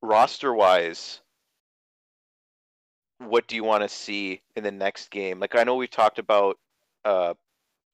roster 0.00 0.54
wise, 0.54 1.20
what 3.18 3.46
do 3.48 3.54
you 3.54 3.62
want 3.62 3.82
to 3.82 3.88
see 3.90 4.40
in 4.56 4.64
the 4.64 4.70
next 4.70 5.10
game? 5.10 5.40
Like 5.40 5.54
I 5.54 5.62
know 5.62 5.74
we've 5.74 5.90
talked 5.90 6.18
about 6.18 6.56
uh, 7.04 7.34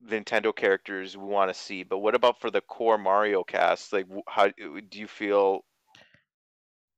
Nintendo 0.08 0.54
characters 0.54 1.16
we 1.16 1.24
want 1.24 1.52
to 1.52 1.60
see, 1.60 1.82
but 1.82 1.98
what 1.98 2.14
about 2.14 2.40
for 2.40 2.48
the 2.48 2.60
core 2.60 2.96
Mario 2.96 3.42
cast? 3.42 3.92
Like, 3.92 4.06
how 4.28 4.50
do 4.50 4.80
you 4.92 5.08
feel? 5.08 5.64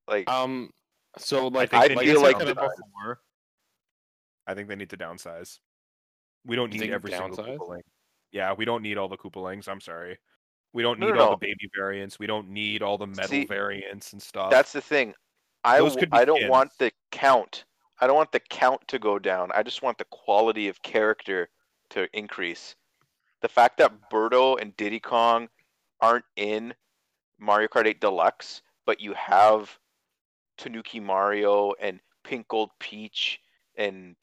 Like, 0.07 0.29
Um, 0.29 0.69
so 1.17 1.49
like 1.49 1.73
I 1.73 1.79
think 1.79 1.85
I 1.85 1.89
they 1.89 1.95
like 1.95 2.05
need 2.07 2.13
feel 2.13 2.21
to 2.21 2.27
like 2.27 2.39
the- 2.41 2.55
before, 2.55 3.21
I 4.47 4.53
think 4.53 4.69
they 4.69 4.77
need 4.77 4.91
to 4.91 4.99
downsize. 4.99 5.59
We 6.45 6.55
don't 6.55 6.71
need 6.71 6.81
think 6.81 6.93
every 6.93 7.13
single 7.13 7.39
downsize? 7.39 7.57
Koopaling. 7.57 7.81
Yeah, 8.31 8.53
we 8.53 8.67
don't 8.67 8.83
need 8.83 8.99
all 8.99 9.09
the 9.09 9.17
Koopalings. 9.17 9.69
I'm 9.69 9.81
sorry. 9.81 10.19
We 10.75 10.83
don't 10.83 10.99
need 10.99 11.15
no, 11.15 11.21
all 11.21 11.31
no. 11.31 11.31
the 11.31 11.47
baby 11.47 11.71
variants. 11.75 12.19
We 12.19 12.27
don't 12.27 12.51
need 12.51 12.83
all 12.83 12.99
the 12.99 13.07
metal 13.07 13.29
See, 13.29 13.47
variants 13.47 14.13
and 14.13 14.21
stuff. 14.21 14.51
that's 14.51 14.73
the 14.73 14.81
thing. 14.81 15.15
I 15.63 15.79
those 15.79 15.97
could 15.97 16.11
be 16.11 16.19
I 16.19 16.25
don't 16.25 16.39
skins. 16.39 16.51
want 16.51 16.71
the 16.79 16.93
count. 17.11 17.65
I 18.01 18.07
don't 18.07 18.17
want 18.17 18.33
the 18.33 18.41
count 18.41 18.87
to 18.89 18.99
go 18.99 19.19
down. 19.19 19.51
I 19.55 19.63
just 19.63 19.83
want 19.83 19.99
the 19.99 20.05
quality 20.11 20.69
of 20.69 20.83
character 20.83 21.49
to 21.91 22.09
increase. 22.13 22.75
The 23.41 23.49
fact 23.49 23.79
that 23.79 24.11
Birdo 24.11 24.61
and 24.61 24.77
Diddy 24.77 25.01
Kong 25.01 25.49
aren't 26.01 26.25
in 26.37 26.75
Mario 27.39 27.69
Kart 27.69 27.87
8 27.87 28.01
Deluxe, 28.01 28.63
but 28.85 29.01
you 29.01 29.15
have 29.15 29.79
Tanuki 30.59 30.99
Mario 30.99 31.73
and 31.81 32.01
Pink 32.25 32.49
Gold 32.49 32.71
Peach 32.81 33.41
and 33.77 34.17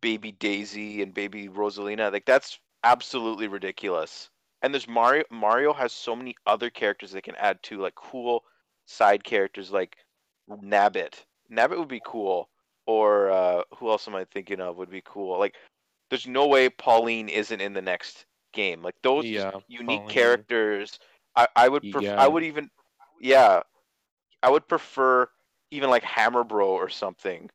Baby 0.00 0.32
Daisy 0.32 1.02
and 1.02 1.12
Baby 1.12 1.48
Rosalina, 1.48 2.12
like 2.12 2.26
that's 2.26 2.60
absolutely 2.84 3.48
ridiculous. 3.48 4.30
And 4.64 4.72
there's 4.72 4.88
Mario 4.88 5.24
Mario 5.30 5.74
has 5.74 5.92
so 5.92 6.16
many 6.16 6.34
other 6.46 6.70
characters 6.70 7.12
they 7.12 7.20
can 7.20 7.34
add 7.36 7.62
to, 7.64 7.82
like 7.82 7.94
cool 7.96 8.44
side 8.86 9.22
characters 9.22 9.70
like 9.70 9.98
Nabbit. 10.48 11.22
Nabbit 11.52 11.78
would 11.78 11.86
be 11.88 12.00
cool. 12.02 12.48
Or 12.86 13.30
uh, 13.30 13.62
who 13.76 13.90
else 13.90 14.08
am 14.08 14.14
I 14.14 14.24
thinking 14.24 14.60
of 14.60 14.78
would 14.78 14.90
be 14.90 15.02
cool? 15.04 15.38
Like, 15.38 15.54
there's 16.08 16.26
no 16.26 16.46
way 16.46 16.70
Pauline 16.70 17.28
isn't 17.28 17.60
in 17.60 17.74
the 17.74 17.82
next 17.82 18.24
game. 18.54 18.82
Like 18.82 18.94
those 19.02 19.26
Yeah, 19.26 19.50
unique 19.68 20.00
Pauline. 20.00 20.08
characters. 20.08 20.98
I, 21.36 21.46
I 21.56 21.68
would 21.68 21.82
pref- 21.92 22.02
Yeah. 22.02 22.22
I 22.22 22.26
would 22.26 22.42
even 22.42 22.70
yeah, 23.20 23.60
I 24.42 24.50
would 24.50 24.66
prefer 24.66 25.28
even 25.72 25.90
like 25.90 26.04
Hammer 26.04 26.42
Bro 26.42 26.68
or 26.68 26.88
something 26.88 27.50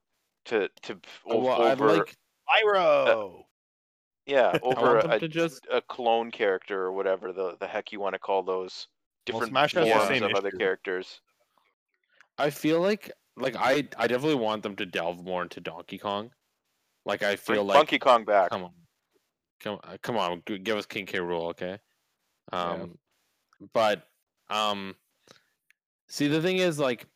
to 0.46 0.70
to 0.84 1.00
ov- 1.26 1.44
well, 1.44 1.62
I'd 1.64 1.80
like 1.80 2.16
Pyro. 2.48 3.48
Yeah 4.30 4.58
over 4.62 5.02
them 5.02 5.12
a, 5.12 5.20
to 5.20 5.28
just 5.28 5.68
a 5.72 5.82
clone 5.82 6.32
character 6.32 6.82
or 6.84 6.92
whatever 6.94 7.34
the 7.34 7.58
the 7.58 7.68
heck 7.68 7.92
you 7.92 8.00
want 8.00 8.14
to 8.14 8.20
call 8.20 8.44
those 8.44 8.88
Well, 9.28 9.42
different 9.42 9.52
Smash 9.52 9.74
has 9.74 9.92
the 9.92 10.00
forms 10.00 10.00
same 10.00 10.24
of 10.24 10.36
other 10.36 10.50
issue. 10.50 10.58
characters. 10.60 11.22
I 12.38 12.50
feel 12.50 12.82
like 12.82 13.12
like 13.36 13.56
I 13.56 13.88
I 13.98 14.08
definitely 14.08 14.36
want 14.36 14.64
them 14.64 14.76
to 14.78 14.86
delve 14.86 15.24
more 15.24 15.44
into 15.44 15.62
Donkey 15.62 15.98
Kong. 15.98 16.32
Like 17.06 17.24
I 17.24 17.36
feel 17.36 17.64
Bring 17.64 17.68
like 17.68 17.78
Donkey 17.80 18.00
Kong 18.00 18.26
back. 18.26 18.50
come 18.50 18.64
on, 18.64 18.74
come 19.60 19.80
uh, 19.84 19.98
come 20.02 20.18
on, 20.18 20.44
g- 20.48 20.60
give 20.60 20.78
us 20.78 20.86
King 20.86 21.06
K. 21.06 21.20
Rool, 21.20 21.50
okay? 21.52 21.80
Um, 22.52 22.98
but 23.74 24.08
um, 24.50 24.96
see 26.08 26.28
the 26.28 26.42
thing 26.42 26.58
is 26.58 26.80
like, 26.80 27.08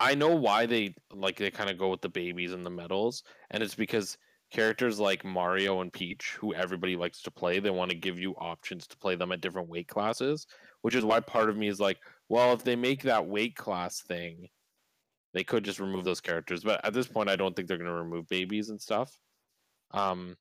I 0.00 0.14
know 0.14 0.34
why 0.34 0.66
they 0.66 0.94
like 1.12 1.36
they 1.36 1.50
kind 1.50 1.70
of 1.70 1.78
go 1.78 1.90
with 1.90 2.00
the 2.00 2.08
babies 2.08 2.52
and 2.52 2.64
the 2.66 2.70
metals, 2.70 3.24
and 3.50 3.62
it's 3.62 3.74
because 3.74 4.18
characters 4.54 5.00
like 5.00 5.24
Mario 5.24 5.80
and 5.80 5.92
Peach, 5.92 6.36
who 6.38 6.54
everybody 6.54 6.94
likes 6.94 7.20
to 7.22 7.30
play, 7.30 7.58
they 7.58 7.70
want 7.70 7.90
to 7.90 7.96
give 7.96 8.20
you 8.20 8.34
options 8.38 8.86
to 8.86 8.96
play 8.96 9.16
them 9.16 9.32
at 9.32 9.40
different 9.40 9.68
weight 9.68 9.88
classes, 9.88 10.46
which 10.82 10.94
is 10.94 11.04
why 11.04 11.18
part 11.18 11.50
of 11.50 11.56
me 11.56 11.66
is 11.66 11.80
like, 11.80 11.98
well, 12.28 12.52
if 12.52 12.62
they 12.62 12.76
make 12.76 13.02
that 13.02 13.26
weight 13.26 13.56
class 13.56 14.02
thing, 14.02 14.48
they 15.32 15.42
could 15.42 15.64
just 15.64 15.80
remove 15.80 16.04
those 16.04 16.20
characters. 16.20 16.62
But 16.62 16.84
at 16.84 16.94
this 16.94 17.08
point, 17.08 17.28
I 17.28 17.34
don't 17.34 17.56
think 17.56 17.66
they're 17.66 17.76
going 17.78 17.90
to 17.90 17.94
remove 17.94 18.28
babies 18.28 18.70
and 18.70 18.80
stuff. 18.80 19.10
Um, 19.90 20.36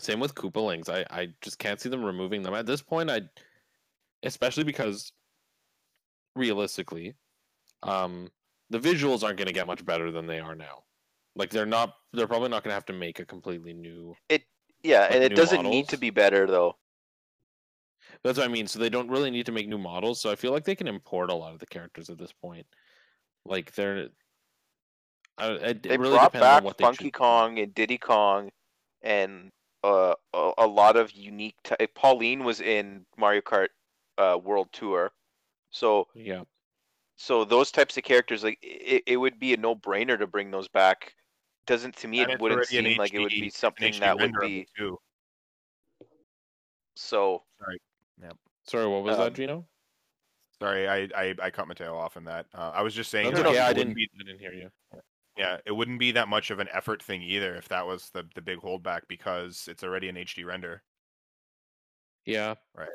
same 0.00 0.18
with 0.18 0.34
Koopalings. 0.34 0.88
I 0.88 1.06
I 1.08 1.28
just 1.40 1.60
can't 1.60 1.80
see 1.80 1.88
them 1.88 2.04
removing 2.04 2.42
them 2.42 2.54
at 2.54 2.66
this 2.66 2.82
point. 2.82 3.08
I, 3.08 3.22
especially 4.24 4.64
because 4.64 5.12
realistically, 6.34 7.14
um, 7.84 8.28
the 8.68 8.80
visuals 8.80 9.22
aren't 9.22 9.38
going 9.38 9.46
to 9.46 9.54
get 9.54 9.68
much 9.68 9.84
better 9.84 10.10
than 10.10 10.26
they 10.26 10.40
are 10.40 10.56
now. 10.56 10.85
Like 11.36 11.50
they're 11.50 11.66
not. 11.66 11.94
They're 12.12 12.26
probably 12.26 12.48
not 12.48 12.64
going 12.64 12.70
to 12.70 12.74
have 12.74 12.86
to 12.86 12.92
make 12.92 13.20
a 13.20 13.24
completely 13.24 13.74
new. 13.74 14.16
It 14.28 14.42
Yeah, 14.82 15.02
like 15.02 15.12
and 15.12 15.24
it 15.24 15.34
doesn't 15.34 15.62
need 15.62 15.88
to 15.90 15.98
be 15.98 16.10
better 16.10 16.46
though. 16.46 16.76
That's 18.24 18.38
what 18.38 18.48
I 18.48 18.52
mean. 18.52 18.66
So 18.66 18.78
they 18.78 18.88
don't 18.88 19.10
really 19.10 19.30
need 19.30 19.46
to 19.46 19.52
make 19.52 19.68
new 19.68 19.78
models. 19.78 20.20
So 20.20 20.30
I 20.30 20.34
feel 20.34 20.52
like 20.52 20.64
they 20.64 20.74
can 20.74 20.88
import 20.88 21.30
a 21.30 21.34
lot 21.34 21.52
of 21.52 21.58
the 21.58 21.66
characters 21.66 22.08
at 22.10 22.18
this 22.18 22.32
point. 22.32 22.66
Like 23.44 23.74
they're. 23.74 24.08
I, 25.38 25.50
it, 25.50 25.82
They 25.82 25.98
really 25.98 26.12
brought 26.12 26.32
back 26.32 26.64
Funky. 26.78 27.10
Kong 27.10 27.58
and 27.58 27.74
Diddy 27.74 27.98
Kong, 27.98 28.50
and 29.02 29.50
uh, 29.84 30.14
a, 30.32 30.52
a 30.58 30.66
lot 30.66 30.96
of 30.96 31.12
unique. 31.12 31.56
T- 31.62 31.86
Pauline 31.94 32.42
was 32.42 32.60
in 32.62 33.04
Mario 33.18 33.42
Kart 33.42 33.68
uh, 34.16 34.38
World 34.42 34.68
Tour, 34.72 35.12
so 35.70 36.08
Yeah. 36.14 36.44
so 37.16 37.44
those 37.44 37.70
types 37.70 37.98
of 37.98 38.04
characters, 38.04 38.42
like 38.42 38.58
it, 38.62 39.02
it 39.06 39.16
would 39.18 39.38
be 39.38 39.52
a 39.52 39.58
no 39.58 39.74
brainer 39.74 40.18
to 40.18 40.26
bring 40.26 40.50
those 40.50 40.68
back. 40.68 41.12
Doesn't 41.66 41.96
to 41.96 42.08
me 42.08 42.20
And 42.20 42.30
it 42.30 42.40
wouldn't 42.40 42.58
already 42.58 42.78
an 42.78 42.84
seem 42.84 42.98
like 42.98 43.12
it 43.12 43.18
would 43.18 43.30
be 43.30 43.50
something 43.50 43.98
that 44.00 44.18
would 44.18 44.34
be 44.40 44.60
it, 44.60 44.68
too. 44.76 44.98
so. 46.94 47.42
Sorry, 48.66 48.86
what 48.88 49.04
was 49.04 49.16
Um, 49.16 49.24
that, 49.24 49.34
Gino? 49.34 49.66
Sorry, 50.60 50.88
I, 50.88 51.08
I 51.14 51.34
I 51.40 51.50
cut 51.50 51.68
Matteo 51.68 51.96
off 51.96 52.16
on 52.16 52.24
that. 52.24 52.46
Uh, 52.54 52.72
I 52.74 52.82
was 52.82 52.94
just 52.94 53.10
saying. 53.10 53.26
That's 53.26 53.38
that 53.42 53.46
okay. 53.48 53.58
it 53.58 53.62
I 53.62 53.72
didn't. 53.72 53.94
Be, 53.94 54.08
I 54.18 54.24
didn't 54.24 54.40
hear 54.40 54.52
you. 54.52 54.70
yeah, 55.36 55.58
it 55.66 55.72
wouldn't 55.72 56.00
be 56.00 56.12
that 56.12 56.28
much 56.28 56.50
of 56.50 56.58
an 56.60 56.68
effort 56.72 57.02
thing 57.02 57.22
either 57.22 57.54
if 57.54 57.68
that 57.68 57.86
was 57.86 58.10
the 58.10 58.24
the 58.34 58.40
big 58.42 58.58
holdback 58.58 59.02
because 59.08 59.68
it's 59.70 59.84
already 59.84 60.08
an 60.08 60.16
HD 60.16 60.44
render. 60.46 60.82
Yeah. 62.24 62.54
Right. 62.74 62.88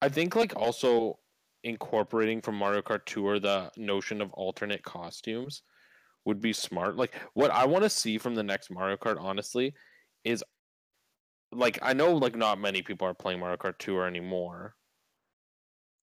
I 0.00 0.08
think 0.08 0.36
like 0.36 0.54
also 0.56 1.18
incorporating 1.64 2.40
from 2.40 2.54
Mario 2.54 2.80
Kart 2.80 3.04
Tour 3.04 3.40
the 3.40 3.70
notion 3.76 4.22
of 4.22 4.32
alternate 4.32 4.82
costumes 4.84 5.62
would 6.26 6.40
be 6.40 6.52
smart. 6.52 6.96
Like 6.96 7.14
what 7.34 7.50
I 7.50 7.64
want 7.64 7.84
to 7.84 7.90
see 7.90 8.18
from 8.18 8.34
the 8.34 8.42
next 8.42 8.70
Mario 8.70 8.96
Kart 8.96 9.16
honestly 9.18 9.72
is 10.24 10.44
like 11.52 11.78
I 11.80 11.94
know 11.94 12.14
like 12.14 12.36
not 12.36 12.60
many 12.60 12.82
people 12.82 13.08
are 13.08 13.14
playing 13.14 13.40
Mario 13.40 13.56
Kart 13.56 13.78
Tour 13.78 14.06
anymore. 14.06 14.74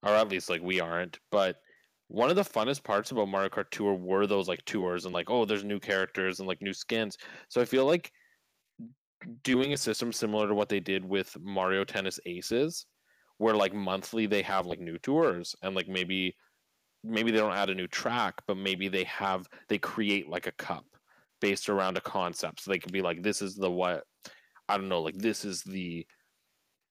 Or 0.02 0.10
at 0.10 0.30
least 0.30 0.50
like 0.50 0.62
we 0.62 0.82
aren't, 0.82 1.20
but 1.32 1.58
one 2.08 2.30
of 2.30 2.36
the 2.36 2.44
funnest 2.44 2.84
parts 2.84 3.12
about 3.12 3.30
Mario 3.30 3.50
Kart 3.50 3.70
Tour 3.72 3.94
were 3.94 4.28
those 4.28 4.48
like 4.48 4.64
tours 4.66 5.06
and 5.06 5.14
like 5.14 5.30
oh 5.30 5.46
there's 5.46 5.64
new 5.64 5.80
characters 5.80 6.40
and 6.40 6.48
like 6.48 6.62
new 6.62 6.74
skins. 6.74 7.18
So 7.50 7.62
I 7.62 7.66
feel 7.66 7.86
like 7.86 8.12
doing 9.44 9.74
a 9.74 9.78
system 9.78 10.12
similar 10.12 10.48
to 10.48 10.54
what 10.54 10.70
they 10.70 10.80
did 10.80 11.06
with 11.06 11.36
Mario 11.42 11.84
Tennis 11.84 12.20
Aces 12.26 12.86
where 13.38 13.56
like 13.56 13.74
monthly 13.74 14.26
they 14.26 14.42
have 14.42 14.66
like 14.66 14.80
new 14.80 14.98
tours 14.98 15.56
and 15.62 15.76
like 15.76 15.88
maybe 15.88 16.36
maybe 17.04 17.32
they 17.32 17.38
don't 17.38 17.54
add 17.54 17.70
a 17.70 17.76
new 17.76 17.88
track 17.88 18.42
but 18.48 18.58
maybe 18.58 18.88
they 18.88 19.04
have 19.04 19.48
they 19.68 19.78
create 19.78 20.30
like 20.30 20.48
a 20.48 20.52
cup 20.54 20.86
based 21.42 21.68
around 21.68 21.98
a 21.98 22.02
concept. 22.02 22.62
So 22.62 22.72
they 22.72 22.80
can 22.80 22.92
be 22.92 23.02
like 23.02 23.22
this 23.22 23.42
is 23.42 23.56
the 23.56 23.70
what 23.70 24.04
i 24.70 24.78
don't 24.78 24.88
know 24.88 25.02
like 25.02 25.18
this 25.18 25.44
is 25.44 25.62
the 25.64 26.06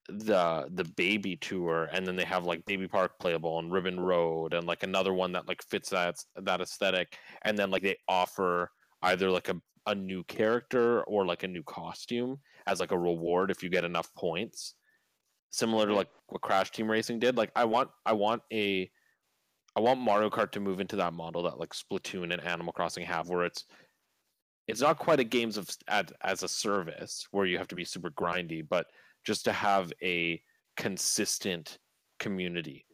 the 0.09 0.69
the 0.75 0.85
baby 0.97 1.37
tour 1.37 1.89
and 1.93 2.07
then 2.07 2.17
they 2.17 2.25
have 2.25 2.45
like 2.45 2.65
baby 2.67 2.89
park 2.89 3.13
playable 3.19 3.59
and 3.59 3.73
ribbon 3.73 3.99
road 3.99 4.53
and 4.53 4.67
like 4.67 4.83
another 4.83 5.15
one 5.15 5.33
that 5.33 5.49
like 5.49 5.63
fits 5.63 5.91
that 5.91 6.17
that 6.37 6.61
aesthetic. 6.61 7.17
And 7.43 7.57
then 7.57 7.71
like 7.71 7.83
they 7.83 7.97
offer 8.09 8.71
either 9.03 9.31
like 9.31 9.49
a, 9.49 9.57
a 9.87 9.95
new 9.95 10.25
character 10.25 11.03
or 11.05 11.25
like 11.25 11.45
a 11.45 11.49
new 11.49 11.63
costume 11.63 12.39
as 12.67 12.81
like 12.81 12.93
a 12.93 12.99
reward 12.99 13.51
if 13.51 13.63
you 13.63 13.69
get 13.69 13.85
enough 13.85 14.13
points. 14.15 14.75
Similar 15.51 15.87
to 15.87 15.95
like 15.95 16.09
what 16.27 16.43
crash 16.43 16.71
team 16.71 16.91
racing 16.91 17.19
did 17.19 17.37
like 17.37 17.53
i 17.55 17.65
want 17.65 17.91
i 18.07 18.13
want 18.13 18.43
a 18.53 18.91
i 19.77 19.81
want 19.81 20.01
mario 20.01 20.31
kart 20.31 20.51
to 20.51 20.61
move 20.61 20.81
into 20.81 20.97
that 20.97 21.13
model 21.13 21.43
that 21.43 21.59
like 21.59 21.71
splatoon 21.71 22.33
and 22.33 22.43
animal 22.43 22.73
crossing 22.73 23.05
have 23.05 23.29
where 23.29 23.45
it's 23.45 23.65
it's 24.69 24.81
not 24.81 24.99
quite 24.99 25.21
a 25.21 25.25
games 25.25 25.57
of 25.57 25.69
as 26.23 26.43
a 26.43 26.49
service 26.49 27.27
where 27.31 27.47
you 27.47 27.59
have 27.59 27.69
to 27.69 27.75
be 27.75 27.85
super 27.85 28.11
grindy 28.11 28.67
but 28.67 28.87
just 29.25 29.45
to 29.45 29.53
have 29.53 29.93
a 30.03 30.43
consistent 30.77 31.79
community. 32.19 32.87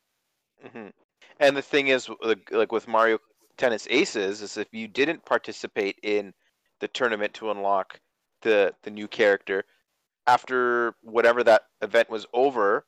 hmm 0.72 0.89
And 1.41 1.57
the 1.57 1.62
thing 1.62 1.89
is, 1.89 2.09
like 2.51 2.72
with 2.72 2.89
Mario 2.89 3.18
Tennis 3.57 3.87
Aces, 3.91 4.43
is 4.43 4.57
if 4.57 4.68
you 4.72 4.89
didn't 4.89 5.24
participate 5.24 5.99
in 6.03 6.33
the 6.81 6.89
tournament 6.89 7.35
to 7.35 7.51
unlock 7.51 8.01
the 8.43 8.74
the 8.83 8.91
new 8.91 9.09
character, 9.09 9.64
after 10.26 10.95
whatever 11.03 11.45
that 11.45 11.62
event 11.83 12.11
was 12.11 12.26
over, 12.33 12.87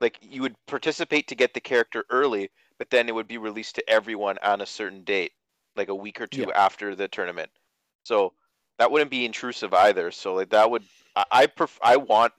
like 0.00 0.18
you 0.20 0.42
would 0.42 0.56
participate 0.66 1.28
to 1.28 1.34
get 1.34 1.54
the 1.54 1.60
character 1.60 2.04
early, 2.10 2.50
but 2.78 2.90
then 2.90 3.08
it 3.08 3.14
would 3.14 3.28
be 3.28 3.38
released 3.38 3.76
to 3.76 3.90
everyone 3.90 4.38
on 4.42 4.60
a 4.60 4.66
certain 4.66 5.04
date, 5.04 5.32
like 5.76 5.88
a 5.88 5.94
week 5.94 6.20
or 6.20 6.26
two 6.26 6.50
Yeah. 6.50 6.52
after 6.54 6.94
the 6.94 7.08
tournament. 7.08 7.50
So 8.04 8.34
that 8.78 8.90
wouldn't 8.90 9.10
be 9.10 9.24
intrusive 9.24 9.72
either. 9.74 10.10
So 10.10 10.34
like 10.34 10.50
that 10.50 10.70
would 10.70 10.84
I 11.16 11.24
I, 11.30 11.46
pref- 11.46 11.80
I 11.82 11.96
want 11.96 12.32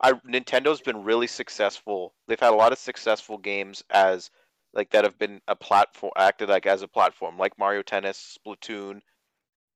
I 0.00 0.12
Nintendo's 0.12 0.80
been 0.80 1.04
really 1.04 1.26
successful. 1.26 2.14
They've 2.26 2.40
had 2.40 2.52
a 2.52 2.56
lot 2.56 2.72
of 2.72 2.78
successful 2.78 3.38
games 3.38 3.84
as 3.90 4.30
like 4.72 4.90
that 4.90 5.04
have 5.04 5.18
been 5.18 5.40
a 5.48 5.56
platform 5.56 6.12
acted 6.16 6.48
like 6.48 6.66
as 6.66 6.82
a 6.82 6.88
platform, 6.88 7.38
like 7.38 7.58
Mario 7.58 7.82
Tennis, 7.82 8.38
Splatoon, 8.38 9.02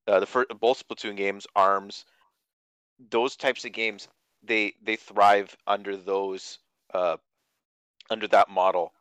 uh, 0.07 0.21
the 0.21 0.27
first 0.27 0.49
both 0.61 0.87
Splatoon 0.87 1.17
games, 1.17 1.47
Arms. 1.57 2.05
Those 3.11 3.37
types 3.37 3.65
of 3.65 3.73
games 3.73 4.09
they 4.43 4.75
they 4.83 4.97
thrive 4.97 5.57
under 5.67 5.97
those 5.97 6.61
uh, 6.95 7.19
under 8.11 8.29
that 8.29 8.49
model. 8.51 8.94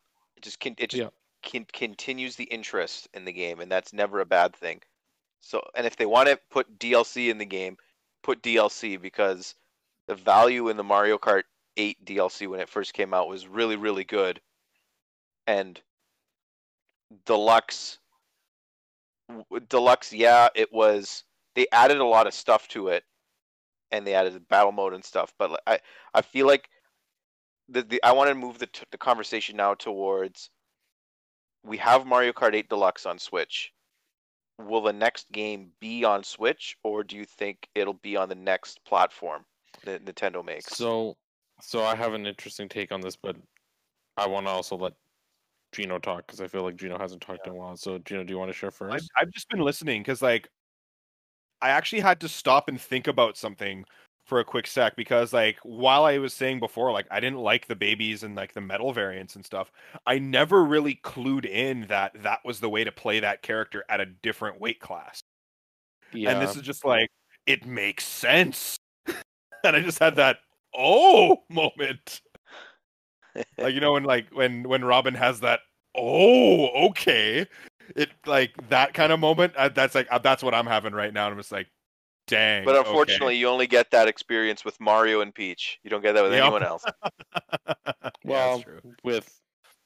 Just 0.43 0.59
can 0.59 0.75
it 0.77 0.91
just 0.91 1.01
Yeah. 1.01 1.09
can, 1.41 1.65
continues 1.73 2.35
the 2.35 2.43
interest 2.45 3.07
in 3.13 3.25
the 3.25 3.33
game, 3.33 3.59
and 3.59 3.71
that's 3.71 3.93
never 3.93 4.19
a 4.19 4.25
bad 4.25 4.55
thing. 4.55 4.81
So, 5.41 5.61
and 5.75 5.85
if 5.87 5.95
they 5.95 6.05
want 6.05 6.29
to 6.29 6.39
put 6.51 6.79
DLC 6.79 7.29
in 7.29 7.37
the 7.37 7.45
game, 7.45 7.77
put 8.21 8.41
DLC 8.41 9.01
because 9.01 9.55
the 10.07 10.15
value 10.15 10.69
in 10.69 10.77
the 10.77 10.83
Mario 10.83 11.17
Kart 11.17 11.43
8 11.77 12.05
DLC 12.05 12.47
when 12.47 12.59
it 12.59 12.69
first 12.69 12.93
came 12.93 13.13
out 13.13 13.27
was 13.27 13.47
really, 13.47 13.75
really 13.75 14.03
good. 14.03 14.39
And 15.47 15.81
Deluxe, 17.25 17.99
Deluxe, 19.69 20.13
yeah, 20.13 20.47
it 20.55 20.71
was. 20.71 21.23
They 21.55 21.67
added 21.71 21.97
a 21.97 22.05
lot 22.05 22.27
of 22.27 22.33
stuff 22.33 22.67
to 22.69 22.87
it, 22.87 23.03
and 23.91 24.07
they 24.07 24.13
added 24.13 24.47
battle 24.47 24.71
mode 24.71 24.93
and 24.93 25.03
stuff. 25.03 25.33
But 25.37 25.61
I, 25.67 25.79
I 26.13 26.21
feel 26.21 26.47
like 26.47 26.69
the, 27.69 27.83
the 27.83 28.03
I 28.03 28.11
want 28.11 28.29
to 28.29 28.35
move 28.35 28.59
the 28.59 28.67
t- 28.67 28.85
the 28.91 28.97
conversation 28.97 29.57
now 29.57 29.73
towards. 29.73 30.49
We 31.65 31.77
have 31.77 32.05
Mario 32.05 32.33
Kart 32.33 32.53
8 32.53 32.67
Deluxe 32.67 33.05
on 33.05 33.17
Switch 33.17 33.73
will 34.59 34.81
the 34.81 34.93
next 34.93 35.31
game 35.31 35.71
be 35.79 36.03
on 36.03 36.23
Switch, 36.23 36.77
or 36.83 37.03
do 37.03 37.15
you 37.15 37.25
think 37.25 37.67
it'll 37.75 37.93
be 37.93 38.15
on 38.15 38.29
the 38.29 38.35
next 38.35 38.83
platform 38.85 39.45
that 39.83 40.05
Nintendo 40.05 40.43
makes? 40.43 40.75
So, 40.75 41.15
so 41.61 41.83
I 41.83 41.95
have 41.95 42.13
an 42.13 42.25
interesting 42.25 42.69
take 42.69 42.91
on 42.91 43.01
this, 43.01 43.15
but 43.15 43.35
I 44.17 44.27
want 44.27 44.45
to 44.45 44.51
also 44.51 44.77
let 44.77 44.93
Gino 45.71 45.97
talk 45.97 46.25
because 46.27 46.41
I 46.41 46.47
feel 46.47 46.63
like 46.63 46.75
Gino 46.75 46.97
hasn't 46.97 47.21
talked 47.21 47.47
in 47.47 47.53
a 47.53 47.55
while. 47.55 47.75
So, 47.75 47.97
Gino, 47.99 48.23
do 48.23 48.31
you 48.31 48.39
want 48.39 48.49
to 48.49 48.57
share 48.57 48.69
I've, 48.69 48.75
first? 48.75 49.09
I've 49.17 49.31
just 49.31 49.49
been 49.49 49.61
listening 49.61 50.01
because 50.01 50.21
like 50.21 50.49
I 51.61 51.69
actually 51.69 52.01
had 52.01 52.19
to 52.21 52.29
stop 52.29 52.67
and 52.67 52.79
think 52.79 53.07
about 53.07 53.37
something 53.37 53.85
for 54.25 54.39
a 54.39 54.45
quick 54.45 54.67
sec 54.67 54.95
because 54.95 55.33
like 55.33 55.57
while 55.63 56.05
I 56.05 56.17
was 56.17 56.33
saying 56.33 56.59
before 56.59 56.91
like 56.91 57.07
I 57.11 57.19
didn't 57.19 57.39
like 57.39 57.67
the 57.67 57.75
babies 57.75 58.23
and 58.23 58.35
like 58.35 58.53
the 58.53 58.61
metal 58.61 58.93
variants 58.93 59.35
and 59.35 59.45
stuff, 59.45 59.71
I 60.05 60.19
never 60.19 60.63
really 60.63 60.99
clued 61.03 61.45
in 61.45 61.87
that 61.87 62.23
that 62.23 62.39
was 62.45 62.59
the 62.59 62.69
way 62.69 62.83
to 62.83 62.91
play 62.91 63.19
that 63.19 63.41
character 63.41 63.83
at 63.89 63.99
a 63.99 64.05
different 64.05 64.61
weight 64.61 64.79
class. 64.79 65.21
yeah, 66.13 66.31
And 66.31 66.41
this 66.41 66.55
is 66.55 66.61
just 66.61 66.85
like 66.85 67.09
it 67.45 67.65
makes 67.65 68.05
sense. 68.05 68.77
and 69.07 69.75
I 69.75 69.81
just 69.81 69.99
had 69.99 70.15
that 70.15 70.37
oh 70.75 71.43
moment. 71.49 72.21
like 73.57 73.73
you 73.73 73.81
know 73.81 73.93
when 73.93 74.03
like 74.03 74.27
when 74.31 74.63
when 74.63 74.85
Robin 74.85 75.15
has 75.15 75.41
that 75.41 75.59
oh 75.95 76.87
okay 76.87 77.45
it 77.95 78.09
like 78.25 78.51
that 78.69 78.93
kind 78.93 79.11
of 79.11 79.19
moment 79.19 79.53
uh, 79.55 79.69
that's 79.69 79.95
like 79.95 80.07
uh, 80.11 80.17
that's 80.17 80.41
what 80.41 80.53
I'm 80.53 80.65
having 80.65 80.93
right 80.93 81.13
now 81.13 81.25
and 81.25 81.33
I'm 81.33 81.39
just 81.39 81.51
like 81.51 81.67
dang 82.27 82.65
But 82.65 82.75
okay. 82.75 82.87
unfortunately, 82.89 83.35
you 83.37 83.47
only 83.47 83.67
get 83.67 83.91
that 83.91 84.07
experience 84.07 84.63
with 84.65 84.79
Mario 84.79 85.21
and 85.21 85.33
Peach. 85.33 85.79
You 85.83 85.89
don't 85.89 86.01
get 86.01 86.13
that 86.13 86.23
with 86.23 86.33
Yep. 86.33 86.41
anyone 86.43 86.63
else. 86.63 86.83
Well, 88.25 88.57
that's 88.57 88.63
true. 88.63 88.93
with 89.03 89.41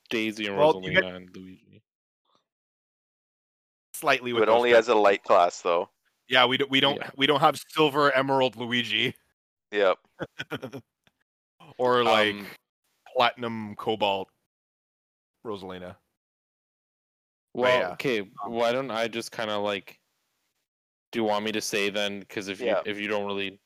Daisy 0.10 0.46
and 0.48 0.58
Well, 0.58 0.76
Rosalina 0.76 0.94
get- 0.94 1.04
and 1.06 1.36
Luigi. 1.36 1.82
slightly 3.94 4.32
with 4.34 4.42
But 4.42 4.46
those 4.48 4.56
only 4.56 4.74
as 4.76 4.88
a 4.90 4.96
light 4.96 5.24
class, 5.24 5.62
though. 5.62 5.90
yeah 6.30 6.46
we 6.46 6.58
don't 6.58 6.70
we 6.70 6.80
don't 6.80 6.98
Yeah. 6.98 7.10
we 7.18 7.26
don't 7.26 7.40
have 7.40 7.60
silver 7.70 8.12
emerald 8.12 8.56
Luigi 8.58 9.16
Yep. 9.72 9.98
or 11.78 12.04
like 12.04 12.36
Um, 12.36 12.48
platinum 13.16 13.76
cobalt 13.76 14.30
Rosalina 15.46 15.96
Well, 17.54 17.80
yeah. 17.80 17.90
okay. 17.94 18.20
Why 18.46 18.72
don't 18.72 18.92
I 18.92 19.08
just 19.08 19.32
kind 19.32 19.50
of 19.50 19.64
like? 19.64 20.00
Do 21.12 21.20
you 21.20 21.24
want 21.24 21.46
me 21.46 21.52
to 21.54 21.62
say 21.62 21.90
then? 21.90 22.20
Because 22.20 22.48
if 22.48 22.60
Yeah. 22.60 22.82
you 22.86 22.92
if 22.92 23.00
you 23.00 23.08
don't 23.08 23.26
really 23.26 23.60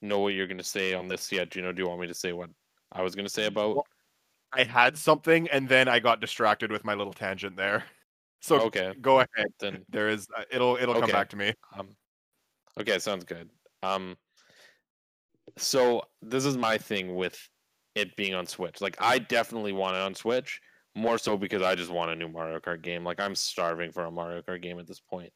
know 0.00 0.20
what 0.20 0.34
you're 0.34 0.46
gonna 0.46 0.62
say 0.62 0.94
on 0.94 1.08
this 1.08 1.30
yet, 1.32 1.54
you 1.54 1.62
know, 1.62 1.72
do 1.72 1.82
you 1.82 1.88
want 1.88 2.00
me 2.00 2.06
to 2.06 2.14
say 2.14 2.32
what 2.32 2.50
I 2.92 3.02
was 3.02 3.14
gonna 3.14 3.28
say 3.28 3.46
about? 3.46 3.76
Well, 3.76 3.86
I 4.52 4.64
had 4.64 4.96
something 4.96 5.48
and 5.50 5.68
then 5.68 5.88
I 5.88 5.98
got 5.98 6.20
distracted 6.20 6.72
with 6.72 6.84
my 6.84 6.94
little 6.94 7.12
tangent 7.12 7.56
there 7.56 7.84
so 8.40 8.60
okay, 8.62 8.94
go 9.00 9.18
ahead 9.18 9.48
then 9.60 9.84
there 9.90 10.08
is 10.08 10.26
uh, 10.34 10.44
it'll 10.50 10.76
it'll 10.76 10.98
come 10.98 11.10
back 11.10 11.28
to 11.30 11.36
me 11.36 11.52
Um, 11.78 11.94
okay, 12.80 12.98
sounds 12.98 13.24
good. 13.24 13.50
Um, 13.82 14.16
so 15.58 16.02
this 16.22 16.44
is 16.44 16.56
my 16.56 16.78
thing 16.78 17.14
with 17.14 17.38
it 17.94 18.16
being 18.16 18.34
on 18.34 18.46
Switch. 18.46 18.80
Like, 18.80 18.96
I 19.00 19.18
definitely 19.18 19.72
want 19.72 19.96
it 19.96 20.02
on 20.02 20.14
Switch 20.14 20.60
more 20.94 21.18
so 21.18 21.36
because 21.36 21.62
I 21.62 21.74
just 21.74 21.90
want 21.90 22.10
a 22.10 22.16
new 22.16 22.28
Mario 22.28 22.58
Kart 22.60 22.82
game. 22.82 23.04
Like, 23.04 23.20
I'm 23.20 23.34
starving 23.34 23.92
for 23.92 24.04
a 24.04 24.10
Mario 24.10 24.42
Kart 24.42 24.62
game 24.62 24.78
at 24.78 24.86
this 24.86 25.00
point. 25.00 25.32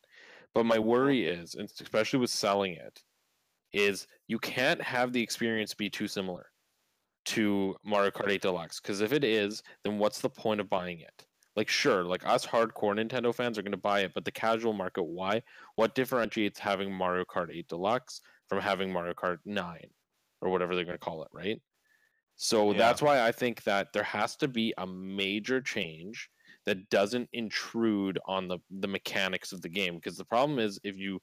But 0.55 0.67
my 0.67 0.79
worry 0.79 1.27
is, 1.27 1.55
and 1.55 1.71
especially 1.81 2.19
with 2.19 2.31
selling 2.31 2.75
it, 2.75 3.03
is 3.73 4.07
you 4.29 4.39
can't 4.39 4.83
have 4.83 5.13
the 5.13 5.23
experience 5.23 5.75
be 5.75 5.89
too 5.89 6.07
similar 6.07 6.47
to 7.25 7.77
Mario 7.85 8.11
Kart 8.11 8.31
8 8.31 8.43
Deluxe. 8.43 8.81
Because 8.81 9.01
if 9.01 9.13
it 9.13 9.25
is, 9.25 9.63
then 9.85 9.99
what's 9.99 10.21
the 10.21 10.29
point 10.29 10.61
of 10.61 10.69
buying 10.69 11.01
it? 11.01 11.27
Like, 11.55 11.69
sure, 11.69 12.05
like 12.05 12.27
us 12.27 12.47
hardcore 12.47 12.97
Nintendo 12.97 13.35
fans 13.35 13.59
are 13.59 13.63
going 13.63 13.73
to 13.73 13.79
buy 13.79 14.01
it, 14.01 14.13
but 14.15 14.25
the 14.25 14.31
casual 14.33 14.73
market, 14.73 15.03
why? 15.03 15.43
What 15.77 15.95
differentiates 15.95 16.59
having 16.59 16.93
Mario 16.93 17.25
Kart 17.25 17.55
8 17.55 17.69
Deluxe 17.69 18.21
from 18.49 18.61
having 18.61 18.93
Mario 18.93 19.15
Kart 19.15 19.39
9 19.45 19.79
or 20.41 20.51
whatever 20.51 20.75
they're 20.75 20.85
going 20.85 20.99
to 20.99 21.05
call 21.05 21.23
it, 21.23 21.29
right? 21.33 21.61
So 22.37 22.73
Yeah. 22.73 22.79
that's 22.79 23.03
why 23.03 23.21
I 23.21 23.33
think 23.33 23.63
that 23.65 23.93
there 23.93 24.03
has 24.03 24.37
to 24.37 24.49
be 24.49 24.75
a 24.79 24.87
major 24.87 25.61
change 25.61 26.31
that 26.67 26.89
doesn't 26.91 27.29
intrude 27.33 28.19
on 28.27 28.49
the 28.49 28.59
the 28.71 28.89
mechanics 28.89 29.53
of 29.53 29.63
the 29.63 29.69
game 29.69 29.97
because 29.97 30.17
the 30.17 30.25
problem 30.25 30.59
is 30.59 30.79
if 30.85 30.97
you 30.97 31.21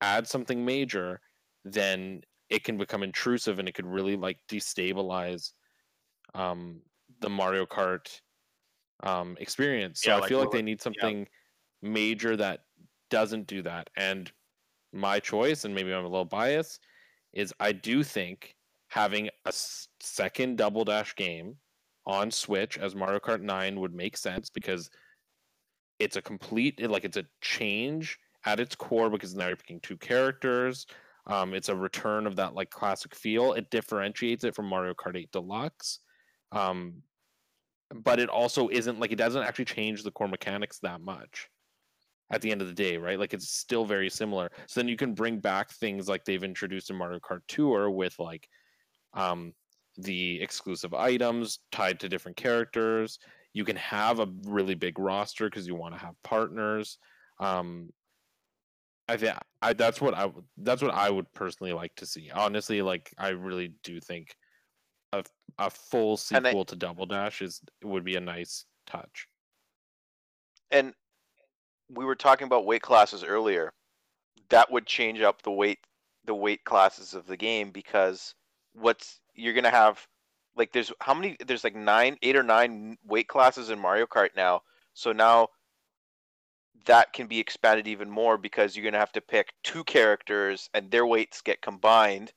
add 0.00 0.26
something 0.26 0.64
major 0.64 1.20
then 1.64 2.20
it 2.48 2.64
can 2.64 2.76
become 2.76 3.02
intrusive 3.02 3.58
and 3.58 3.68
it 3.68 3.74
could 3.74 3.86
really 3.86 4.16
like 4.16 4.38
destabilize 4.48 5.52
um, 6.34 6.80
the 7.20 7.30
Mario 7.30 7.64
Kart 7.64 8.20
um, 9.02 9.36
experience. 9.40 10.02
So 10.02 10.10
Yeah, 10.10 10.16
I 10.16 10.20
like 10.20 10.28
feel 10.28 10.40
like 10.40 10.50
they 10.50 10.62
need 10.62 10.80
something 10.80 11.26
major 11.82 12.36
that 12.36 12.60
doesn't 13.08 13.46
do 13.46 13.62
that. 13.62 13.88
And 13.96 14.30
my 14.92 15.20
choice, 15.20 15.64
and 15.64 15.74
maybe 15.74 15.92
I'm 15.92 16.04
a 16.04 16.08
little 16.08 16.24
biased, 16.24 16.80
is 17.32 17.54
I 17.60 17.72
do 17.72 18.02
think 18.02 18.56
having 18.88 19.30
a 19.46 19.52
second 19.52 20.58
Double 20.58 20.84
Dash 20.84 21.14
game 21.14 21.56
on 22.10 22.30
Switch 22.30 22.76
as 22.76 22.96
Mario 22.96 23.20
Kart 23.20 23.40
9 23.40 23.78
would 23.78 23.94
make 23.94 24.16
sense 24.16 24.50
because 24.50 24.90
it's 26.00 26.16
a 26.16 26.22
complete 26.22 26.80
like 26.90 27.04
it's 27.04 27.16
a 27.16 27.24
change 27.40 28.18
at 28.44 28.58
its 28.58 28.74
core 28.74 29.08
because 29.10 29.34
now 29.34 29.46
you're 29.46 29.56
picking 29.56 29.80
two 29.80 29.96
characters. 29.96 30.86
Um, 31.26 31.54
it's 31.54 31.68
a 31.68 31.76
return 31.76 32.26
of 32.26 32.36
that 32.36 32.54
like 32.54 32.70
classic 32.70 33.14
feel. 33.14 33.52
It 33.52 33.70
differentiates 33.70 34.42
it 34.42 34.56
from 34.56 34.66
Mario 34.66 34.94
Kart 34.94 35.16
8 35.16 35.30
Deluxe. 35.30 36.00
Um, 36.50 37.02
but 37.94 38.18
it 38.18 38.28
also 38.28 38.68
isn't 38.68 38.98
like 38.98 39.12
it 39.12 39.16
doesn't 39.16 39.42
actually 39.42 39.66
change 39.66 40.02
the 40.02 40.10
core 40.10 40.28
mechanics 40.28 40.80
that 40.80 41.00
much 41.00 41.48
at 42.32 42.40
the 42.40 42.50
end 42.50 42.60
of 42.60 42.68
the 42.68 42.74
day, 42.74 42.96
right? 42.96 43.18
Like 43.18 43.34
it's 43.34 43.50
still 43.50 43.84
very 43.84 44.10
similar. 44.10 44.50
So 44.66 44.80
then 44.80 44.88
you 44.88 44.96
can 44.96 45.14
bring 45.14 45.38
back 45.38 45.70
things 45.70 46.08
like 46.08 46.24
they've 46.24 46.42
introduced 46.42 46.90
in 46.90 46.96
Mario 46.96 47.20
Kart 47.20 47.40
Tour 47.46 47.90
with 47.90 48.18
like 48.18 48.48
um 49.14 49.52
the 50.02 50.40
exclusive 50.42 50.94
items 50.94 51.60
tied 51.72 52.00
to 52.00 52.08
different 52.08 52.36
characters. 52.36 53.18
You 53.52 53.64
can 53.64 53.76
have 53.76 54.20
a 54.20 54.28
really 54.44 54.74
big 54.74 54.98
roster 54.98 55.48
because 55.48 55.66
you 55.66 55.74
want 55.74 55.94
to 55.94 56.00
have 56.00 56.14
partners. 56.22 56.98
Um 57.38 57.90
I 59.08 59.16
think 59.16 59.36
I 59.60 59.72
that's 59.72 60.00
what 60.00 60.14
I 60.14 60.30
that's 60.58 60.82
what 60.82 60.94
I 60.94 61.10
would 61.10 61.32
personally 61.32 61.72
like 61.72 61.94
to 61.96 62.06
see. 62.06 62.30
Honestly, 62.30 62.80
like 62.82 63.12
I 63.18 63.30
really 63.30 63.72
do 63.82 64.00
think 64.00 64.36
a 65.12 65.24
a 65.58 65.68
full 65.70 66.12
I- 66.12 66.16
sequel 66.16 66.64
to 66.66 66.76
Double 66.76 67.06
Dash 67.06 67.42
is 67.42 67.60
would 67.82 68.04
be 68.04 68.16
a 68.16 68.20
nice 68.20 68.66
touch. 68.86 69.26
and 70.70 70.94
we 71.92 72.04
were 72.04 72.14
talking 72.14 72.46
about 72.46 72.66
weight 72.66 72.82
classes 72.82 73.24
earlier. 73.24 73.72
That 74.50 74.70
would 74.70 74.86
change 74.86 75.20
up 75.20 75.42
the 75.42 75.50
weight 75.50 75.78
the 76.24 76.34
weight 76.34 76.62
classes 76.64 77.14
of 77.14 77.26
the 77.26 77.36
game 77.36 77.70
because 77.72 78.34
what's 78.74 79.20
you're 79.34 79.54
gonna 79.54 79.70
have 79.70 80.06
like 80.56 80.72
there's 80.72 80.92
how 81.00 81.14
many 81.14 81.36
there's 81.46 81.64
like 81.64 81.74
nine 81.74 82.16
eight 82.22 82.36
or 82.36 82.42
nine 82.42 82.96
weight 83.04 83.28
classes 83.28 83.70
in 83.70 83.78
Mario 83.78 84.06
Kart 84.06 84.30
now. 84.36 84.62
So 84.94 85.12
now 85.12 85.48
that 86.86 87.12
can 87.12 87.26
be 87.26 87.38
expanded 87.38 87.86
even 87.86 88.10
more 88.10 88.38
because 88.38 88.74
you're 88.76 88.84
gonna 88.84 88.98
have 88.98 89.12
to 89.12 89.20
pick 89.20 89.52
two 89.62 89.84
characters 89.84 90.68
and 90.74 90.90
their 90.90 91.06
weights 91.06 91.42
get 91.42 91.60
combined 91.62 92.32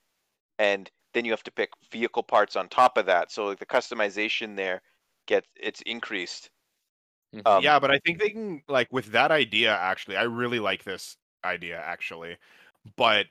and 0.59 0.91
then 1.13 1.25
you 1.25 1.31
have 1.31 1.43
to 1.43 1.51
pick 1.51 1.71
vehicle 1.91 2.23
parts 2.23 2.55
on 2.55 2.69
top 2.69 2.97
of 2.97 3.05
that. 3.07 3.31
So 3.31 3.45
like 3.45 3.59
the 3.59 3.65
customization 3.65 4.55
there 4.55 4.81
gets 5.27 5.47
it's 5.55 5.81
increased. 5.83 6.49
Mhm. 7.33 7.47
Um, 7.47 7.63
yeah, 7.63 7.79
but 7.79 7.91
I 7.91 7.99
think 7.99 8.19
they 8.19 8.29
can 8.29 8.63
like 8.67 8.91
with 8.91 9.07
that 9.07 9.31
idea. 9.31 9.73
Actually, 9.75 10.17
I 10.17 10.23
really 10.23 10.59
like 10.59 10.83
this 10.83 11.17
idea 11.43 11.79
actually, 11.79 12.37
but 12.97 13.27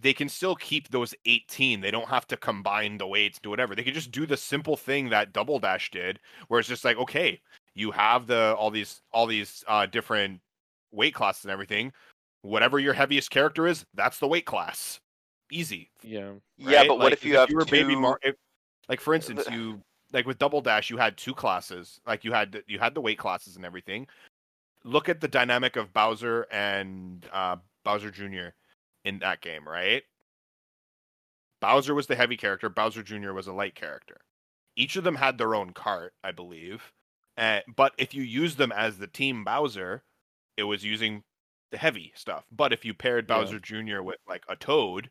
they 0.00 0.12
can 0.12 0.28
still 0.28 0.54
keep 0.54 0.88
those 0.88 1.14
18. 1.24 1.80
They 1.80 1.90
don't 1.90 2.08
have 2.08 2.26
to 2.28 2.36
combine 2.36 2.98
the 2.98 3.06
weights, 3.06 3.38
do 3.38 3.50
whatever. 3.50 3.74
They 3.74 3.82
can 3.82 3.94
just 3.94 4.10
do 4.10 4.26
the 4.26 4.36
simple 4.36 4.76
thing 4.76 5.08
that 5.10 5.32
Double 5.32 5.58
Dash 5.58 5.90
did, 5.90 6.20
where 6.48 6.60
it's 6.60 6.68
just 6.68 6.84
like, 6.84 6.96
okay, 6.98 7.40
you 7.74 7.90
have 7.90 8.26
the 8.26 8.54
all 8.58 8.70
these 8.70 9.00
all 9.12 9.26
these 9.26 9.64
uh, 9.68 9.86
different 9.86 10.40
weight 10.92 11.14
classes 11.14 11.44
and 11.44 11.52
everything. 11.52 11.92
Whatever 12.42 12.78
your 12.78 12.92
heaviest 12.92 13.30
character 13.30 13.66
is, 13.66 13.86
that's 13.94 14.18
the 14.18 14.28
weight 14.28 14.46
class. 14.46 15.00
Easy. 15.50 15.90
Yeah. 16.02 16.32
Yeah, 16.58 16.78
right? 16.78 16.88
but 16.88 16.98
what 16.98 17.12
if 17.12 17.24
you 17.24 17.36
have 17.38 17.50
were 17.50 17.64
baby 17.64 17.94
two- 17.94 18.00
Mar- 18.00 18.20
if, 18.22 18.36
like 18.88 19.00
for 19.00 19.14
instance, 19.14 19.44
you 19.50 19.80
like 20.12 20.26
with 20.26 20.38
Double 20.38 20.60
Dash, 20.60 20.90
you 20.90 20.98
had 20.98 21.16
two 21.16 21.34
classes. 21.34 22.00
Like 22.06 22.24
you 22.24 22.32
had 22.32 22.62
you 22.66 22.78
had 22.78 22.94
the 22.94 23.00
weight 23.00 23.18
classes 23.18 23.56
and 23.56 23.64
everything. 23.64 24.06
Look 24.84 25.08
at 25.08 25.22
the 25.22 25.28
dynamic 25.28 25.76
of 25.76 25.94
Bowser 25.94 26.46
and 26.52 27.24
uh, 27.32 27.56
Bowser 27.84 28.10
Jr. 28.10 28.48
in 29.04 29.18
that 29.20 29.40
game, 29.40 29.66
right? 29.68 30.02
Bowser 31.60 31.94
was 31.94 32.06
the 32.06 32.16
heavy 32.16 32.36
character. 32.36 32.68
Bowser 32.68 33.02
Jr. 33.02 33.32
was 33.32 33.46
a 33.46 33.52
light 33.52 33.74
character. 33.74 34.20
Each 34.76 34.96
of 34.96 35.04
them 35.04 35.14
had 35.14 35.38
their 35.38 35.54
own 35.54 35.72
cart, 35.72 36.12
I 36.22 36.32
believe. 36.32 36.82
Uh, 37.36 37.60
but 37.76 37.92
if 37.98 38.14
you 38.14 38.22
use 38.22 38.56
them 38.56 38.72
as 38.72 38.98
the 38.98 39.06
team 39.06 39.44
Bowser, 39.44 40.04
it 40.56 40.64
was 40.64 40.84
using 40.84 41.22
the 41.70 41.78
heavy 41.78 42.12
stuff. 42.14 42.44
But 42.52 42.72
if 42.72 42.84
you 42.84 42.92
paired 42.94 43.26
Yeah. 43.28 43.38
Bowser 43.38 43.58
Jr. 43.60 44.02
with 44.02 44.18
like 44.28 44.44
a 44.48 44.56
Toad, 44.56 45.10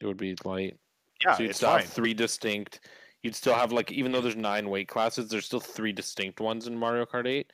It 0.00 0.06
would 0.06 0.16
be 0.18 0.36
light. 0.44 0.76
yeah, 1.24 1.34
so 1.36 1.42
you'd 1.42 1.50
it's 1.50 1.58
still 1.58 1.70
fine. 1.70 1.80
have 1.80 1.90
three 1.90 2.14
distinct. 2.14 2.80
You'd 3.22 3.34
still 3.34 3.54
have 3.54 3.72
like 3.72 3.90
even 3.90 4.12
though 4.12 4.20
there's 4.20 4.36
nine 4.36 4.68
weight 4.68 4.88
classes, 4.88 5.28
there's 5.28 5.46
still 5.46 5.60
three 5.60 5.92
distinct 5.92 6.40
ones 6.40 6.66
in 6.66 6.76
Mario 6.78 7.06
Kart 7.06 7.26
8. 7.26 7.50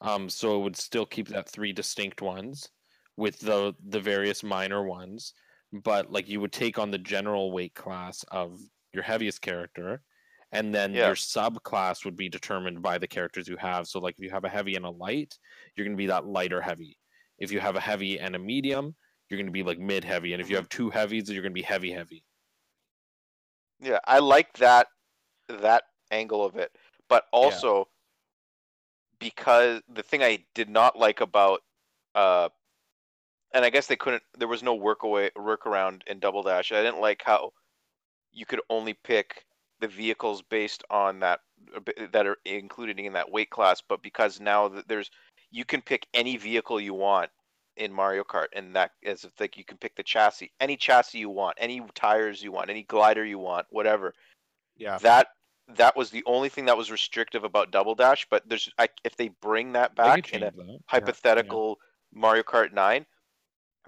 Um, 0.00 0.28
so 0.30 0.58
it 0.58 0.62
would 0.64 0.76
still 0.76 1.04
keep 1.06 1.28
that 1.28 1.48
three 1.48 1.72
distinct 1.72 2.22
ones 2.22 2.70
with 3.18 3.38
the 3.40 3.74
the 3.88 4.00
various 4.00 4.42
minor 4.44 4.82
ones, 4.84 5.34
but 5.72 6.10
like 6.12 6.28
you 6.28 6.40
would 6.40 6.52
take 6.52 6.78
on 6.78 6.90
the 6.92 6.98
general 7.14 7.52
weight 7.52 7.74
class 7.74 8.24
of 8.24 8.60
your 8.94 9.04
heaviest 9.04 9.42
character, 9.42 10.02
and 10.52 10.74
then 10.74 10.90
Yeah. 10.92 11.02
your 11.02 11.16
subclass 11.16 12.04
would 12.04 12.16
be 12.16 12.28
determined 12.30 12.82
by 12.82 12.98
the 12.98 13.08
characters 13.08 13.48
you 13.48 13.56
have. 13.58 13.86
So 13.88 14.00
like 14.00 14.16
if 14.18 14.24
you 14.24 14.30
have 14.30 14.44
a 14.44 14.48
heavy 14.58 14.76
and 14.76 14.86
a 14.86 14.90
light, 14.90 15.38
you're 15.76 15.86
gonna 15.86 15.96
be 15.96 16.06
that 16.08 16.26
lighter 16.26 16.62
heavy. 16.62 16.98
If 17.38 17.52
you 17.52 17.60
have 17.60 17.76
a 17.76 17.80
heavy 17.80 18.18
and 18.20 18.36
a 18.36 18.38
medium, 18.38 18.96
you're 19.28 19.40
gonna 19.40 19.52
be 19.52 19.64
like 19.64 19.78
mid 19.78 20.04
heavy, 20.04 20.32
and 20.32 20.40
if 20.42 20.50
you 20.50 20.56
Mhm. 20.56 20.58
have 20.58 20.68
two 20.70 20.90
heavies, 20.90 21.30
you're 21.30 21.42
gonna 21.42 21.52
be 21.54 21.62
heavy 21.62 21.92
heavy. 21.92 22.24
Yeah, 23.80 24.00
I 24.04 24.18
like 24.18 24.54
that 24.58 24.88
that 25.48 25.84
angle 26.10 26.44
of 26.44 26.56
it, 26.56 26.76
but 27.08 27.26
also 27.32 27.88
because 29.18 29.82
the 29.88 30.02
thing 30.02 30.22
I 30.22 30.44
did 30.54 30.68
not 30.68 30.98
like 30.98 31.20
about 31.20 31.62
uh 32.14 32.48
and 33.52 33.64
I 33.64 33.70
guess 33.70 33.86
they 33.86 33.96
couldn't 33.96 34.22
there 34.36 34.48
was 34.48 34.62
no 34.62 34.74
work 34.74 35.02
away 35.02 35.30
workaround 35.36 36.02
in 36.06 36.18
Double 36.18 36.42
Dash. 36.42 36.72
I 36.72 36.82
didn't 36.82 37.00
like 37.00 37.22
how 37.24 37.52
you 38.32 38.46
could 38.46 38.60
only 38.70 38.94
pick 38.94 39.44
the 39.80 39.88
vehicles 39.88 40.42
based 40.42 40.84
on 40.90 41.20
that 41.20 41.40
uh, 41.74 41.80
that 42.12 42.26
are 42.26 42.36
included 42.44 42.98
in 42.98 43.12
that 43.14 43.30
weight 43.30 43.50
class, 43.50 43.82
but 43.86 44.02
because 44.02 44.40
now 44.40 44.70
there's 44.86 45.10
you 45.50 45.64
can 45.64 45.80
pick 45.80 46.06
any 46.14 46.36
vehicle 46.36 46.80
you 46.80 46.94
want 46.94 47.30
in 47.76 47.92
Mario 47.92 48.24
Kart, 48.24 48.48
and 48.54 48.74
that 48.76 48.90
is 49.02 49.26
like 49.40 49.56
you 49.56 49.64
can 49.64 49.78
pick 49.78 49.96
the 49.96 50.02
chassis, 50.02 50.52
any 50.60 50.76
chassis 50.76 51.18
you 51.18 51.30
want, 51.30 51.56
any 51.58 51.82
tires 51.94 52.42
you 52.42 52.52
want, 52.52 52.70
any 52.70 52.82
glider 52.82 53.24
you 53.24 53.38
want, 53.38 53.66
whatever. 53.70 54.12
Yeah. 54.76 54.98
That 54.98 55.28
that 55.76 55.96
was 55.96 56.10
the 56.10 56.24
only 56.26 56.48
thing 56.48 56.64
that 56.66 56.76
was 56.76 56.90
restrictive 56.90 57.44
about 57.44 57.70
Double 57.70 57.94
Dash. 57.94 58.26
But 58.30 58.48
there's 58.48 58.68
I, 58.78 58.88
if 59.04 59.16
they 59.16 59.28
bring 59.40 59.72
that 59.72 59.94
back 59.94 60.32
in 60.32 60.42
a 60.42 60.50
that. 60.50 60.80
hypothetical 60.86 61.78
Mario 62.12 62.42
Kart 62.42 62.72
Nine, 62.72 63.06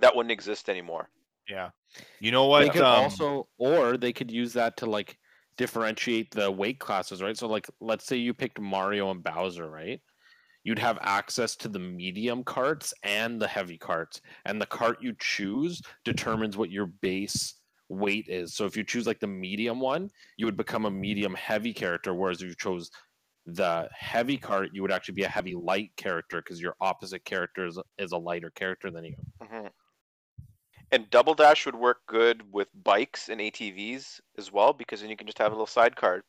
that 0.00 0.14
wouldn't 0.14 0.32
exist 0.32 0.68
anymore. 0.68 1.08
Yeah. 1.48 1.70
You 2.20 2.30
know 2.30 2.46
what? 2.46 2.64
They 2.64 2.70
could 2.70 2.82
um, 2.82 3.04
also, 3.04 3.48
or 3.58 3.96
they 3.96 4.12
could 4.12 4.30
use 4.30 4.52
that 4.54 4.76
to 4.78 4.86
like 4.86 5.18
differentiate 5.56 6.30
the 6.30 6.50
weight 6.50 6.78
classes, 6.78 7.22
right? 7.22 7.36
So, 7.36 7.46
like, 7.48 7.68
let's 7.80 8.06
say 8.06 8.16
you 8.16 8.32
picked 8.32 8.60
Mario 8.60 9.10
and 9.10 9.22
Bowser, 9.22 9.68
right? 9.68 10.00
You'd 10.62 10.78
have 10.78 10.98
access 11.00 11.56
to 11.56 11.68
the 11.68 11.78
medium 11.78 12.44
carts 12.44 12.92
and 13.02 13.40
the 13.40 13.48
heavy 13.48 13.78
carts, 13.78 14.20
and 14.44 14.60
the 14.60 14.66
cart 14.66 14.98
you 15.02 15.14
choose 15.18 15.80
determines 16.04 16.56
what 16.56 16.70
your 16.70 16.86
base 16.86 17.54
weight 17.88 18.26
is. 18.28 18.54
So, 18.54 18.66
if 18.66 18.76
you 18.76 18.84
choose 18.84 19.06
like 19.06 19.20
the 19.20 19.26
medium 19.26 19.80
one, 19.80 20.10
you 20.36 20.46
would 20.46 20.56
become 20.56 20.84
a 20.84 20.90
medium 20.90 21.34
heavy 21.34 21.72
character, 21.72 22.14
whereas 22.14 22.42
if 22.42 22.48
you 22.48 22.54
chose 22.54 22.90
the 23.46 23.88
heavy 23.92 24.36
cart, 24.36 24.70
you 24.72 24.82
would 24.82 24.92
actually 24.92 25.14
be 25.14 25.24
a 25.24 25.28
heavy 25.28 25.54
light 25.54 25.90
character 25.96 26.40
because 26.42 26.60
your 26.60 26.76
opposite 26.80 27.24
character 27.24 27.66
is, 27.66 27.78
is 27.98 28.12
a 28.12 28.18
lighter 28.18 28.50
character 28.50 28.90
than 28.90 29.04
you. 29.04 29.16
hmm 29.42 29.66
And 30.92 31.08
Double 31.10 31.34
Dash 31.34 31.66
would 31.66 31.74
work 31.76 31.98
good 32.06 32.42
with 32.52 32.68
bikes 32.82 33.28
and 33.28 33.40
ATVs 33.40 34.20
as 34.38 34.50
well, 34.52 34.72
because 34.72 35.00
then 35.00 35.10
you 35.10 35.16
can 35.16 35.26
just 35.26 35.38
have 35.38 35.52
a 35.52 35.54
little 35.54 35.66
sidecar, 35.66 36.22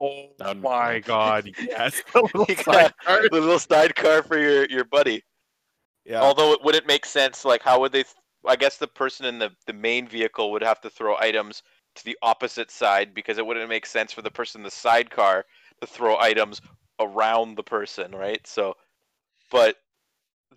Oh 0.00 0.30
That 0.38 0.48
would 0.48 0.56
be 0.56 0.60
my 0.62 0.98
god, 1.00 1.50
yes. 1.58 2.00
A 2.14 2.20
little 2.20 2.46
You 2.48 2.54
got- 2.56 2.64
sidecar. 2.64 3.18
a 3.20 3.28
little 3.30 3.58
sidecar 3.58 4.22
for 4.22 4.38
your 4.38 4.64
your 4.70 4.84
buddy. 4.84 5.22
yeah. 6.06 6.20
Although 6.22 6.52
it 6.52 6.64
wouldn't 6.64 6.86
make 6.86 7.04
sense, 7.04 7.44
like 7.44 7.62
how 7.62 7.80
would 7.80 7.92
they? 7.92 8.04
Th- 8.04 8.14
I 8.46 8.56
guess 8.56 8.78
the 8.78 8.86
person 8.88 9.26
in 9.26 9.38
the 9.38 9.50
the 9.66 9.74
main 9.74 10.08
vehicle 10.08 10.50
would 10.52 10.62
have 10.62 10.80
to 10.80 10.88
throw 10.90 11.16
items 11.18 11.62
to 11.96 12.04
the 12.04 12.16
opposite 12.22 12.70
side 12.70 13.12
because 13.14 13.36
it 13.36 13.44
wouldn't 13.44 13.68
make 13.68 13.84
sense 13.84 14.10
for 14.12 14.22
the 14.22 14.30
person 14.30 14.60
in 14.60 14.64
the 14.64 14.70
sidecar 14.70 15.44
to 15.82 15.86
throw 15.86 16.16
items 16.18 16.62
around 17.00 17.56
the 17.56 17.62
person, 17.62 18.12
right? 18.12 18.46
So, 18.46 18.74
but 19.50 19.76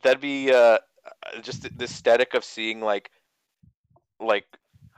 that'd 0.02 0.22
be 0.22 0.54
uh 0.54 0.78
uh, 1.06 1.42
just 1.42 1.64
the 1.64 1.84
aesthetic 1.84 2.34
of 2.36 2.46
seeing 2.46 2.80
like 2.80 3.10
like 4.26 4.46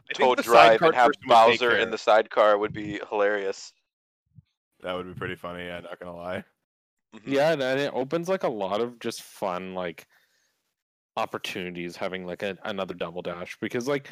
I 0.09 0.13
Toad 0.13 0.43
Drive 0.43 0.81
and 0.81 0.93
have 0.95 1.07
person 1.07 1.21
would 1.27 1.35
take 1.35 1.59
Bowser 1.59 1.77
in 1.77 1.89
the 1.91 1.97
sidecar 1.97 2.57
would 2.57 2.73
be 2.73 2.99
hilarious. 3.09 3.73
That 4.81 4.93
would 4.93 5.07
be 5.07 5.13
pretty 5.17 5.35
funny, 5.35 5.65
yeah, 5.65 5.79
not 5.79 5.99
gonna 5.99 6.15
lie. 6.15 6.43
Mhm. 7.15 7.21
Yeah, 7.25 7.53
and 7.53 7.61
it 7.61 7.91
opens 7.93 8.29
like 8.29 8.43
a 8.43 8.49
lot 8.49 8.81
of 8.81 8.99
just 8.99 9.21
fun 9.21 9.73
like 9.73 10.07
opportunities 11.17 11.95
having 11.95 12.25
like 12.25 12.43
a, 12.43 12.57
another 12.63 12.93
double 12.93 13.21
dash 13.21 13.57
because 13.61 13.87
like 13.87 14.09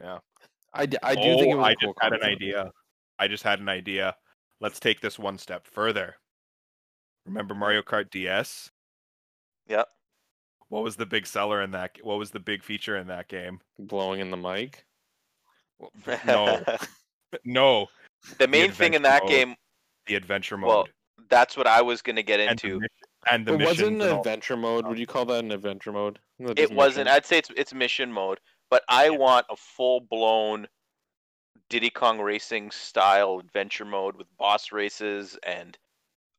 Yeah. 0.00 0.18
I, 0.72 0.86
d- 0.86 0.98
I 1.02 1.14
do 1.14 1.36
think 1.36 1.52
it 1.52 1.54
Oh, 1.54 1.58
was 1.58 1.66
a 1.66 1.68
I 1.68 1.74
cool 1.74 1.92
just 1.94 2.02
had 2.02 2.12
an 2.12 2.22
idea. 2.22 2.72
I 3.18 3.28
just 3.28 3.42
had 3.42 3.58
an 3.60 3.68
idea. 3.68 4.16
Let's 4.60 4.80
take 4.80 5.00
this 5.00 5.18
one 5.18 5.38
step 5.38 5.66
further. 5.66 6.16
Remember 7.26 7.54
Mario 7.54 7.82
Kart 7.82 8.10
DS? 8.10 8.70
Yep. 9.66 9.88
What 10.68 10.82
was 10.84 10.96
the 10.96 11.06
big 11.06 11.26
seller 11.26 11.62
in 11.62 11.70
that? 11.72 11.92
What 12.02 12.18
was 12.18 12.30
the 12.30 12.40
big 12.40 12.62
feature 12.62 12.96
in 12.96 13.06
that 13.08 13.28
game? 13.28 13.60
blowing 13.78 14.20
in 14.20 14.30
the 14.30 14.36
mic. 14.36 14.84
No, 16.26 16.62
no, 17.44 17.86
the 18.38 18.48
main 18.48 18.72
thing 18.72 18.94
in 18.94 19.02
that 19.02 19.22
mode. 19.22 19.30
game, 19.30 19.54
the 20.06 20.14
adventure 20.16 20.56
mode 20.56 20.68
well, 20.68 20.88
that's 21.30 21.56
what 21.56 21.66
I 21.66 21.80
was 21.82 22.02
gonna 22.02 22.22
get 22.22 22.40
and 22.40 22.58
the, 22.58 22.68
into. 22.74 22.86
and 23.30 23.46
the 23.46 23.54
It 23.54 23.64
wasn't 23.64 23.88
an 23.96 24.00
and 24.02 24.10
all- 24.10 24.18
adventure 24.18 24.56
mode. 24.56 24.84
Oh. 24.84 24.88
Would 24.88 24.98
you 24.98 25.06
call 25.06 25.24
that 25.26 25.44
an 25.44 25.52
adventure 25.52 25.92
mode? 25.92 26.18
No, 26.40 26.52
It 26.56 26.72
wasn't. 26.72 27.04
mission. 27.06 27.16
I'd 27.16 27.26
say 27.26 27.38
it's 27.38 27.50
it's 27.56 27.72
mission 27.72 28.12
mode, 28.12 28.40
but 28.70 28.82
I 28.88 29.04
Yeah. 29.04 29.10
want 29.18 29.46
a 29.50 29.56
full 29.56 30.00
blown 30.00 30.66
Diddy 31.70 31.90
Kong 31.90 32.18
Racing 32.20 32.70
style 32.72 33.38
adventure 33.38 33.84
mode 33.84 34.16
with 34.16 34.26
boss 34.36 34.72
races 34.72 35.38
and 35.44 35.78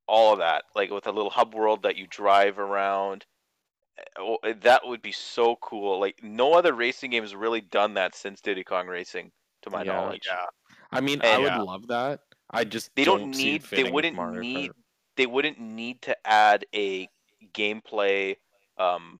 all 0.08 0.34
of 0.34 0.40
that, 0.40 0.64
like 0.76 0.90
with 0.90 1.08
a 1.08 1.12
little 1.12 1.30
hub 1.30 1.54
world 1.54 1.84
that 1.84 1.96
you 1.96 2.08
drive 2.08 2.60
around. 2.60 3.26
Oh, 4.18 4.38
eh, 4.43 4.54
That 4.62 4.86
would 4.86 5.02
be 5.02 5.12
so 5.12 5.56
cool. 5.58 6.00
Like 6.00 6.24
no 6.24 6.54
other 6.54 6.74
racing 6.74 7.12
game 7.12 7.24
has 7.24 7.36
really 7.36 7.62
done 7.62 7.93
that 7.95 8.16
since 8.16 8.41
Diddy 8.41 8.64
Kong 8.64 8.88
Racing, 8.88 9.32
to 9.64 9.70
my 9.70 9.84
Yeah. 9.84 9.84
knowledge. 9.84 10.26
Yeah, 10.26 10.45
I 10.91 11.02
mean, 11.02 11.22
I 11.24 11.38
would 11.38 11.56
Yeah. 11.56 11.58
love 11.58 11.88
that. 11.88 12.22
I 12.50 12.64
just 12.64 12.91
They 12.95 13.06
don't 13.06 13.36
see 13.36 13.56
it 13.56 13.62
need. 13.62 13.64
They 13.76 13.84
wouldn't 13.84 14.20
need. 14.20 14.72
Kart. 14.72 14.74
They 15.16 15.26
wouldn't 15.26 15.60
need 15.60 16.02
to 16.04 16.16
add 16.28 16.66
a 16.74 17.10
gameplay, 17.54 18.38
um, 18.78 19.20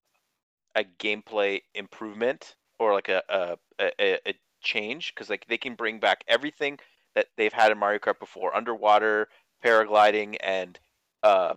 a 0.74 0.84
gameplay 0.84 1.62
improvement 1.74 2.56
or 2.78 2.94
like 2.94 3.08
a 3.08 3.22
a 3.28 3.58
a, 3.80 4.30
a 4.30 4.34
change 4.62 5.14
because 5.14 5.30
like 5.30 5.46
they 5.48 5.58
can 5.58 5.74
bring 5.74 6.00
back 6.00 6.24
everything 6.28 6.78
that 7.14 7.28
they've 7.36 7.52
had 7.52 7.72
in 7.72 7.78
Mario 7.78 7.98
Kart 7.98 8.18
before: 8.20 8.54
underwater, 8.56 9.28
paragliding, 9.64 10.36
and 10.40 10.78
uh, 11.22 11.54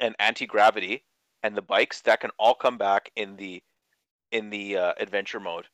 and 0.00 0.14
anti 0.18 0.46
gravity, 0.46 1.04
and 1.42 1.56
the 1.56 1.62
bikes 1.62 2.00
that 2.02 2.20
can 2.20 2.30
all 2.38 2.54
come 2.54 2.78
back 2.78 3.10
in 3.16 3.36
the 3.36 3.62
in 4.32 4.50
the 4.50 4.76
uh, 4.76 4.92
adventure 4.98 5.40
mode. 5.40 5.66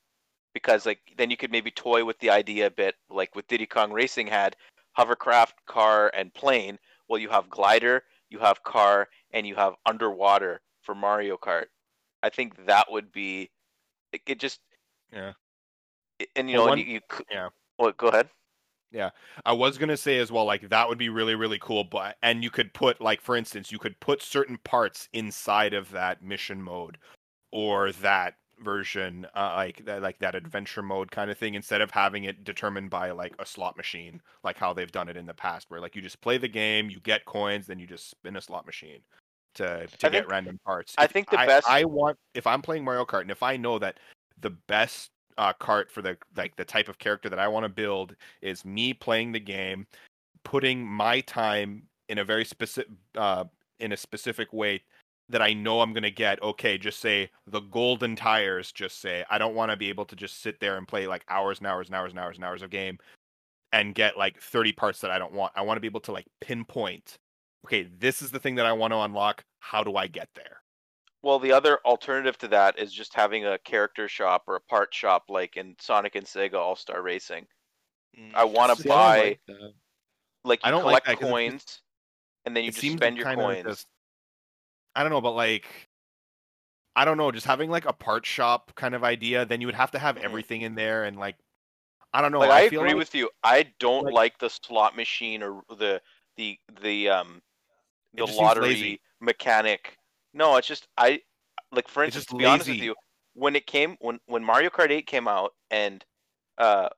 Because 0.52 0.86
like 0.86 1.00
then 1.16 1.30
you 1.30 1.36
could 1.36 1.50
maybe 1.50 1.70
toy 1.70 2.04
with 2.04 2.18
the 2.20 2.30
idea 2.30 2.66
a 2.66 2.70
bit, 2.70 2.94
like 3.10 3.34
with 3.34 3.48
Diddy 3.48 3.66
Kong 3.66 3.92
Racing 3.92 4.26
had 4.28 4.56
hovercraft, 4.92 5.54
car, 5.66 6.10
and 6.14 6.32
plane. 6.32 6.78
Well, 7.08 7.18
you 7.18 7.28
have 7.30 7.50
glider, 7.50 8.04
you 8.30 8.38
have 8.38 8.62
car, 8.62 9.08
and 9.32 9.46
you 9.46 9.56
have 9.56 9.74
underwater 9.84 10.60
for 10.82 10.94
Mario 10.94 11.36
Kart. 11.36 11.66
I 12.22 12.30
think 12.30 12.66
that 12.66 12.86
would 12.90 13.10
be 13.12 13.50
it. 14.12 14.22
it 14.26 14.38
just 14.38 14.60
Yeah. 15.12 15.32
and 16.36 16.48
you 16.48 16.56
Well, 16.56 16.66
know, 16.66 16.70
one- 16.70 16.78
and 16.78 16.88
you, 16.88 16.94
you 16.94 17.00
yeah. 17.30 17.48
Well, 17.78 17.90
go 17.92 18.08
ahead. 18.08 18.28
I 19.44 19.52
was 19.52 19.78
gonna 19.78 19.96
say 19.96 20.18
as 20.18 20.30
well, 20.30 20.44
like 20.44 20.68
that 20.68 20.88
would 20.88 20.98
be 20.98 21.08
really, 21.08 21.34
really 21.34 21.58
cool. 21.60 21.84
But 21.84 22.16
and 22.22 22.42
you 22.44 22.50
could 22.50 22.72
put, 22.74 23.00
like, 23.00 23.20
for 23.20 23.36
instance, 23.36 23.72
you 23.72 23.78
could 23.78 23.98
put 24.00 24.22
certain 24.22 24.58
parts 24.58 25.08
inside 25.12 25.74
of 25.74 25.90
that 25.92 26.22
mission 26.22 26.62
mode, 26.62 26.98
or 27.52 27.92
that 27.92 28.34
version, 28.60 29.26
uh, 29.34 29.52
like 29.56 29.84
that, 29.84 30.00
like 30.00 30.18
that 30.20 30.34
adventure 30.36 30.82
mode 30.82 31.10
kind 31.10 31.30
of 31.30 31.36
thing, 31.36 31.54
instead 31.54 31.80
of 31.80 31.90
having 31.90 32.24
it 32.24 32.44
determined 32.44 32.88
by 32.88 33.10
like 33.10 33.34
a 33.40 33.44
slot 33.46 33.76
machine, 33.76 34.22
like 34.44 34.56
how 34.56 34.72
they've 34.72 34.92
done 34.92 35.08
it 35.08 35.16
in 35.16 35.26
the 35.26 35.34
past, 35.34 35.66
where 35.70 35.80
like 35.80 35.96
you 35.96 36.00
just 36.02 36.20
play 36.20 36.38
the 36.38 36.48
game, 36.48 36.88
you 36.88 37.00
get 37.00 37.24
coins, 37.24 37.66
then 37.66 37.78
you 37.80 37.86
just 37.86 38.08
spin 38.10 38.36
a 38.36 38.40
slot 38.40 38.64
machine 38.64 39.00
to 39.54 39.86
to 39.98 40.06
I 40.06 40.10
get 40.10 40.12
think- 40.12 40.30
random 40.30 40.60
parts. 40.64 40.94
I 40.98 41.04
If 41.04 41.10
think 41.10 41.30
the 41.30 41.40
I, 41.40 41.46
best- 41.46 41.68
I 41.68 41.84
want 41.84 42.16
if 42.34 42.46
I'm 42.46 42.62
playing 42.62 42.84
Mario 42.84 43.04
Kart, 43.04 43.22
and 43.22 43.30
if 43.32 43.42
I 43.42 43.56
know 43.56 43.78
that 43.80 43.98
the 44.40 44.50
best 44.50 45.10
uh, 45.38 45.52
cart 45.52 45.90
for 45.90 46.02
the 46.02 46.16
like 46.36 46.56
the 46.56 46.64
type 46.64 46.88
of 46.88 46.98
character 46.98 47.28
that 47.28 47.38
I 47.38 47.48
want 47.48 47.64
to 47.64 47.68
build 47.68 48.14
is 48.42 48.64
me 48.64 48.94
playing 48.94 49.32
the 49.32 49.40
game, 49.40 49.86
putting 50.44 50.86
my 50.86 51.20
time 51.20 51.84
in 52.08 52.18
a 52.18 52.24
very 52.24 52.44
specific 52.44 52.90
uh, 53.16 53.44
in 53.80 53.92
a 53.92 53.96
specific 53.96 54.52
way 54.52 54.82
that 55.28 55.42
I 55.42 55.52
know 55.52 55.80
I'm 55.80 55.92
gonna 55.92 56.10
get. 56.10 56.42
Okay, 56.42 56.78
just 56.78 57.00
say 57.00 57.30
the 57.46 57.60
golden 57.60 58.16
tires. 58.16 58.72
Just 58.72 59.00
say 59.00 59.24
I 59.30 59.38
don't 59.38 59.54
want 59.54 59.70
to 59.70 59.76
be 59.76 59.88
able 59.88 60.04
to 60.06 60.16
just 60.16 60.42
sit 60.42 60.60
there 60.60 60.76
and 60.76 60.86
play 60.86 61.06
like 61.06 61.24
hours 61.28 61.58
and 61.58 61.66
hours 61.66 61.88
and 61.88 61.96
hours 61.96 62.12
and 62.12 62.20
hours 62.20 62.36
and 62.36 62.44
hours 62.44 62.62
of 62.62 62.70
game 62.70 62.98
and 63.72 63.94
get 63.94 64.16
like 64.16 64.40
30 64.40 64.72
parts 64.72 65.00
that 65.00 65.10
I 65.10 65.18
don't 65.18 65.32
want. 65.32 65.52
I 65.56 65.62
want 65.62 65.76
to 65.76 65.80
be 65.80 65.88
able 65.88 66.00
to 66.00 66.12
like 66.12 66.26
pinpoint. 66.40 67.18
Okay, 67.66 67.88
this 67.98 68.22
is 68.22 68.30
the 68.30 68.38
thing 68.38 68.56
that 68.56 68.66
I 68.66 68.72
want 68.72 68.92
to 68.92 68.98
unlock. 68.98 69.44
How 69.58 69.82
do 69.82 69.96
I 69.96 70.06
get 70.06 70.28
there? 70.34 70.63
Well, 71.24 71.38
the 71.38 71.52
other 71.52 71.78
alternative 71.86 72.36
to 72.38 72.48
that 72.48 72.78
is 72.78 72.92
just 72.92 73.14
having 73.14 73.46
a 73.46 73.58
character 73.60 74.08
shop 74.08 74.42
or 74.46 74.56
a 74.56 74.60
part 74.60 74.92
shop 74.92 75.24
like 75.30 75.56
in 75.56 75.74
Sonic 75.80 76.16
and 76.16 76.26
Sega 76.26 76.54
All 76.54 76.76
Star 76.76 77.00
Racing. 77.00 77.46
I 78.34 78.44
want 78.44 78.76
to 78.76 78.82
See, 78.82 78.90
I 78.90 78.92
buy 78.92 79.38
like 79.48 79.58
like 80.44 80.58
you 80.62 80.68
I 80.68 80.70
don't 80.70 80.84
like 80.84 81.02
collect 81.02 81.06
that 81.06 81.14
'cause 81.18 81.28
it 81.28 81.30
coins, 81.32 81.82
and 82.44 82.54
then 82.54 82.64
you 82.64 82.70
just 82.72 82.92
spend 82.96 83.16
your 83.16 83.24
kinda 83.26 83.42
coins. 83.42 83.64
just- 83.64 83.88
I 84.94 85.02
don't 85.02 85.10
know, 85.10 85.22
but 85.22 85.32
like, 85.32 85.88
I 86.94 87.04
don't 87.06 87.16
know, 87.16 87.32
just 87.32 87.46
having 87.46 87.70
like 87.70 87.86
a 87.86 87.92
part 87.94 88.26
shop 88.26 88.72
kind 88.76 88.94
of 88.94 89.02
idea, 89.02 89.46
then 89.46 89.60
you 89.62 89.66
would 89.66 89.74
have 89.74 89.90
to 89.92 89.98
have 89.98 90.16
Mhm. 90.16 90.24
everything 90.24 90.60
in 90.60 90.74
there, 90.74 91.04
and 91.04 91.18
like, 91.18 91.36
I 92.12 92.20
don't 92.20 92.30
know. 92.32 92.38
like 92.40 92.50
I, 92.50 92.68
feel 92.68 92.80
agree 92.82 92.90
like- 92.90 92.98
with 92.98 93.14
you. 93.14 93.30
I 93.42 93.62
don't 93.80 94.04
like- 94.04 94.14
like 94.14 94.38
the 94.38 94.50
slot 94.50 94.94
machine 94.94 95.42
or 95.42 95.64
the 95.70 96.00
the 96.36 96.60
the 96.82 97.08
um 97.08 97.42
the 98.12 98.26
lottery 98.26 99.00
mechanic. 99.20 99.98
No, 100.34 100.56
it's 100.56 100.66
just 100.68 100.88
I 100.98 101.20
like 101.72 101.88
for 101.88 102.04
instance 102.04 102.26
to 102.26 102.36
be 102.36 102.44
honest 102.44 102.68
with 102.68 102.78
you, 102.78 102.94
when 103.34 103.56
it 103.56 103.66
came 103.66 103.96
when 104.00 104.18
when 104.26 104.44
Mario 104.44 104.68
Kart 104.68 104.90
8 104.90 105.06
came 105.06 105.26
out 105.28 105.52
and 105.70 106.04
uh 106.58 106.88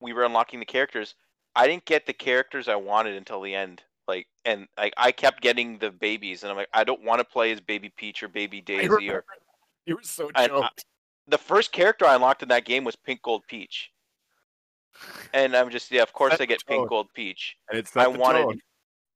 we 0.00 0.12
were 0.12 0.24
unlocking 0.24 0.58
the 0.60 0.66
characters, 0.66 1.14
I 1.54 1.66
didn't 1.66 1.84
get 1.84 2.06
the 2.06 2.12
characters 2.12 2.68
I 2.68 2.74
wanted 2.76 3.14
until 3.16 3.40
the 3.40 3.54
end. 3.54 3.82
Like 4.08 4.26
and 4.44 4.66
like 4.76 4.92
I 4.96 5.12
kept 5.12 5.40
getting 5.40 5.78
the 5.78 5.90
babies 5.92 6.42
and 6.42 6.50
I'm 6.50 6.56
like 6.56 6.68
I 6.74 6.82
don't 6.84 7.04
want 7.04 7.20
to 7.20 7.24
play 7.24 7.52
as 7.52 7.60
baby 7.60 7.88
Peach 7.96 8.22
or 8.22 8.28
baby 8.28 8.60
Daisy 8.60 8.88
or 8.88 8.96
remember 8.96 9.24
you 9.86 9.94
were 9.96 10.02
so 10.02 10.30
I- 10.34 10.48
I- 10.48 10.68
the 11.28 11.38
first 11.38 11.70
character 11.70 12.04
I 12.04 12.16
unlocked 12.16 12.42
in 12.42 12.48
that 12.48 12.64
game 12.64 12.82
was 12.82 12.96
Pink 12.96 13.22
Gold 13.22 13.44
Peach. 13.46 13.90
And 15.32 15.56
I'm 15.56 15.70
just 15.70 15.90
yeah, 15.92 16.02
of 16.02 16.12
course 16.12 16.34
I 16.40 16.46
get 16.46 16.66
Pink. 16.66 16.88
Gold 16.88 17.08
Peach. 17.14 17.56
and 17.70 17.78
it's 17.78 17.96
I 17.96 18.04
the 18.04 18.10
wanted- 18.18 18.42
tone. 18.42 18.60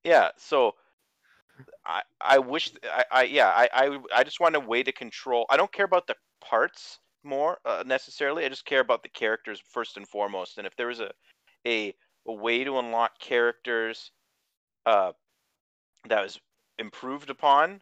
Yeah, 0.04 0.30
so 0.36 0.76
I 1.86 2.02
I 2.20 2.38
wish 2.38 2.72
I, 2.84 3.04
I 3.10 3.22
yeah 3.24 3.48
I, 3.48 3.68
I 3.72 3.98
I 4.16 4.24
just 4.24 4.40
want 4.40 4.56
a 4.56 4.60
way 4.60 4.82
to 4.82 4.92
control. 4.92 5.46
I 5.50 5.56
don't 5.56 5.72
care 5.72 5.84
about 5.86 6.06
the 6.06 6.16
parts 6.40 6.98
more 7.24 7.58
uh, 7.64 7.84
necessarily. 7.86 8.44
I 8.44 8.48
just 8.48 8.64
care 8.64 8.80
about 8.80 9.02
the 9.02 9.08
characters 9.08 9.62
first 9.72 9.96
and 9.96 10.08
foremost. 10.08 10.58
And 10.58 10.66
if 10.66 10.76
there 10.76 10.88
was 10.88 11.00
a 11.00 11.10
a, 11.66 11.94
a 12.26 12.32
way 12.32 12.64
to 12.64 12.78
unlock 12.78 13.18
characters 13.20 14.10
uh 14.86 15.12
that 16.08 16.22
was 16.22 16.40
improved 16.78 17.30
upon, 17.30 17.80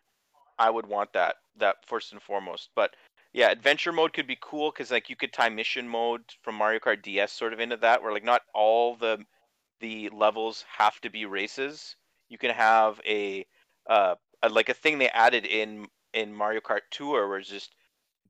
I 0.58 0.70
would 0.70 0.86
want 0.86 1.12
that 1.14 1.36
that 1.56 1.76
first 1.86 2.12
and 2.12 2.22
foremost. 2.22 2.70
But 2.76 2.94
yeah, 3.32 3.50
adventure 3.50 3.92
mode 3.92 4.12
could 4.12 4.26
be 4.26 4.38
cool 4.40 4.70
because 4.70 4.90
like 4.90 5.10
you 5.10 5.16
could 5.16 5.32
tie 5.32 5.48
mission 5.48 5.88
mode 5.88 6.22
from 6.42 6.56
Mario 6.56 6.78
Kart 6.80 7.02
DS 7.02 7.32
sort 7.32 7.52
of 7.52 7.60
into 7.60 7.76
that, 7.78 8.02
where 8.02 8.12
like 8.12 8.24
not 8.24 8.42
all 8.54 8.96
the 8.96 9.24
the 9.80 10.08
levels 10.10 10.64
have 10.78 11.00
to 11.00 11.10
be 11.10 11.26
races. 11.26 11.96
You 12.28 12.38
can 12.38 12.50
have 12.52 13.00
a 13.06 13.46
uh 13.88 14.16
like 14.50 14.68
a 14.68 14.74
thing 14.74 14.98
they 14.98 15.08
added 15.10 15.46
in 15.46 15.88
in 16.12 16.34
Mario 16.34 16.60
Kart 16.60 16.82
Tour, 16.90 17.28
where 17.28 17.38
it's 17.38 17.48
just 17.48 17.74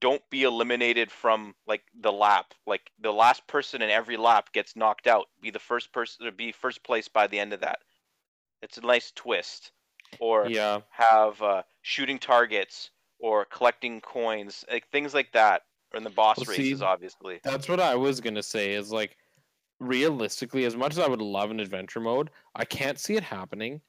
don't 0.01 0.29
be 0.31 0.43
eliminated 0.45 1.11
from 1.11 1.55
like 1.67 1.85
the 1.99 2.13
lap. 2.13 2.55
Like 2.67 2.91
the 2.99 3.13
last 3.13 3.47
person 3.47 3.83
in 3.83 3.91
every 3.91 4.17
lap 4.17 4.53
gets 4.53 4.77
knocked 4.77 5.07
out. 5.07 5.27
Be 5.41 5.51
the 5.51 5.59
first 5.59 5.93
person 5.93 6.27
to 6.27 6.33
be 6.33 6.53
first 6.53 6.85
place 6.85 7.09
by 7.09 7.27
the 7.27 7.39
end 7.39 7.53
of 7.53 7.61
that. 7.61 7.81
It's 8.63 8.79
a 8.79 8.83
nice 8.83 9.13
twist. 9.13 9.73
Or 10.19 10.51
Yeah, 10.51 10.83
have 10.91 11.41
uh, 11.43 11.63
shooting 11.83 12.19
targets 12.19 12.91
or 13.19 13.45
collecting 13.45 14.01
coins, 14.01 14.65
like 14.71 14.89
things 14.89 15.15
like 15.15 15.33
that, 15.33 15.63
or 15.93 15.99
in 15.99 16.05
the 16.05 16.11
boss 16.11 16.39
Well, 16.39 16.47
see, 16.47 16.75
races, 16.75 16.83
obviously. 16.83 17.43
that's 17.43 17.69
what 17.69 17.81
I 17.81 17.95
was 17.97 18.21
gonna 18.21 18.43
say. 18.43 18.73
Is 18.75 18.93
like, 18.93 19.17
realistically, 19.81 20.65
as 20.65 20.77
much 20.77 20.93
as 20.93 20.99
I 20.99 21.09
would 21.09 21.23
love 21.23 21.51
an 21.51 21.61
adventure 21.61 22.01
mode, 22.01 22.31
I 22.55 22.65
can't 22.65 22.99
see 22.99 23.17
it 23.17 23.23
happening, 23.25 23.83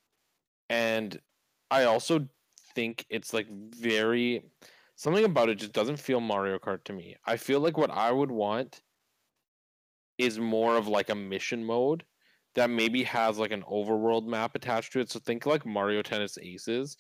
and 0.70 1.22
I 1.72 1.84
also 1.84 2.28
think 2.74 3.06
it's 3.10 3.34
like 3.34 3.48
very 3.50 4.44
something 4.96 5.26
about 5.26 5.50
it 5.50 5.56
just 5.56 5.74
doesn't 5.74 6.00
feel 6.00 6.20
Mario 6.20 6.58
Kart 6.58 6.84
to 6.86 6.94
me. 6.94 7.16
I 7.26 7.38
feel 7.38 7.60
like 7.60 7.78
what 7.78 7.92
I 7.92 8.12
would 8.12 8.32
want 8.32 8.82
is 10.18 10.40
more 10.40 10.78
of 10.78 10.88
like 10.88 11.10
a 11.10 11.16
mission 11.16 11.64
mode 11.64 12.04
that 12.56 12.70
maybe 12.70 13.04
has 13.04 13.38
like 13.38 13.52
an 13.52 13.64
overworld 13.64 14.26
map 14.26 14.56
attached 14.56 14.94
to 14.94 15.00
it. 15.00 15.12
So 15.12 15.20
think 15.20 15.46
like 15.46 15.66
Mario 15.66 16.02
Tennis 16.02 16.38
Aces 16.42 16.96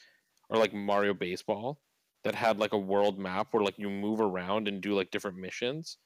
or 0.49 0.57
like 0.57 0.73
Mario 0.73 1.13
Baseball 1.13 1.79
that 2.23 2.35
had 2.35 2.59
like 2.59 2.73
a 2.73 2.77
world 2.77 3.17
map 3.17 3.47
where 3.51 3.63
like 3.63 3.79
you 3.79 3.89
move 3.89 4.19
around 4.19 4.67
and 4.67 4.81
do 4.81 4.93
like 4.93 5.11
different 5.11 5.37
missions. 5.37 5.97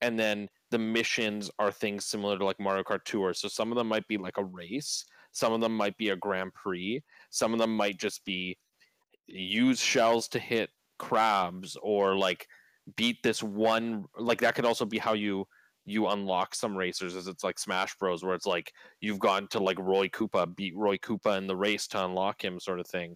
And 0.00 0.18
then 0.18 0.48
the 0.70 0.78
missions 0.78 1.50
are 1.58 1.70
things 1.70 2.04
similar 2.04 2.36
to 2.36 2.44
like 2.44 2.58
Mario 2.58 2.82
Kart 2.82 3.04
Tour. 3.04 3.32
So 3.32 3.48
some 3.48 3.70
of 3.70 3.76
them 3.76 3.86
might 3.86 4.08
be 4.08 4.18
like 4.18 4.38
a 4.38 4.44
race, 4.44 5.04
some 5.36 5.52
of 5.52 5.60
them 5.60 5.76
might 5.76 5.96
be 5.98 6.08
a 6.08 6.16
Grand 6.16 6.54
Prix, 6.54 7.02
some 7.28 7.52
of 7.52 7.58
them 7.58 7.76
might 7.76 7.98
just 7.98 8.24
be 8.24 8.56
use 9.26 9.80
shells 9.80 10.28
to 10.28 10.38
hit 10.38 10.70
crabs 10.98 11.76
or 11.82 12.16
like 12.16 12.46
beat 12.96 13.22
this 13.22 13.42
one 13.42 14.06
like 14.16 14.40
that 14.40 14.54
could 14.54 14.64
also 14.64 14.86
be 14.86 14.96
how 14.98 15.12
you 15.12 15.46
you 15.84 16.06
unlock 16.08 16.54
some 16.54 16.74
racers 16.76 17.14
as 17.14 17.26
it's 17.28 17.44
like 17.44 17.58
Smash 17.58 17.94
Bros, 17.98 18.24
where 18.24 18.34
it's 18.34 18.46
like 18.46 18.72
you've 19.00 19.18
gone 19.20 19.46
to 19.48 19.60
like 19.60 19.78
Roy 19.78 20.08
Koopa, 20.08 20.56
beat 20.56 20.74
Roy 20.74 20.96
Koopa 20.96 21.36
in 21.38 21.46
the 21.46 21.54
race 21.54 21.86
to 21.88 22.04
unlock 22.04 22.42
him, 22.42 22.58
sort 22.58 22.80
of 22.80 22.88
thing. 22.88 23.14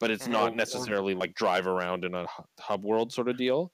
But 0.00 0.10
it's 0.10 0.26
Mhm. 0.26 0.32
not 0.32 0.56
necessarily 0.56 1.14
like 1.14 1.34
drive 1.34 1.66
around 1.66 2.04
in 2.04 2.14
a 2.14 2.26
hub 2.58 2.84
world 2.84 3.12
sort 3.12 3.28
of 3.28 3.36
deal. 3.38 3.72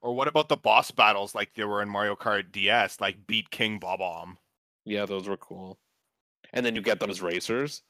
Or 0.00 0.14
what 0.14 0.28
about 0.28 0.48
the 0.48 0.56
boss 0.56 0.90
battles 0.92 1.34
like 1.34 1.52
there 1.54 1.68
were 1.68 1.82
in 1.82 1.90
Mario 1.90 2.14
Kart 2.14 2.52
DS, 2.52 3.00
like 3.00 3.26
beat 3.26 3.50
King 3.50 3.78
Bob-omb? 3.80 4.36
Yeah, 4.84 5.04
those 5.04 5.28
were 5.28 5.36
cool. 5.36 5.78
And 6.52 6.64
then 6.64 6.74
you 6.74 6.82
get 6.82 7.00
them 7.00 7.10
as 7.10 7.20
racers. 7.20 7.82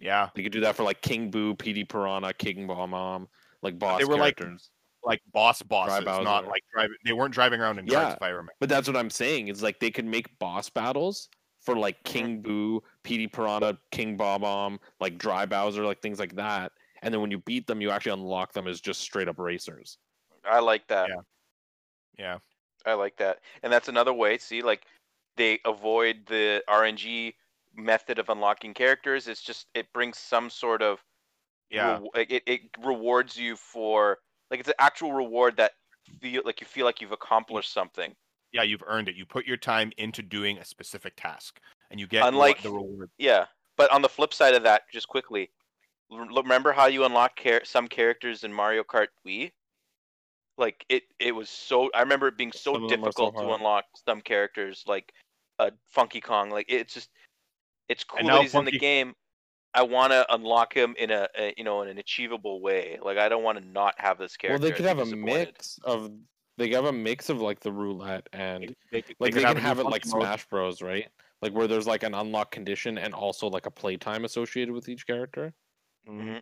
Yeah, 0.00 0.28
You 0.34 0.42
could 0.42 0.52
do 0.52 0.60
that 0.60 0.74
for 0.74 0.82
like 0.82 1.00
King 1.02 1.30
Boo, 1.30 1.54
Petey 1.54 1.84
Piranha, 1.84 2.34
King 2.34 2.66
Bomb, 2.66 3.28
like 3.62 3.78
boss 3.78 4.00
They 4.00 4.04
were, 4.04 4.18
like, 4.18 4.36
characters. 4.36 4.70
like 5.04 5.20
boss 5.32 5.62
bosses, 5.62 6.04
not 6.04 6.46
like 6.46 6.62
driving. 6.72 6.96
They 7.04 7.12
weren't 7.12 7.32
driving 7.32 7.60
around 7.60 7.78
in 7.78 7.86
Yeah. 7.86 8.02
cars, 8.02 8.14
if 8.14 8.22
I 8.22 8.28
remember. 8.28 8.52
But 8.60 8.68
that's 8.68 8.88
what 8.88 8.96
I'm 8.96 9.10
saying. 9.10 9.48
It's 9.48 9.62
like 9.62 9.78
they 9.80 9.90
could 9.90 10.04
make 10.04 10.38
boss 10.38 10.68
battles 10.68 11.28
for 11.62 11.76
like 11.76 11.96
mm-hmm. 12.02 12.12
King 12.12 12.42
Boo, 12.42 12.82
Petey 13.04 13.28
Piranha, 13.28 13.78
King 13.92 14.16
Bob-omb, 14.16 14.78
like 15.00 15.16
Dry 15.16 15.46
Bowser, 15.46 15.84
like 15.84 16.02
things 16.02 16.18
like 16.18 16.34
that. 16.34 16.72
And 17.02 17.14
then 17.14 17.20
when 17.20 17.30
you 17.30 17.38
beat 17.38 17.66
them, 17.66 17.80
you 17.80 17.90
actually 17.90 18.12
unlock 18.12 18.52
them 18.52 18.66
as 18.66 18.80
just 18.80 19.00
straight 19.00 19.28
up 19.28 19.38
racers. 19.38 19.98
I 20.44 20.60
like 20.60 20.86
that. 20.88 21.08
Yeah. 21.08 21.20
Yeah, 22.18 22.38
I 22.86 22.94
like 22.94 23.16
that. 23.16 23.40
And 23.62 23.72
that's 23.72 23.88
another 23.88 24.12
way. 24.12 24.38
See, 24.38 24.62
like 24.62 24.86
they 25.36 25.58
avoid 25.64 26.26
the 26.26 26.62
RNG 26.68 27.34
method 27.76 28.18
of 28.18 28.28
unlocking 28.28 28.74
characters. 28.74 29.28
It's 29.28 29.42
just 29.42 29.66
it 29.74 29.92
brings 29.92 30.18
some 30.18 30.50
sort 30.50 30.82
of 30.82 31.02
yeah, 31.70 31.98
rewa- 31.98 32.08
like, 32.14 32.30
it, 32.30 32.42
it 32.46 32.60
rewards 32.82 33.36
you 33.36 33.56
for 33.56 34.18
like 34.50 34.60
it's 34.60 34.68
an 34.68 34.74
actual 34.78 35.12
reward 35.12 35.56
that 35.56 35.72
feel 36.20 36.42
like 36.44 36.60
you 36.60 36.66
feel 36.66 36.84
like 36.84 37.00
you've 37.00 37.12
accomplished 37.12 37.72
something. 37.72 38.14
yeah. 38.52 38.62
You've 38.62 38.84
earned 38.86 39.08
it. 39.08 39.16
You 39.16 39.24
put 39.26 39.46
your 39.46 39.56
time 39.56 39.90
into 39.96 40.22
doing 40.22 40.58
a 40.58 40.64
specific 40.64 41.14
task, 41.16 41.58
and 41.90 41.98
you 41.98 42.06
get 42.06 42.22
what 42.22 42.28
Unlike- 42.34 42.62
the 42.62 42.70
reward. 42.70 43.10
Yeah. 43.18 43.46
But 43.76 43.90
on 43.90 44.02
the 44.02 44.08
flip 44.08 44.32
side 44.32 44.54
of 44.54 44.62
that, 44.62 44.82
just 44.92 45.08
quickly, 45.08 45.50
remember 46.10 46.70
how 46.72 46.86
you 46.86 47.04
unlock 47.04 47.34
char- 47.36 47.64
some 47.64 47.88
characters 47.88 48.44
in 48.44 48.52
Mario 48.52 48.84
Kart 48.84 49.08
Wii? 49.26 49.50
Like 50.56 50.84
it, 50.88 51.02
it 51.18 51.34
was 51.34 51.50
so. 51.50 51.90
I 51.92 52.00
remember 52.00 52.28
it 52.28 52.36
being 52.36 52.52
so 52.52 52.74
Some 52.74 52.84
of 52.84 52.90
them 52.90 53.00
are 53.00 53.10
so 53.10 53.30
difficult 53.32 53.36
to 53.38 53.54
unlock 53.54 53.86
some 54.06 54.20
characters, 54.20 54.84
like 54.86 55.12
uh, 55.58 55.70
Funky 55.90 56.20
Kong. 56.20 56.50
Like 56.50 56.66
it's 56.68 56.94
just, 56.94 57.10
it's 57.88 58.04
cool 58.04 58.18
And 58.20 58.28
that 58.28 58.32
now 58.32 58.42
he's 58.42 58.54
in 58.54 58.64
the 58.64 58.72
game. 58.78 59.14
I 59.76 59.82
want 59.82 60.12
to 60.12 60.24
unlock 60.32 60.72
him 60.72 60.94
in 60.98 61.10
a, 61.10 61.26
a, 61.36 61.52
you 61.56 61.64
know, 61.64 61.82
in 61.82 61.88
an 61.88 61.98
achievable 61.98 62.60
way. 62.60 62.98
Like 63.02 63.18
I 63.18 63.28
don't 63.28 63.42
want 63.42 63.58
to 63.58 63.66
not 63.66 63.94
have 63.98 64.18
this 64.18 64.36
character. 64.36 64.60
well, 64.62 64.70
they 64.70 64.74
could 64.76 64.86
have 64.86 65.00
a 65.00 65.06
mix 65.16 65.78
of 65.84 66.12
they 66.56 66.66
could 66.68 66.76
have 66.76 66.84
a 66.84 66.92
mix 66.92 67.28
of 67.28 67.40
like 67.40 67.58
the 67.60 67.72
roulette 67.72 68.28
and 68.32 68.74
They, 68.92 69.02
could- 69.02 69.16
like 69.18 69.32
could 69.32 69.40
they, 69.42 69.44
can 69.44 69.56
a 69.56 69.60
new 69.60 69.60
have 69.60 69.80
it 69.80 69.84
like 69.84 70.06
mode. 70.06 70.22
Smash 70.22 70.46
Bros, 70.46 70.80
right? 70.80 71.08
Like 71.42 71.52
where 71.52 71.66
there's 71.66 71.86
like 71.88 72.04
an 72.04 72.14
unlock 72.14 72.52
condition 72.52 72.96
and 72.98 73.12
also 73.12 73.48
like 73.48 73.66
a 73.66 73.70
playtime 73.70 74.24
associated 74.24 74.72
with 74.72 74.88
each 74.88 75.06
character. 75.06 75.52
Mhm. 76.08 76.40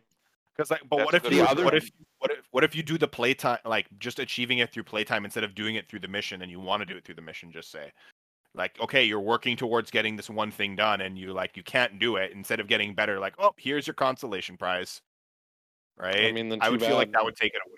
Because 0.55 0.71
like, 0.71 0.83
but 0.91 0.99
That's 0.99 1.07
what 1.07 1.15
if 1.15 1.23
the 1.31 1.41
other? 1.49 1.65
what 1.65 1.75
if 1.75 1.91
what 2.19 2.31
if 2.31 2.39
what 2.51 2.65
if 2.65 2.75
you 2.77 2.83
do 2.83 2.99
the 2.99 3.09
playtime 3.09 3.59
like 3.65 3.87
just 3.99 4.19
achieving 4.19 4.59
it 4.59 4.71
through 4.71 4.83
playtime 4.85 5.25
instead 5.25 5.45
of 5.45 5.55
doing 5.55 5.77
it 5.77 5.89
through 5.89 6.01
the 6.01 6.09
mission 6.09 6.43
and 6.43 6.51
you 6.51 6.61
want 6.61 6.83
to 6.83 6.87
do 6.87 6.95
it 6.99 7.05
through 7.07 7.15
the 7.15 7.23
mission? 7.23 7.51
Just 7.51 7.71
say, 7.73 7.91
like, 8.55 8.79
okay, 8.81 9.05
you're 9.05 9.21
working 9.21 9.57
towards 9.57 9.91
getting 9.91 10.17
this 10.17 10.29
one 10.29 10.51
thing 10.51 10.77
done 10.77 11.01
and 11.01 11.19
you 11.19 11.33
like 11.33 11.57
you 11.57 11.63
can't 11.63 11.99
do 11.99 12.17
it. 12.17 12.33
Instead 12.33 12.61
of 12.61 12.69
getting 12.69 12.95
better, 12.95 13.19
like, 13.19 13.35
oh, 13.39 13.55
here's 13.57 13.87
your 13.87 13.95
consolation 13.95 14.57
prize. 14.57 15.01
Right? 15.97 16.27
I 16.27 16.33
mean, 16.33 16.49
then 16.49 16.61
I 16.61 16.67
too 16.67 16.73
would 16.73 16.81
feel 16.81 16.97
like 16.97 17.13
that 17.13 17.25
would 17.25 17.37
take 17.37 17.55
it 17.55 17.61
away. 17.67 17.77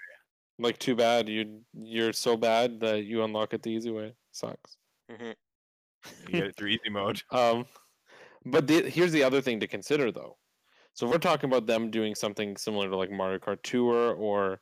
Like 0.58 0.78
too 0.78 0.94
bad 0.94 1.28
you 1.28 1.62
you're 1.72 2.12
so 2.12 2.36
bad 2.36 2.78
that 2.80 3.04
you 3.04 3.24
unlock 3.24 3.54
it 3.54 3.62
the 3.62 3.70
easy 3.70 3.90
way. 3.90 4.14
Sucks. 4.30 4.76
Mhm. 5.10 5.34
You 6.26 6.32
get 6.32 6.46
it 6.46 6.56
through 6.56 6.68
easy 6.68 6.90
mode. 6.90 7.22
Um, 7.32 7.66
but 8.46 8.66
the, 8.66 8.82
here's 8.90 9.12
the 9.12 9.22
other 9.24 9.40
thing 9.40 9.60
to 9.60 9.66
consider, 9.66 10.12
though. 10.12 10.36
So 10.92 11.06
if 11.06 11.12
we're 11.12 11.18
talking 11.18 11.48
about 11.50 11.66
them 11.66 11.90
doing 11.90 12.14
something 12.14 12.56
similar 12.56 12.88
to 12.88 12.96
like 12.96 13.10
Mario 13.10 13.38
Kart 13.38 13.62
Tour 13.62 14.14
or 14.14 14.60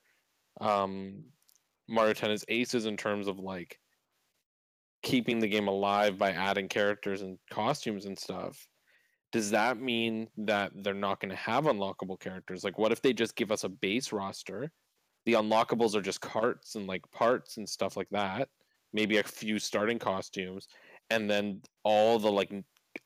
um, 0.61 1.25
Mario 1.89 2.15
Tennis 2.15 2.45
Aces 2.49 2.87
in 2.87 2.97
terms 2.97 3.27
of 3.27 3.39
like 3.39 3.79
keeping 5.03 5.39
the 5.39 5.49
game 5.49 5.69
alive 5.69 6.17
by 6.17 6.31
adding 6.31 6.69
characters 6.69 7.23
and 7.23 7.39
costumes 7.51 8.07
and 8.07 8.19
stuff. 8.19 8.67
Does 9.33 9.51
that 9.51 9.81
mean 9.81 10.29
that 10.37 10.73
they're 10.75 10.95
not 10.95 11.21
going 11.21 11.31
to 11.31 11.37
have 11.37 11.65
unlockable 11.65 12.21
characters? 12.21 12.65
Like, 12.65 12.79
what 12.79 12.93
if 12.93 13.01
they 13.01 13.13
just 13.13 13.35
give 13.35 13.51
us 13.51 13.65
a 13.65 13.69
base 13.69 14.13
roster? 14.13 14.71
The 15.25 15.35
unlockables 15.35 15.95
are 15.95 16.03
just 16.03 16.21
carts 16.21 16.75
and 16.75 16.87
like 16.87 17.03
parts 17.13 17.57
and 17.57 17.69
stuff 17.69 17.97
like 17.97 18.09
that. 18.11 18.49
Maybe 18.93 19.19
a 19.19 19.23
few 19.23 19.59
starting 19.59 19.99
costumes, 19.99 20.69
and 21.09 21.31
then 21.31 21.63
all 21.83 22.19
the 22.19 22.31
like 22.31 22.53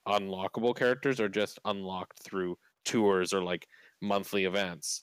unlockable 0.09 0.75
characters 0.75 1.21
are 1.21 1.29
just 1.29 1.61
unlocked 1.65 2.23
through 2.25 2.59
tours 2.85 3.33
or 3.33 3.43
like 3.43 3.69
monthly 4.03 4.47
events. 4.47 5.03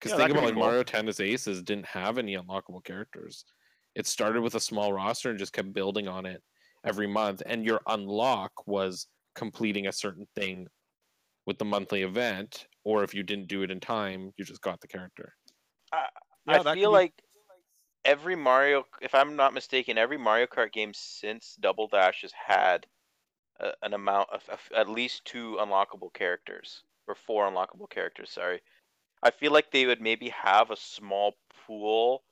Because 0.00 0.18
Yeah, 0.18 0.24
think 0.24 0.30
about 0.30 0.40
be 0.40 0.46
like 0.46 0.54
cool. 0.54 0.64
Mario 0.64 0.82
Tennis 0.82 1.20
Aces 1.20 1.62
didn't 1.62 1.86
have 1.86 2.16
any 2.16 2.36
unlockable 2.36 2.82
characters. 2.82 3.44
It 3.94 4.06
started 4.06 4.42
with 4.42 4.54
a 4.54 4.60
small 4.60 4.92
roster 4.92 5.30
and 5.30 5.38
just 5.38 5.52
kept 5.52 5.72
building 5.72 6.08
on 6.08 6.26
it 6.26 6.42
every 6.84 7.06
month. 7.06 7.42
And 7.46 7.64
your 7.64 7.80
unlock 7.86 8.52
was 8.66 9.06
completing 9.34 9.86
a 9.86 9.92
certain 9.92 10.26
thing 10.34 10.66
with 11.46 11.58
the 11.58 11.64
monthly 11.64 12.02
event, 12.02 12.66
or 12.84 13.02
if 13.02 13.14
you 13.14 13.22
didn't 13.22 13.48
do 13.48 13.62
it 13.62 13.70
in 13.70 13.80
time, 13.80 14.32
you 14.36 14.44
just 14.44 14.60
got 14.60 14.80
the 14.80 14.88
character. 14.88 15.34
Yeah, 15.92 16.62
I 16.64 16.74
feel 16.74 16.90
be- 16.90 16.94
like 16.94 17.22
every 18.04 18.36
Mario, 18.36 18.84
if 19.00 19.14
I'm 19.14 19.36
not 19.36 19.54
mistaken, 19.54 19.98
every 19.98 20.18
Mario 20.18 20.46
Kart 20.46 20.72
game 20.72 20.92
since 20.94 21.56
Double 21.60 21.88
Dash 21.88 22.22
has 22.22 22.32
had 22.32 22.86
a, 23.58 23.72
an 23.82 23.94
amount 23.94 24.28
of, 24.30 24.42
of 24.48 24.60
at 24.76 24.88
least 24.88 25.24
two 25.24 25.58
unlockable 25.60 26.12
characters 26.12 26.82
or 27.06 27.14
four 27.14 27.50
unlockable 27.50 27.90
characters. 27.90 28.30
Sorry, 28.30 28.60
I 29.22 29.30
feel 29.30 29.52
like 29.52 29.70
they 29.70 29.86
would 29.86 30.00
maybe 30.00 30.28
have 30.30 30.70
a 30.70 30.76
small 30.76 31.34
pool. 31.66 32.22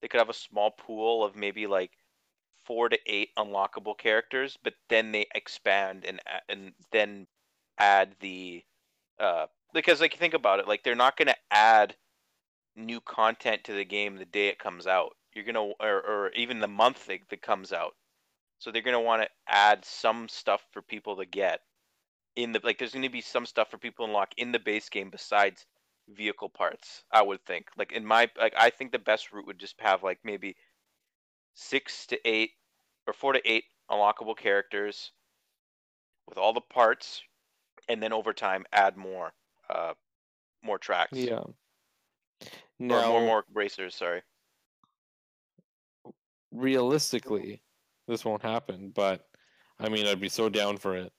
They 0.00 0.08
could 0.08 0.18
have 0.18 0.28
a 0.28 0.34
small 0.34 0.70
pool 0.70 1.24
of 1.24 1.36
maybe 1.36 1.66
like 1.66 1.92
four 2.64 2.88
to 2.88 2.98
eight 3.06 3.30
unlockable 3.38 3.96
characters, 3.96 4.58
but 4.62 4.74
then 4.88 5.12
they 5.12 5.26
expand 5.34 6.04
and 6.04 6.20
and 6.48 6.72
then 6.92 7.26
add 7.78 8.14
the 8.20 8.62
uh 9.18 9.46
because 9.72 10.00
like 10.00 10.14
think 10.14 10.34
about 10.34 10.60
it, 10.60 10.68
like 10.68 10.82
they're 10.82 10.94
not 10.94 11.16
gonna 11.16 11.36
add 11.50 11.96
new 12.76 13.00
content 13.00 13.64
to 13.64 13.72
the 13.72 13.84
game 13.84 14.16
the 14.16 14.24
day 14.24 14.48
it 14.48 14.58
comes 14.58 14.86
out. 14.86 15.16
You're 15.34 15.44
gonna 15.44 15.62
or, 15.62 15.76
or 15.80 16.30
even 16.34 16.60
the 16.60 16.68
month 16.68 17.06
that, 17.06 17.20
that 17.30 17.42
comes 17.42 17.72
out. 17.72 17.94
So 18.58 18.70
they're 18.70 18.82
gonna 18.82 19.00
want 19.00 19.22
to 19.22 19.28
add 19.48 19.84
some 19.84 20.28
stuff 20.28 20.62
for 20.72 20.82
people 20.82 21.16
to 21.16 21.26
get 21.26 21.60
in 22.36 22.52
the 22.52 22.60
like. 22.62 22.78
There's 22.78 22.94
gonna 22.94 23.10
be 23.10 23.20
some 23.20 23.46
stuff 23.46 23.70
for 23.70 23.78
people 23.78 24.06
to 24.06 24.10
unlock 24.10 24.32
in 24.36 24.52
the 24.52 24.58
base 24.58 24.88
game 24.88 25.10
besides 25.10 25.66
vehicle 26.08 26.48
parts. 26.48 27.04
I 27.10 27.22
would 27.22 27.44
think. 27.46 27.68
Like 27.76 27.92
in 27.92 28.04
my 28.04 28.28
like, 28.38 28.54
I 28.58 28.70
think 28.70 28.92
the 28.92 28.98
best 28.98 29.32
route 29.32 29.46
would 29.46 29.58
just 29.58 29.76
have 29.80 30.02
like 30.02 30.18
maybe 30.24 30.56
six 31.54 32.06
to 32.06 32.18
eight 32.28 32.50
or 33.06 33.12
four 33.12 33.32
to 33.32 33.40
eight 33.50 33.64
unlockable 33.90 34.36
characters 34.36 35.12
with 36.28 36.38
all 36.38 36.52
the 36.52 36.60
parts, 36.60 37.22
and 37.88 38.02
then 38.02 38.12
over 38.12 38.32
time 38.32 38.64
add 38.72 38.96
more, 38.96 39.32
uh, 39.70 39.92
more 40.62 40.78
tracks. 40.78 41.12
Yeah. 41.12 41.34
Or 41.36 41.54
Now, 42.78 43.08
more 43.08 43.20
more 43.20 43.44
racers. 43.52 43.94
Sorry. 43.94 44.22
realistically, 46.52 47.62
this 48.08 48.24
won't 48.24 48.42
happen, 48.42 48.90
but 48.94 49.26
I 49.78 49.88
mean, 49.88 50.06
I'd 50.06 50.20
be 50.20 50.28
so 50.28 50.48
down 50.48 50.76
for 50.78 50.96
it. 50.96 51.12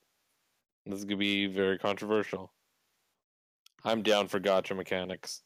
This 0.86 1.04
could 1.04 1.18
be 1.18 1.46
very 1.46 1.78
controversial. 1.78 2.52
I'm 3.86 4.02
down 4.02 4.26
for 4.28 4.40
gacha 4.40 4.76
mechanics. 4.76 5.42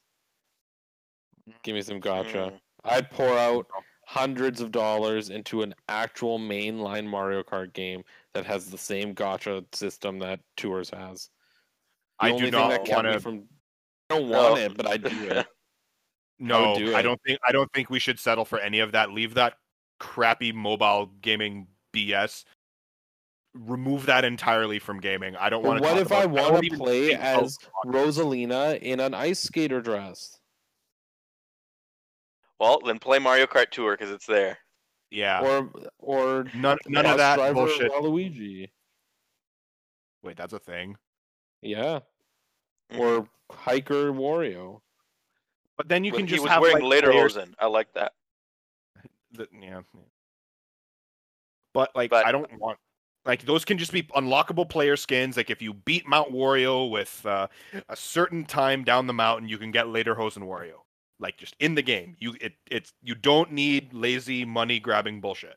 Give 1.63 1.75
me 1.75 1.83
some 1.83 2.01
gacha. 2.01 2.51
Mm. 2.51 2.59
I'd 2.85 3.11
pour 3.11 3.37
out 3.39 3.67
hundreds 4.07 4.61
of 4.61 4.73
dollars 4.73 5.31
into 5.31 5.63
an 5.63 5.75
actual 5.89 6.39
mainline 6.39 7.07
Mario 7.07 7.43
Kart 7.43 7.73
game 7.75 8.03
that 8.35 8.47
has 8.47 8.67
the 8.71 8.79
same 8.79 9.15
gacha 9.15 9.65
system 9.75 10.19
that 10.21 10.41
Tours 10.57 10.91
has. 10.91 11.29
The 12.21 12.27
I 12.27 12.37
do 12.39 12.51
not 12.51 12.83
me 12.83 12.93
wanna- 12.93 13.21
from 13.21 13.45
I 14.11 14.15
don't 14.19 14.29
No. 14.31 14.43
want 14.51 14.61
it, 14.61 14.77
but 14.77 14.87
I 14.89 14.97
do 14.97 15.09
it. 15.29 15.47
No, 16.43 16.75
do 16.79 16.97
I 16.97 17.03
don't 17.03 17.21
think 17.23 17.39
I 17.47 17.53
don't 17.53 17.71
think 17.75 17.91
we 17.91 17.99
should 17.99 18.19
settle 18.19 18.47
for 18.47 18.59
any 18.59 18.79
of 18.79 18.93
that. 18.93 19.11
Leave 19.13 19.35
that 19.35 19.59
crappy 19.99 20.53
mobile 20.53 21.13
gaming 21.21 21.67
BS. 21.93 22.45
Remove 23.55 24.07
that 24.07 24.25
entirely 24.25 24.79
from 24.79 25.01
gaming. 25.01 25.35
I 25.37 25.51
don't 25.51 25.65
want 25.65 25.83
to. 25.83 25.89
what 25.89 25.99
if 25.99 26.13
I 26.13 26.25
want 26.27 26.53
want 26.53 26.65
to 26.71 26.77
play 26.77 27.15
as 27.15 27.59
Rosalina 27.85 28.79
in 28.81 29.01
an 29.01 29.13
ice 29.13 29.41
skater 29.41 29.81
dress? 29.81 30.39
Well, 32.61 32.81
then 32.85 32.99
play 32.99 33.19
Mario 33.19 33.47
Kart 33.47 33.71
Tour 33.71 33.97
because 33.97 34.11
it's 34.13 34.27
there. 34.27 34.59
Yeah, 35.11 35.41
Or 35.41 35.71
or 35.99 36.45
none 36.55 36.79
none 36.87 37.05
of 37.07 37.17
that 37.19 37.35
driver 37.37 37.55
bullshit. 37.55 37.91
Waluigi. 37.91 38.71
Wait, 40.23 40.37
that's 40.37 40.53
a 40.53 40.59
thing. 40.61 40.97
Yeah. 41.63 42.01
Mhm. 42.93 42.99
Or 43.01 43.29
hiker 43.51 44.13
Wario. 44.13 44.81
But 45.77 45.89
then 45.89 46.05
you 46.05 46.13
Well, 46.13 46.19
can 46.19 46.27
he 46.29 46.31
just 46.35 46.43
was 46.43 46.53
have 46.53 46.63
wearing 46.63 46.85
like, 46.85 47.03
players 47.03 47.35
Lederhosen. 47.37 47.55
I 47.59 47.67
like 47.67 47.93
that. 47.95 48.13
that- 49.33 49.49
yeah. 49.61 49.81
but 51.75 51.91
like 51.97 52.11
But- 52.11 52.27
I 52.27 52.31
don't 52.31 52.57
want 52.61 52.79
like 53.25 53.45
those 53.45 53.65
can 53.65 53.79
just 53.79 53.93
be 53.93 54.03
unlockable 54.05 54.69
player 54.69 54.97
skins. 54.97 55.37
Like 55.37 55.51
if 55.51 55.61
you 55.61 55.75
beat 55.75 56.07
Mount 56.07 56.33
Wario 56.33 56.91
with 56.91 57.25
uh, 57.27 57.49
a 57.89 57.97
certain 57.97 58.45
time 58.45 58.85
down 58.85 59.07
the 59.07 59.13
mountain, 59.13 59.49
you 59.49 59.59
can 59.59 59.71
get 59.71 59.87
Lederhosen 59.87 60.39
Wario. 60.43 60.75
Like 61.19 61.37
just 61.37 61.55
in 61.61 61.75
the 61.75 61.83
game, 61.83 62.17
you 62.19 62.35
it 62.41 62.55
it's 62.71 62.95
you 63.03 63.15
don't 63.15 63.53
need 63.53 63.93
lazy 63.93 64.45
money 64.45 64.81
grabbing 64.81 65.21
bullshit. 65.21 65.57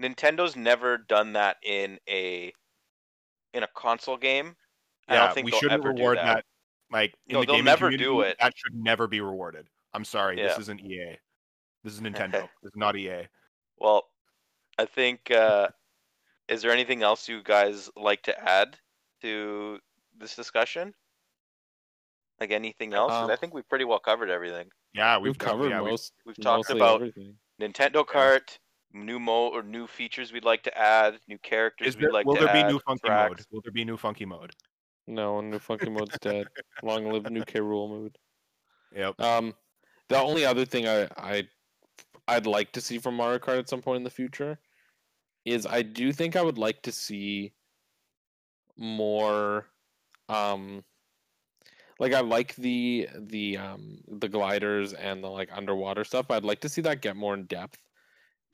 Nintendo's 0.00 0.56
never 0.56 0.96
done 0.98 1.34
that 1.34 1.56
in 1.62 1.98
a 2.08 2.52
in 3.52 3.62
a 3.62 3.68
console 3.74 4.16
game. 4.16 4.56
I 5.08 5.14
Yeah, 5.14 5.26
don't 5.26 5.34
think 5.34 5.44
we 5.46 5.52
shouldn't 5.52 5.72
ever 5.72 5.92
do 5.92 5.98
reward 5.98 6.18
that. 6.18 6.24
that. 6.36 6.44
Like 6.90 7.14
in 7.28 7.34
No, 7.34 7.40
the 7.40 7.46
they'll 7.52 7.62
never 7.62 7.90
do 7.90 8.22
it. 8.22 8.36
That 8.40 8.54
should 8.56 8.74
never 8.74 9.06
be 9.06 9.20
rewarded. 9.20 9.68
I'm 9.92 10.04
sorry, 10.04 10.36
this 10.36 10.58
isn't 10.58 10.80
EA. 10.80 11.16
This 11.84 11.92
is 11.94 12.00
Nintendo. 12.02 12.48
this 12.62 12.70
is 12.72 12.76
not 12.76 12.96
EA. 12.96 13.28
Well, 13.78 14.04
I 14.78 14.86
think. 14.86 15.30
Uh, 15.30 15.68
is 16.48 16.62
there 16.62 16.70
anything 16.72 17.02
else 17.02 17.28
you 17.28 17.42
guys 17.42 17.90
like 17.96 18.22
to 18.22 18.38
add 18.48 18.76
to 19.22 19.78
this 20.16 20.36
discussion? 20.36 20.94
Like 22.40 22.50
anything 22.50 22.92
else? 22.94 23.10
'Cause 23.12 23.28
I 23.30 23.32
Um, 23.32 23.38
think 23.38 23.54
we've 23.54 23.68
pretty 23.68 23.84
well 23.84 23.98
covered 23.98 24.30
everything. 24.30 24.70
Yeah, 24.92 25.16
We've, 25.18 25.30
we've, 25.30 25.38
covered 25.38 25.70
yeah, 25.70 25.80
we- 25.80 25.90
most. 25.90 26.12
We've 26.24 26.40
talked 26.40 26.70
about 26.70 26.96
everything. 26.96 27.38
Nintendo 27.60 28.04
Kart, 28.04 28.58
new 28.92 29.18
mo 29.18 29.48
or 29.48 29.62
new 29.62 29.86
features 29.86 30.32
we'd 30.32 30.44
like 30.44 30.62
to 30.64 30.78
add, 30.78 31.18
new 31.28 31.38
characters 31.38 31.88
Is 31.88 31.96
we'd 31.96 32.04
there, 32.04 32.12
like 32.12 32.26
will 32.26 32.34
there 32.34 32.52
be 32.52 32.62
new 32.64 32.78
funky 32.80 33.06
tracks. 33.08 33.30
mode? 33.30 33.46
Will 33.50 33.60
there 33.62 33.72
be 33.72 33.84
new 33.84 33.96
funky 33.96 34.24
mode? 34.26 34.54
No, 35.06 35.40
new 35.40 35.58
funky 35.58 35.88
mode's 35.90 36.18
dead. 36.20 36.46
Long 36.82 37.10
live 37.10 37.30
new 37.30 37.44
K. 37.44 37.60
Rool 37.60 37.88
mode. 37.88 38.18
Yep. 38.94 39.20
Um, 39.20 39.54
the 40.08 40.18
only 40.18 40.44
other 40.44 40.64
thing 40.64 40.86
I 40.88 41.08
I 41.16 41.48
I'd 42.28 42.46
like 42.46 42.72
to 42.72 42.80
see 42.80 42.98
from 42.98 43.14
Mario 43.16 43.38
Kart 43.38 43.58
at 43.58 43.68
some 43.68 43.80
point 43.82 43.98
in 43.98 44.04
the 44.04 44.10
future 44.10 44.58
is 45.46 45.66
I 45.66 45.82
do 45.82 46.12
think 46.12 46.36
I 46.36 46.42
would 46.42 46.58
like 46.58 46.82
to 46.82 46.92
see 46.92 47.54
more 48.76 49.66
um 50.28 50.84
like 51.98 52.12
I 52.12 52.20
like 52.20 52.54
the 52.56 53.08
the 53.16 53.56
um 53.56 53.98
the 54.08 54.28
gliders 54.28 54.92
and 54.92 55.22
the 55.24 55.28
like 55.28 55.50
underwater 55.52 56.04
stuff, 56.04 56.26
but 56.28 56.36
I'd 56.36 56.44
like 56.44 56.60
to 56.60 56.68
see 56.68 56.82
that 56.82 57.00
get 57.02 57.16
more 57.16 57.34
in 57.34 57.46
depth 57.46 57.78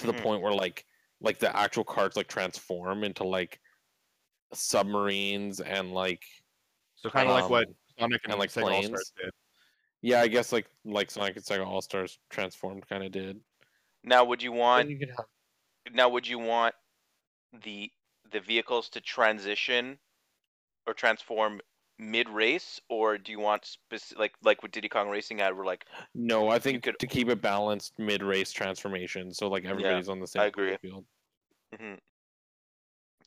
to 0.00 0.06
the 0.06 0.14
Mhm. 0.14 0.22
point 0.22 0.42
where 0.42 0.52
like 0.54 0.86
like 1.20 1.38
the 1.38 1.54
actual 1.56 1.84
carts 1.84 2.16
like 2.16 2.28
transform 2.28 3.04
into 3.04 3.24
like 3.24 3.60
submarines 4.54 5.60
and 5.60 5.92
like 5.92 6.24
So 6.96 7.10
kind 7.10 7.28
of 7.28 7.34
like 7.34 7.50
what 7.50 7.68
um, 7.68 7.74
Sonic 7.98 8.22
and, 8.24 8.32
and, 8.32 8.40
like, 8.40 8.50
Sega 8.50 8.62
All 8.72 8.82
planes. 8.82 8.88
Stars 8.88 9.12
did. 9.16 9.30
yeah, 10.02 10.20
I 10.20 10.28
guess 10.28 10.52
like 10.52 10.68
like 10.84 11.10
Sonic 11.10 11.36
and 11.36 11.44
Sega 11.44 11.66
All 11.66 11.82
Stars 11.82 12.18
transformed 12.30 12.86
kind 12.88 13.04
of 13.04 13.12
did. 13.12 13.40
Now, 14.04 14.24
would 14.24 14.42
you 14.42 14.52
want 14.52 14.90
you 14.90 14.98
have 15.16 15.26
now 15.94 16.08
would 16.08 16.26
you 16.26 16.38
want 16.38 16.74
the 17.62 17.90
the 18.30 18.40
vehicles 18.40 18.88
to 18.90 19.00
transition 19.00 19.98
or 20.86 20.94
transform 20.94 21.60
mid 21.98 22.28
race, 22.28 22.80
or 22.88 23.18
do 23.18 23.30
you 23.30 23.38
want 23.40 23.76
speci- 23.92 24.18
like 24.18 24.32
like 24.42 24.62
what 24.62 24.72
Diddy 24.72 24.88
Kong 24.88 25.08
Racing 25.08 25.38
had, 25.38 25.54
where 25.54 25.64
like 25.66 25.84
No, 26.14 26.48
I 26.48 26.58
think 26.58 26.82
could- 26.82 26.98
to 26.98 27.06
keep 27.06 27.28
it 27.28 27.40
balanced 27.42 27.98
mid 27.98 28.22
race 28.22 28.52
transformation, 28.52 29.32
so 29.32 29.48
like 29.48 29.64
everybody's 29.64 30.08
on 30.08 30.18
the 30.20 30.26
same 30.26 30.42
I 30.42 30.46
agree. 30.46 30.76
field. 30.78 31.04
mhm. 31.74 31.98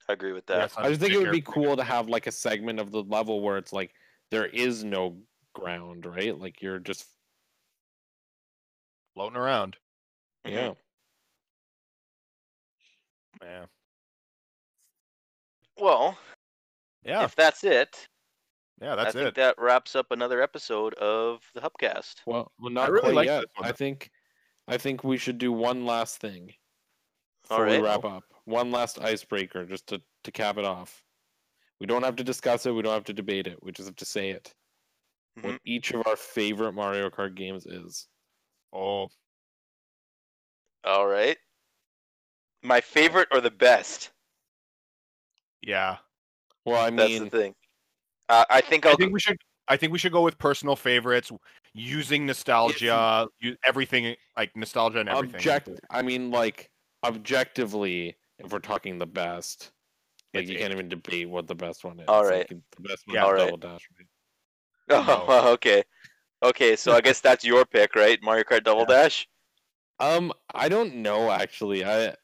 I 0.07 0.13
agree 0.13 0.33
with 0.33 0.45
that. 0.47 0.57
Yes, 0.57 0.73
I 0.77 0.89
just 0.89 1.01
think 1.01 1.13
it 1.13 1.17
would 1.17 1.31
be 1.31 1.41
careful. 1.41 1.63
cool 1.63 1.77
to 1.77 1.83
have 1.83 2.07
like 2.09 2.27
a 2.27 2.31
segment 2.31 2.79
of 2.79 2.91
the 2.91 3.01
level 3.03 3.41
where 3.41 3.57
it's 3.57 3.73
like 3.73 3.91
there 4.31 4.45
is 4.45 4.83
no 4.83 5.17
ground, 5.53 6.05
right? 6.05 6.37
Like 6.37 6.61
you're 6.61 6.79
just 6.79 7.07
floating 9.15 9.37
around. 9.37 9.77
Yeah. 10.45 10.73
Yeah. 13.41 13.65
Well, 15.77 16.17
Yeah. 17.03 17.23
if 17.23 17.35
that's 17.35 17.63
it, 17.63 18.07
Yeah, 18.81 18.95
that's 18.95 19.09
I 19.09 19.11
think 19.11 19.27
it. 19.29 19.35
that 19.35 19.55
wraps 19.57 19.95
up 19.95 20.07
another 20.11 20.41
episode 20.41 20.93
of 20.95 21.41
the 21.53 21.61
Hubcast. 21.61 22.15
Well, 22.25 22.51
well, 22.59 22.71
not 22.71 22.89
really 22.91 23.01
quite 23.03 23.15
like 23.15 23.25
yet. 23.27 23.41
this 23.41 23.49
one. 23.55 23.69
I 23.69 23.71
think, 23.71 24.11
I 24.67 24.77
think 24.77 25.03
we 25.03 25.17
should 25.17 25.37
do 25.37 25.51
one 25.51 25.85
last 25.85 26.17
thing 26.19 26.53
All 27.49 27.57
before 27.57 27.65
right. 27.65 27.81
we 27.81 27.85
wrap 27.87 28.03
up. 28.05 28.23
One 28.45 28.71
last 28.71 28.99
icebreaker, 28.99 29.65
just 29.65 29.87
to 29.87 30.01
to 30.23 30.31
cap 30.31 30.57
it 30.57 30.65
off. 30.65 31.03
We 31.79 31.85
don't 31.87 32.03
have 32.03 32.15
to 32.17 32.23
discuss 32.23 32.65
it. 32.65 32.71
We 32.71 32.81
don't 32.81 32.93
have 32.93 33.03
to 33.05 33.13
debate 33.13 33.47
it. 33.47 33.61
We 33.61 33.71
just 33.71 33.87
have 33.87 33.95
to 33.97 34.05
say 34.05 34.29
it. 34.31 34.53
Mm-hmm. 35.37 35.49
What 35.51 35.61
each 35.65 35.91
of 35.91 36.05
our 36.07 36.15
favorite 36.15 36.73
Mario 36.73 37.09
Kart 37.09 37.35
games 37.35 37.65
is. 37.65 38.07
Oh, 38.73 39.09
All 40.83 41.07
right. 41.07 41.37
My 42.63 42.81
favorite 42.81 43.27
or 43.31 43.41
the 43.41 43.51
best? 43.51 44.11
Yeah. 45.61 45.97
Well, 46.65 46.81
I 46.81 46.89
That's 46.89 47.09
mean, 47.09 47.23
the 47.25 47.29
thing. 47.29 47.55
Uh, 48.29 48.45
I 48.49 48.61
think 48.61 48.85
I'll. 48.85 48.93
I 48.93 48.95
think 48.95 49.13
we 49.13 49.19
should. 49.19 49.37
I 49.67 49.77
think 49.77 49.91
we 49.91 49.99
should 49.99 50.11
go 50.11 50.21
with 50.21 50.37
personal 50.37 50.75
favorites, 50.75 51.31
using 51.73 52.25
nostalgia, 52.25 53.27
u- 53.39 53.55
everything 53.63 54.15
like 54.37 54.55
nostalgia 54.55 54.99
and 54.99 55.09
everything. 55.09 55.35
object. 55.35 55.69
I 55.89 56.01
mean, 56.01 56.31
like 56.31 56.69
objectively, 57.03 58.15
if 58.39 58.51
we're 58.51 58.59
talking 58.59 58.97
the 58.99 59.05
best, 59.07 59.71
like 60.33 60.43
It's 60.43 60.51
you 60.51 60.57
can't 60.59 60.71
even 60.73 60.89
debate 60.89 61.29
what 61.29 61.47
the 61.47 61.55
best 61.55 61.83
one 61.83 61.99
is. 61.99 62.05
All 62.07 62.23
Like, 62.23 62.31
right. 62.31 62.47
the 62.49 62.81
best 62.81 63.07
one 63.07 63.15
Yeah. 63.15 63.21
is 63.21 63.25
All 63.25 63.33
right. 63.33 63.45
Double 63.45 63.57
Dash. 63.57 63.87
right? 63.97 64.07
Oh, 64.89 65.51
okay. 65.53 65.83
Okay, 66.43 66.75
so 66.75 66.91
I 66.93 67.01
guess 67.01 67.21
that's 67.21 67.43
your 67.43 67.65
pick, 67.65 67.95
right? 67.95 68.19
Mario 68.21 68.43
Kart 68.43 68.63
Double 68.63 68.81
Yeah. 68.87 69.03
Dash. 69.03 69.27
Um, 69.99 70.31
I 70.53 70.69
don't 70.69 70.97
know 70.97 71.31
actually. 71.31 71.83
I 71.85 72.15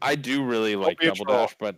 I 0.00 0.14
do 0.16 0.44
really 0.44 0.74
like 0.74 0.98
Double. 0.98 1.24
Dash, 1.26 1.54
but 1.60 1.76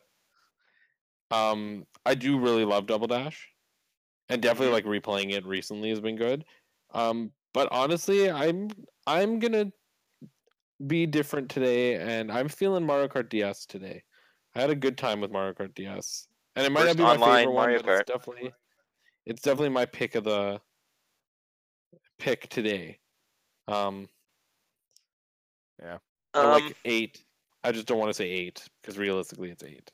um, 1.31 1.87
I 2.05 2.15
do 2.15 2.39
really 2.39 2.65
love 2.65 2.87
Double 2.87 3.07
Dash, 3.07 3.49
and 4.29 4.41
definitely 4.41 4.73
like 4.73 4.85
replaying 4.85 5.33
it 5.33 5.47
recently 5.47 5.91
has 5.91 6.01
been 6.01 6.17
good. 6.17 6.45
Um, 6.93 7.33
but 7.55 7.69
honestly, 7.71 8.31
I'm 8.31 8.69
I'm 9.07 9.39
gonna 9.39 9.73
be 10.87 11.07
different 11.07 11.51
today, 11.51 11.97
and 11.97 12.31
I'm 12.31 12.49
feeling 12.49 12.87
Mario 12.87 13.09
Kart 13.09 13.29
DS 13.29 13.67
today. 13.67 14.03
I 14.55 14.61
had 14.61 14.71
a 14.71 14.75
good 14.75 14.99
time 14.99 15.21
with 15.21 15.31
Mario 15.31 15.53
Kart 15.53 15.75
DS, 15.75 16.27
and 16.57 16.67
it 16.67 16.73
might 16.73 16.83
First 16.83 16.99
not 16.99 17.03
be 17.03 17.03
my 17.03 17.15
online 17.15 17.39
favorite 17.39 17.55
Mario 17.55 17.77
one, 17.77 17.87
but 17.87 17.93
it's 18.01 18.11
definitely 18.11 18.53
it's 19.27 19.43
definitely 19.43 19.69
my 19.69 19.87
pick 19.87 20.15
of 20.15 20.25
the 20.25 20.61
pick 22.19 22.49
today. 22.49 22.99
Um, 23.69 24.09
yeah, 25.83 25.99
Um, 26.35 26.51
like 26.51 26.77
eight. 26.85 27.25
I 27.63 27.73
just 27.73 27.87
don't 27.87 27.99
want 27.99 28.11
to 28.11 28.15
say 28.15 28.29
eight 28.29 28.67
because 28.81 28.99
realistically, 28.99 29.51
it's 29.51 29.63
eight. 29.63 29.91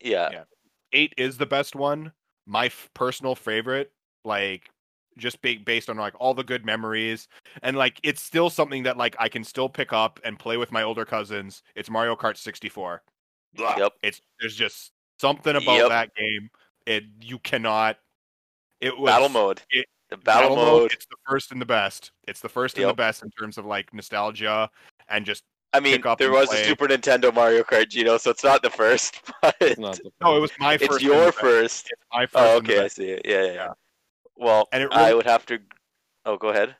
yeah. 0.00 0.30
Yeah. 0.32 0.44
Eight 0.92 1.14
is 1.16 1.36
the 1.38 1.46
best 1.46 1.74
one. 1.74 2.12
My 2.46 2.66
f- 2.66 2.88
personal 2.94 3.34
favorite, 3.34 3.92
like 4.24 4.70
just 5.18 5.40
ba- 5.42 5.56
based 5.64 5.88
on 5.90 5.96
like 5.96 6.14
all 6.20 6.34
the 6.34 6.44
good 6.44 6.64
memories, 6.64 7.26
and 7.62 7.76
like 7.76 7.98
it's 8.02 8.22
still 8.22 8.50
something 8.50 8.82
that 8.84 8.96
like 8.96 9.16
I 9.18 9.28
can 9.28 9.42
still 9.44 9.68
pick 9.68 9.92
up 9.92 10.20
and 10.24 10.38
play 10.38 10.56
with 10.56 10.70
my 10.72 10.82
older 10.82 11.04
cousins. 11.04 11.62
It's 11.74 11.90
Mario 11.90 12.14
Kart 12.16 12.36
64. 12.36 13.02
Yep. 13.58 13.92
It's 14.02 14.20
there's 14.40 14.54
just 14.54 14.92
something 15.18 15.56
about 15.56 15.76
Yep. 15.78 15.88
that 15.88 16.14
game. 16.14 16.50
It 16.86 17.04
you 17.20 17.38
cannot. 17.40 17.98
It 18.80 18.96
was 18.96 19.10
Battle 19.10 19.28
mode. 19.30 19.62
it- 19.70 19.86
the 20.08 20.16
battle, 20.18 20.54
mode. 20.54 20.92
It's 20.92 21.06
the 21.06 21.16
first 21.28 21.50
and 21.50 21.60
the 21.60 21.66
best. 21.66 22.12
It's 22.28 22.38
the 22.38 22.48
first 22.48 22.78
and 22.78 22.88
the 22.88 22.94
best 22.94 23.24
in 23.24 23.30
terms 23.32 23.58
of 23.58 23.66
like 23.66 23.92
nostalgia 23.92 24.70
and 25.08 25.26
just 25.26 25.42
I 25.72 25.80
mean, 25.80 26.00
there 26.18 26.30
was 26.32 26.48
play. 26.48 26.62
a 26.62 26.64
Super 26.64 26.86
Nintendo 26.88 27.34
Mario 27.34 27.62
Kart, 27.62 27.92
you 27.94 28.04
know, 28.04 28.16
so 28.16 28.30
it's 28.30 28.44
not 28.44 28.62
the 28.62 28.70
first, 28.70 29.20
but 29.42 29.54
It's 29.60 29.78
not 29.78 29.96
the 29.96 30.10
no, 30.22 30.36
it 30.36 30.40
was 30.40 30.50
my 30.58 30.78
first. 30.78 30.92
and 30.92 31.02
your 31.02 31.32
first. 31.32 31.90
It's 31.90 32.02
my 32.12 32.26
first. 32.26 32.34
Oh, 32.36 32.56
okay, 32.58 32.82
I 32.82 32.88
see 32.88 33.10
it. 33.10 33.22
Yeah, 33.24 33.40
yeah. 33.42 33.46
yeah. 33.46 33.52
Yeah. 33.54 33.72
Well, 34.36 34.68
And 34.72 34.84
it 34.84 34.92
I 34.92 35.12
would 35.14 35.26
have 35.26 35.44
to. 35.46 35.58
Oh, 36.24 36.36
go 36.36 36.48
ahead. 36.48 36.76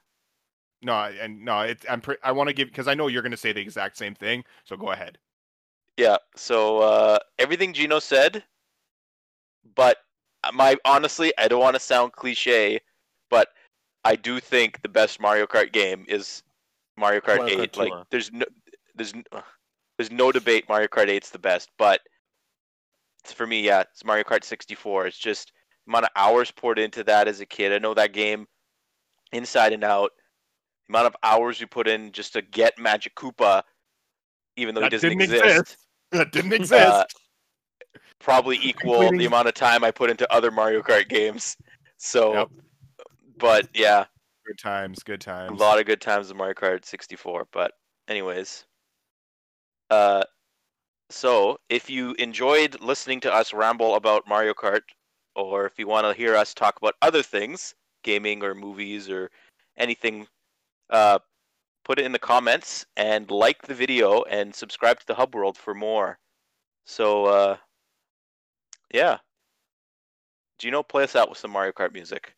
No, 0.82 0.92
I- 0.94 1.10
and 1.20 1.44
no, 1.44 1.60
it, 1.60 1.84
I'm. 1.88 2.00
Pre- 2.00 2.16
I 2.22 2.32
want 2.32 2.48
to 2.48 2.54
give 2.54 2.68
because 2.68 2.88
I 2.88 2.94
know 2.94 3.08
you're 3.08 3.22
going 3.22 3.30
to 3.32 3.36
say 3.36 3.52
the 3.52 3.60
exact 3.60 3.96
same 3.96 4.14
thing. 4.14 4.44
So 4.64 4.76
go 4.76 4.92
ahead. 4.92 5.18
Yeah. 5.96 6.16
So 6.34 6.78
uh, 6.78 7.18
everything 7.38 7.72
Gino 7.72 7.98
said, 7.98 8.44
but 9.74 9.98
my 10.54 10.76
honestly, 10.84 11.32
I 11.38 11.48
don't 11.48 11.60
want 11.60 11.74
to 11.74 11.80
sound 11.80 12.12
cliche, 12.12 12.80
but 13.30 13.48
I 14.04 14.16
do 14.16 14.38
think 14.40 14.80
the 14.82 14.88
best 14.88 15.20
Mario 15.20 15.46
Kart 15.46 15.72
game 15.72 16.04
is 16.08 16.42
Mario 16.96 17.20
Kart 17.20 17.38
Mario 17.38 17.56
Kart 17.58 17.62
8. 17.62 17.76
like, 17.76 17.92
there's 18.10 18.30
no, 18.32 18.44
there's, 18.96 19.12
uh, 19.32 19.40
there's 19.98 20.10
no 20.10 20.32
debate. 20.32 20.64
Mario 20.68 20.88
Kart 20.88 21.08
8's 21.08 21.30
the 21.30 21.38
best, 21.38 21.70
but 21.78 22.00
for 23.24 23.46
me, 23.46 23.60
yeah, 23.62 23.80
it's 23.82 24.04
Mario 24.04 24.24
Kart 24.24 24.44
64. 24.44 25.06
It's 25.06 25.18
just 25.18 25.52
the 25.86 25.90
amount 25.92 26.04
of 26.04 26.10
hours 26.16 26.50
poured 26.50 26.78
into 26.78 27.02
that 27.04 27.28
as 27.28 27.40
a 27.40 27.46
kid. 27.46 27.72
I 27.72 27.78
know 27.78 27.94
that 27.94 28.12
game 28.12 28.46
inside 29.32 29.72
and 29.72 29.84
out. 29.84 30.10
The 30.88 30.92
amount 30.92 31.06
of 31.08 31.16
hours 31.22 31.60
you 31.60 31.66
put 31.66 31.88
in 31.88 32.12
just 32.12 32.32
to 32.34 32.42
get 32.42 32.78
Magic 32.78 33.14
Koopa, 33.16 33.62
even 34.56 34.74
though 34.74 34.82
That 34.82 34.92
he 34.92 34.96
doesn't 34.98 35.08
didn't 35.10 35.22
exist 35.22 35.44
exist. 35.44 35.76
That 36.12 36.30
didn't 36.32 36.52
exist. 36.52 36.72
uh, 36.74 37.04
probably 38.20 38.58
equal 38.62 38.92
Completing- 38.94 39.18
the 39.18 39.26
amount 39.26 39.48
of 39.48 39.54
time 39.54 39.82
I 39.84 39.90
put 39.90 40.10
into 40.10 40.30
other 40.32 40.50
Mario 40.50 40.82
Kart 40.82 41.08
games. 41.08 41.56
So, 41.98 42.32
Yep. 42.34 42.48
but 43.38 43.68
yeah, 43.74 44.04
good 44.46 44.58
times. 44.58 45.02
Good 45.02 45.20
times. 45.20 45.50
a 45.58 45.62
lot 45.62 45.80
of 45.80 45.86
good 45.86 46.00
times 46.00 46.30
in 46.30 46.36
Mario 46.36 46.54
Kart 46.54 46.84
64. 46.84 47.48
But 47.52 47.72
anyways, 48.06 48.64
uh, 49.90 50.24
so 51.10 51.58
if 51.68 51.88
you 51.88 52.14
enjoyed 52.18 52.80
listening 52.80 53.20
to 53.20 53.32
us 53.32 53.52
ramble 53.52 53.94
about 53.94 54.26
Mario 54.26 54.54
Kart, 54.54 54.82
or 55.34 55.66
if 55.66 55.78
you 55.78 55.86
want 55.86 56.06
to 56.06 56.14
hear 56.14 56.34
us 56.34 56.54
talk 56.54 56.76
about 56.78 56.94
other 57.02 57.22
things, 57.22 57.74
gaming 58.02 58.42
or 58.42 58.54
movies 58.54 59.08
or 59.08 59.30
anything, 59.76 60.26
uh, 60.90 61.18
put 61.84 61.98
it 61.98 62.04
in 62.04 62.12
the 62.12 62.18
comments 62.18 62.86
and 62.96 63.30
like 63.30 63.62
the 63.62 63.74
video 63.74 64.22
and 64.22 64.54
subscribe 64.54 64.98
to 64.98 65.06
the 65.06 65.14
Hub 65.14 65.34
World 65.34 65.56
for 65.56 65.74
more. 65.74 66.18
So, 66.86 67.26
uh, 67.26 67.56
yeah. 68.92 69.18
Gino, 70.58 70.82
play 70.82 71.04
us 71.04 71.14
out 71.14 71.28
with 71.28 71.38
some 71.38 71.50
Mario 71.50 71.72
Kart 71.72 71.92
music. 71.92 72.34